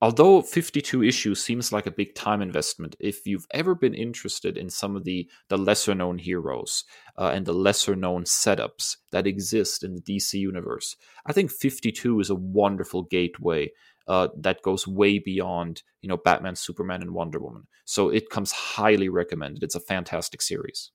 although 0.00 0.42
52 0.42 1.02
issues 1.02 1.42
seems 1.42 1.72
like 1.72 1.86
a 1.86 1.90
big 1.90 2.14
time 2.14 2.40
investment 2.40 2.96
if 3.00 3.26
you've 3.26 3.46
ever 3.52 3.74
been 3.74 3.94
interested 3.94 4.56
in 4.56 4.70
some 4.70 4.96
of 4.96 5.04
the 5.04 5.28
the 5.48 5.58
lesser 5.58 5.94
known 5.94 6.18
heroes 6.18 6.84
uh, 7.18 7.30
and 7.34 7.46
the 7.46 7.52
lesser 7.52 7.94
known 7.94 8.24
setups 8.24 8.96
that 9.12 9.26
exist 9.26 9.84
in 9.84 9.94
the 9.94 10.00
dc 10.02 10.32
universe 10.32 10.96
i 11.26 11.32
think 11.32 11.50
52 11.50 12.20
is 12.20 12.30
a 12.30 12.34
wonderful 12.34 13.02
gateway 13.02 13.70
uh, 14.10 14.28
that 14.36 14.62
goes 14.62 14.88
way 14.88 15.20
beyond 15.20 15.82
you 16.02 16.08
know 16.08 16.16
batman 16.16 16.56
superman 16.56 17.00
and 17.00 17.12
wonder 17.12 17.38
woman. 17.38 17.68
So 17.84 18.08
it 18.08 18.28
comes 18.28 18.50
highly 18.50 19.08
recommended. 19.08 19.62
It's 19.62 19.76
a 19.76 19.80
fantastic 19.80 20.42
series. 20.42 20.90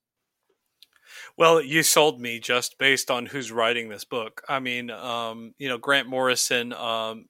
Well, 1.38 1.62
you 1.62 1.82
sold 1.84 2.20
me 2.20 2.40
just 2.40 2.78
based 2.78 3.10
on 3.10 3.28
who's 3.28 3.52
writing 3.52 3.88
this 3.88 4.04
book. 4.04 4.42
I 4.50 4.60
mean, 4.60 4.90
um, 4.90 5.54
you 5.58 5.70
know, 5.70 5.78
Grant 5.78 6.10
Morrison, 6.10 6.74
um, 6.74 7.28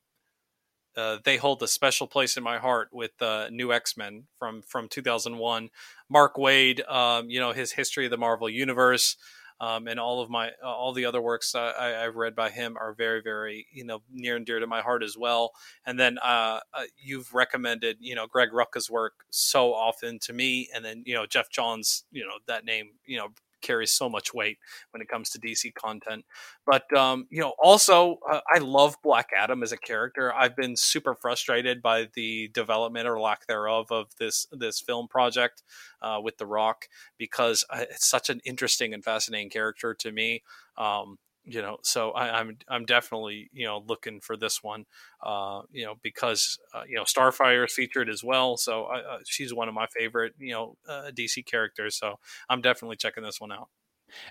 uh, 0.98 1.18
they 1.24 1.38
hold 1.38 1.62
a 1.64 1.68
special 1.68 2.08
place 2.08 2.38
in 2.38 2.44
my 2.44 2.58
heart 2.58 2.90
with 2.92 3.22
uh, 3.22 3.50
New 3.52 3.72
X 3.74 3.98
Men 3.98 4.24
from 4.38 4.62
from 4.62 4.88
2001. 4.88 5.70
Mark 6.10 6.36
Waid, 6.36 6.90
um, 6.90 7.30
you 7.30 7.40
know 7.40 7.52
his 7.52 7.72
history 7.74 8.06
of 8.06 8.12
the 8.12 8.18
Marvel 8.18 8.50
Universe, 8.50 9.18
um, 9.60 9.88
and 9.88 10.00
all 10.00 10.22
of 10.22 10.30
my 10.30 10.50
uh, 10.64 10.68
all 10.68 10.94
the 10.94 11.06
other 11.06 11.22
works 11.22 11.56
I, 11.56 11.90
have 12.04 12.16
read 12.16 12.36
by 12.36 12.50
him 12.50 12.78
are 12.78 12.94
very 12.94 13.22
very 13.22 13.68
you 13.72 13.86
know 13.86 14.02
near 14.12 14.36
and 14.36 14.46
dear 14.46 14.60
to 14.60 14.68
my 14.68 14.82
heart 14.82 15.04
as 15.04 15.18
well. 15.18 15.52
And 15.86 16.00
then 16.00 16.18
uh, 16.20 16.60
uh, 16.74 16.84
you've 16.98 17.34
recommended 17.34 17.98
you 18.00 18.16
know 18.16 18.28
Greg 18.28 18.50
Rucka's 18.52 18.90
work 18.90 19.14
so 19.30 19.74
often 19.74 20.20
to 20.20 20.34
me, 20.34 20.70
and 20.74 20.84
then 20.84 21.04
you 21.06 21.16
know 21.16 21.26
Geoff 21.26 21.50
Johns, 21.50 22.06
you 22.12 22.24
know 22.24 22.40
that 22.48 22.66
name 22.66 22.92
you 23.06 23.18
know 23.18 23.30
carries 23.66 23.92
so 23.92 24.10
much 24.10 24.34
weight 24.34 24.58
when 24.92 25.02
it 25.02 25.08
comes 25.08 25.30
to 25.32 25.40
DC 25.40 25.74
content. 25.74 26.26
But 26.66 26.92
um, 26.96 27.28
you 27.30 27.42
know, 27.42 27.54
also 27.62 28.20
uh, 28.30 28.42
I 28.54 28.60
love 28.60 28.96
Black 29.04 29.30
Adam 29.38 29.64
as 29.64 29.72
a 29.72 29.78
character. 29.78 30.34
I've 30.34 30.56
been 30.56 30.76
super 30.76 31.16
frustrated 31.16 31.82
by 31.82 32.08
the 32.14 32.50
development 32.54 33.08
or 33.08 33.20
lack 33.20 33.48
thereof 33.48 33.92
of 33.92 34.08
this 34.20 34.48
this 34.52 34.80
film 34.80 35.08
project 35.08 35.64
uh, 36.02 36.20
with 36.24 36.38
The 36.38 36.46
Rock 36.46 36.88
because 37.18 37.66
uh, 37.70 37.86
it's 37.90 38.08
such 38.08 38.30
an 38.30 38.42
interesting 38.46 38.94
and 38.94 39.04
fascinating 39.04 39.50
character 39.50 39.94
to 39.94 40.12
me. 40.12 40.44
Um, 40.78 41.18
you 41.46 41.62
know 41.62 41.78
so 41.84 42.12
I, 42.12 42.40
am 42.40 42.48
I'm, 42.48 42.58
I'm 42.68 42.86
definitely 42.86 43.50
you 43.54 43.66
know 43.66 43.84
looking 43.88 44.20
for 44.20 44.36
this 44.36 44.64
one 44.64 44.86
uh 45.24 45.62
you 45.72 45.86
know 45.86 45.96
because 46.02 46.58
uh, 46.74 46.84
you 46.88 46.96
know 46.96 47.04
starfire 47.04 47.66
is 47.66 47.74
featured 47.74 48.10
as 48.10 48.24
well 48.24 48.58
so 48.58 48.86
I, 48.86 49.00
uh, 49.00 49.18
she's 49.26 49.54
one 49.54 49.68
of 49.68 49.74
my 49.74 49.88
favorite 49.88 50.34
you 50.40 50.54
know 50.54 50.78
uh, 50.88 51.12
dc 51.16 51.46
characters 51.46 51.98
so 51.98 52.20
i'm 52.50 52.62
definitely 52.62 52.98
checking 52.98 53.24
this 53.24 53.40
one 53.40 53.52
out 53.52 53.70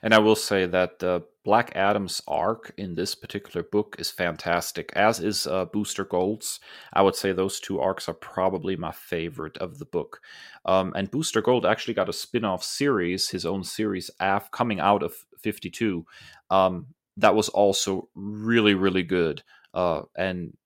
and 0.03 0.15
I 0.15 0.19
will 0.19 0.37
say 0.37 0.67
that 0.67 1.03
uh, 1.03 1.21
Black 1.45 1.73
Adam's 1.75 2.23
arc 2.27 2.73
in 2.77 2.95
this 2.95 3.15
particular 3.15 3.63
book 3.65 3.97
is 3.99 4.11
fantastic, 4.11 4.93
as 4.95 5.21
is 5.21 5.47
uh, 5.47 5.65
Booster 5.67 6.05
Gold's. 6.05 6.61
I 6.93 7.03
would 7.03 7.17
say 7.17 7.33
those 7.33 7.61
two 7.61 7.81
arcs 7.81 8.09
are 8.09 8.15
probably 8.15 8.77
my 8.77 8.93
favorite 8.93 9.57
of 9.59 9.79
the 9.79 9.85
book. 9.85 10.21
Um, 10.65 10.93
and 10.95 11.11
Booster 11.11 11.43
Gold 11.43 11.67
actually 11.67 11.95
got 11.95 12.09
a 12.09 12.13
spin 12.13 12.45
off 12.45 12.63
series, 12.63 13.29
his 13.31 13.45
own 13.45 13.65
series, 13.65 14.11
af- 14.21 14.51
coming 14.51 14.81
out 14.81 15.03
of 15.03 15.15
52. 15.43 16.07
Um, 16.51 16.87
that 17.17 17.35
was 17.35 17.49
also 17.49 18.09
really 18.15 18.75
really 18.75 19.03
good 19.03 19.43
uh, 19.75 20.03
and 20.17 20.57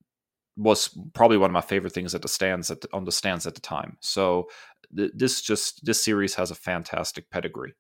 was 0.56 0.96
probably 1.14 1.36
one 1.36 1.50
of 1.50 1.54
my 1.54 1.60
favorite 1.60 1.92
things 1.92 2.14
at 2.14 2.22
the 2.22 2.28
stands 2.28 2.70
at 2.70 2.80
the, 2.80 2.88
on 2.92 3.04
the 3.04 3.12
stands 3.12 3.46
at 3.46 3.54
the 3.54 3.60
time. 3.60 3.96
So 4.00 4.48
th- 4.94 5.12
this 5.14 5.40
just 5.40 5.84
this 5.84 6.02
series 6.02 6.34
has 6.34 6.50
a 6.50 6.56
fantastic 6.56 7.30
pedigree. 7.30 7.74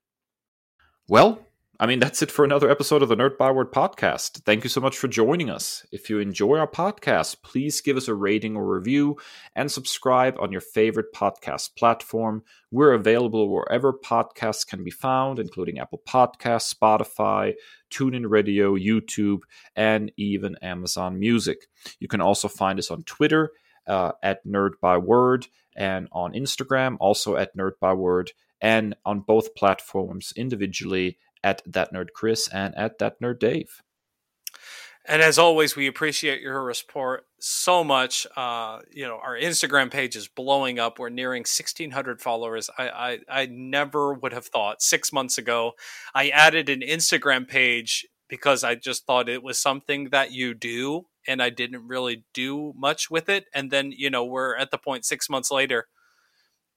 Well, 1.08 1.40
I 1.80 1.86
mean, 1.86 2.00
that's 2.00 2.22
it 2.22 2.32
for 2.32 2.44
another 2.44 2.68
episode 2.68 3.04
of 3.04 3.08
the 3.08 3.14
Nerd 3.14 3.36
Byword 3.38 3.70
podcast. 3.70 4.42
Thank 4.42 4.64
you 4.64 4.68
so 4.68 4.80
much 4.80 4.98
for 4.98 5.06
joining 5.06 5.48
us. 5.48 5.86
If 5.92 6.10
you 6.10 6.18
enjoy 6.18 6.58
our 6.58 6.66
podcast, 6.66 7.40
please 7.42 7.80
give 7.80 7.96
us 7.96 8.08
a 8.08 8.16
rating 8.16 8.56
or 8.56 8.66
review 8.66 9.16
and 9.54 9.70
subscribe 9.70 10.34
on 10.40 10.50
your 10.50 10.60
favorite 10.60 11.12
podcast 11.14 11.76
platform. 11.76 12.42
We're 12.72 12.94
available 12.94 13.48
wherever 13.48 13.92
podcasts 13.92 14.66
can 14.66 14.82
be 14.82 14.90
found, 14.90 15.38
including 15.38 15.78
Apple 15.78 16.02
Podcasts, 16.04 16.74
Spotify, 16.74 17.54
TuneIn 17.92 18.28
Radio, 18.28 18.74
YouTube, 18.74 19.42
and 19.76 20.10
even 20.16 20.56
Amazon 20.60 21.20
Music. 21.20 21.68
You 22.00 22.08
can 22.08 22.20
also 22.20 22.48
find 22.48 22.80
us 22.80 22.90
on 22.90 23.04
Twitter 23.04 23.52
uh, 23.86 24.12
at 24.20 24.44
Nerd 24.44 24.72
Byword 24.82 25.46
and 25.76 26.08
on 26.10 26.32
Instagram, 26.32 26.96
also 26.98 27.36
at 27.36 27.56
Nerd 27.56 27.78
Byword, 27.80 28.32
and 28.60 28.96
on 29.04 29.20
both 29.20 29.54
platforms 29.54 30.32
individually 30.36 31.18
at 31.42 31.62
that 31.66 31.92
nerd 31.92 32.12
Kris 32.14 32.48
and 32.48 32.74
at 32.76 32.98
that 32.98 33.20
nerd 33.20 33.38
Dave. 33.38 33.82
And 35.08 35.22
as 35.22 35.38
always, 35.38 35.74
we 35.74 35.86
appreciate 35.86 36.42
your 36.42 36.72
support 36.74 37.24
so 37.40 37.82
much. 37.82 38.26
Uh, 38.36 38.80
you 38.90 39.06
know, 39.06 39.18
our 39.24 39.38
Instagram 39.38 39.90
page 39.90 40.16
is 40.16 40.28
blowing 40.28 40.78
up. 40.78 40.98
We're 40.98 41.08
nearing 41.08 41.40
1,600 41.40 42.20
followers. 42.20 42.68
I, 42.76 42.88
I, 42.88 43.18
I 43.42 43.46
never 43.46 44.12
would 44.12 44.34
have 44.34 44.44
thought 44.44 44.82
six 44.82 45.10
months 45.10 45.38
ago. 45.38 45.72
I 46.14 46.28
added 46.28 46.68
an 46.68 46.82
Instagram 46.82 47.48
page 47.48 48.06
because 48.28 48.62
I 48.62 48.74
just 48.74 49.06
thought 49.06 49.30
it 49.30 49.42
was 49.42 49.58
something 49.58 50.10
that 50.10 50.32
you 50.32 50.52
do 50.52 51.06
and 51.26 51.42
I 51.42 51.48
didn't 51.48 51.88
really 51.88 52.24
do 52.34 52.74
much 52.76 53.10
with 53.10 53.30
it. 53.30 53.46
And 53.54 53.70
then, 53.70 53.92
you 53.96 54.10
know, 54.10 54.26
we're 54.26 54.56
at 54.56 54.70
the 54.70 54.78
point 54.78 55.06
six 55.06 55.30
months 55.30 55.50
later, 55.50 55.86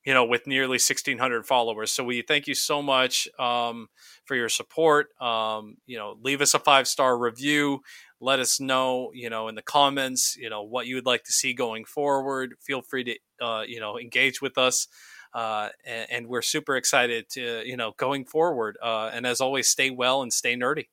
you 0.05 0.13
know, 0.13 0.25
with 0.25 0.47
nearly 0.47 0.75
1,600 0.75 1.45
followers. 1.45 1.91
So 1.91 2.03
we 2.03 2.21
thank 2.21 2.47
you 2.47 2.55
so 2.55 2.81
much 2.81 3.27
um, 3.37 3.87
for 4.25 4.35
your 4.35 4.49
support. 4.49 5.09
Um, 5.21 5.77
you 5.85 5.97
know, 5.97 6.17
leave 6.21 6.41
us 6.41 6.53
a 6.53 6.59
five 6.59 6.87
star 6.87 7.17
review. 7.17 7.81
Let 8.19 8.39
us 8.39 8.59
know, 8.59 9.11
you 9.13 9.29
know, 9.29 9.47
in 9.47 9.55
the 9.55 9.61
comments, 9.61 10.35
you 10.37 10.49
know, 10.49 10.63
what 10.63 10.87
you 10.87 10.95
would 10.95 11.05
like 11.05 11.23
to 11.23 11.31
see 11.31 11.53
going 11.53 11.85
forward. 11.85 12.53
Feel 12.59 12.81
free 12.81 13.03
to, 13.03 13.45
uh, 13.45 13.61
you 13.61 13.79
know, 13.79 13.99
engage 13.99 14.41
with 14.41 14.57
us. 14.57 14.87
Uh, 15.33 15.69
and, 15.85 16.11
and, 16.11 16.27
we're 16.27 16.41
super 16.41 16.75
excited 16.75 17.29
to, 17.29 17.63
you 17.65 17.77
know, 17.77 17.93
going 17.95 18.25
forward. 18.25 18.77
Uh, 18.83 19.09
and 19.13 19.25
as 19.25 19.39
always, 19.39 19.69
stay 19.69 19.89
well 19.89 20.21
and 20.21 20.33
stay 20.33 20.57
nerdy. 20.57 20.87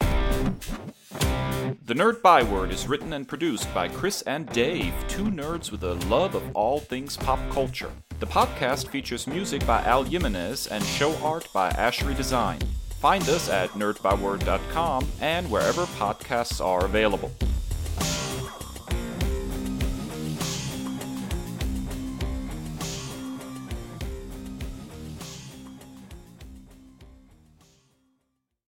The 0.00 1.94
Nerd 1.94 2.20
Byword 2.20 2.70
is 2.70 2.86
written 2.86 3.14
and 3.14 3.26
produced 3.26 3.72
by 3.72 3.88
Kris 3.88 4.20
and 4.22 4.46
Dave, 4.50 4.92
two 5.08 5.30
nerds 5.30 5.72
with 5.72 5.82
a 5.84 5.94
love 5.94 6.34
of 6.34 6.42
all 6.54 6.80
things 6.80 7.16
pop 7.16 7.38
culture. 7.50 7.90
The 8.20 8.26
podcast 8.26 8.88
features 8.88 9.28
music 9.28 9.64
by 9.64 9.80
Al 9.84 10.02
Jimenez 10.02 10.66
and 10.66 10.82
show 10.82 11.14
art 11.22 11.46
by 11.52 11.70
Ashery 11.70 12.16
Design. 12.16 12.58
Find 12.98 13.22
us 13.28 13.48
at 13.48 13.70
nerdbyword.com 13.70 15.06
and 15.20 15.48
wherever 15.48 15.86
podcasts 15.86 16.64
are 16.64 16.84
available. 16.84 17.30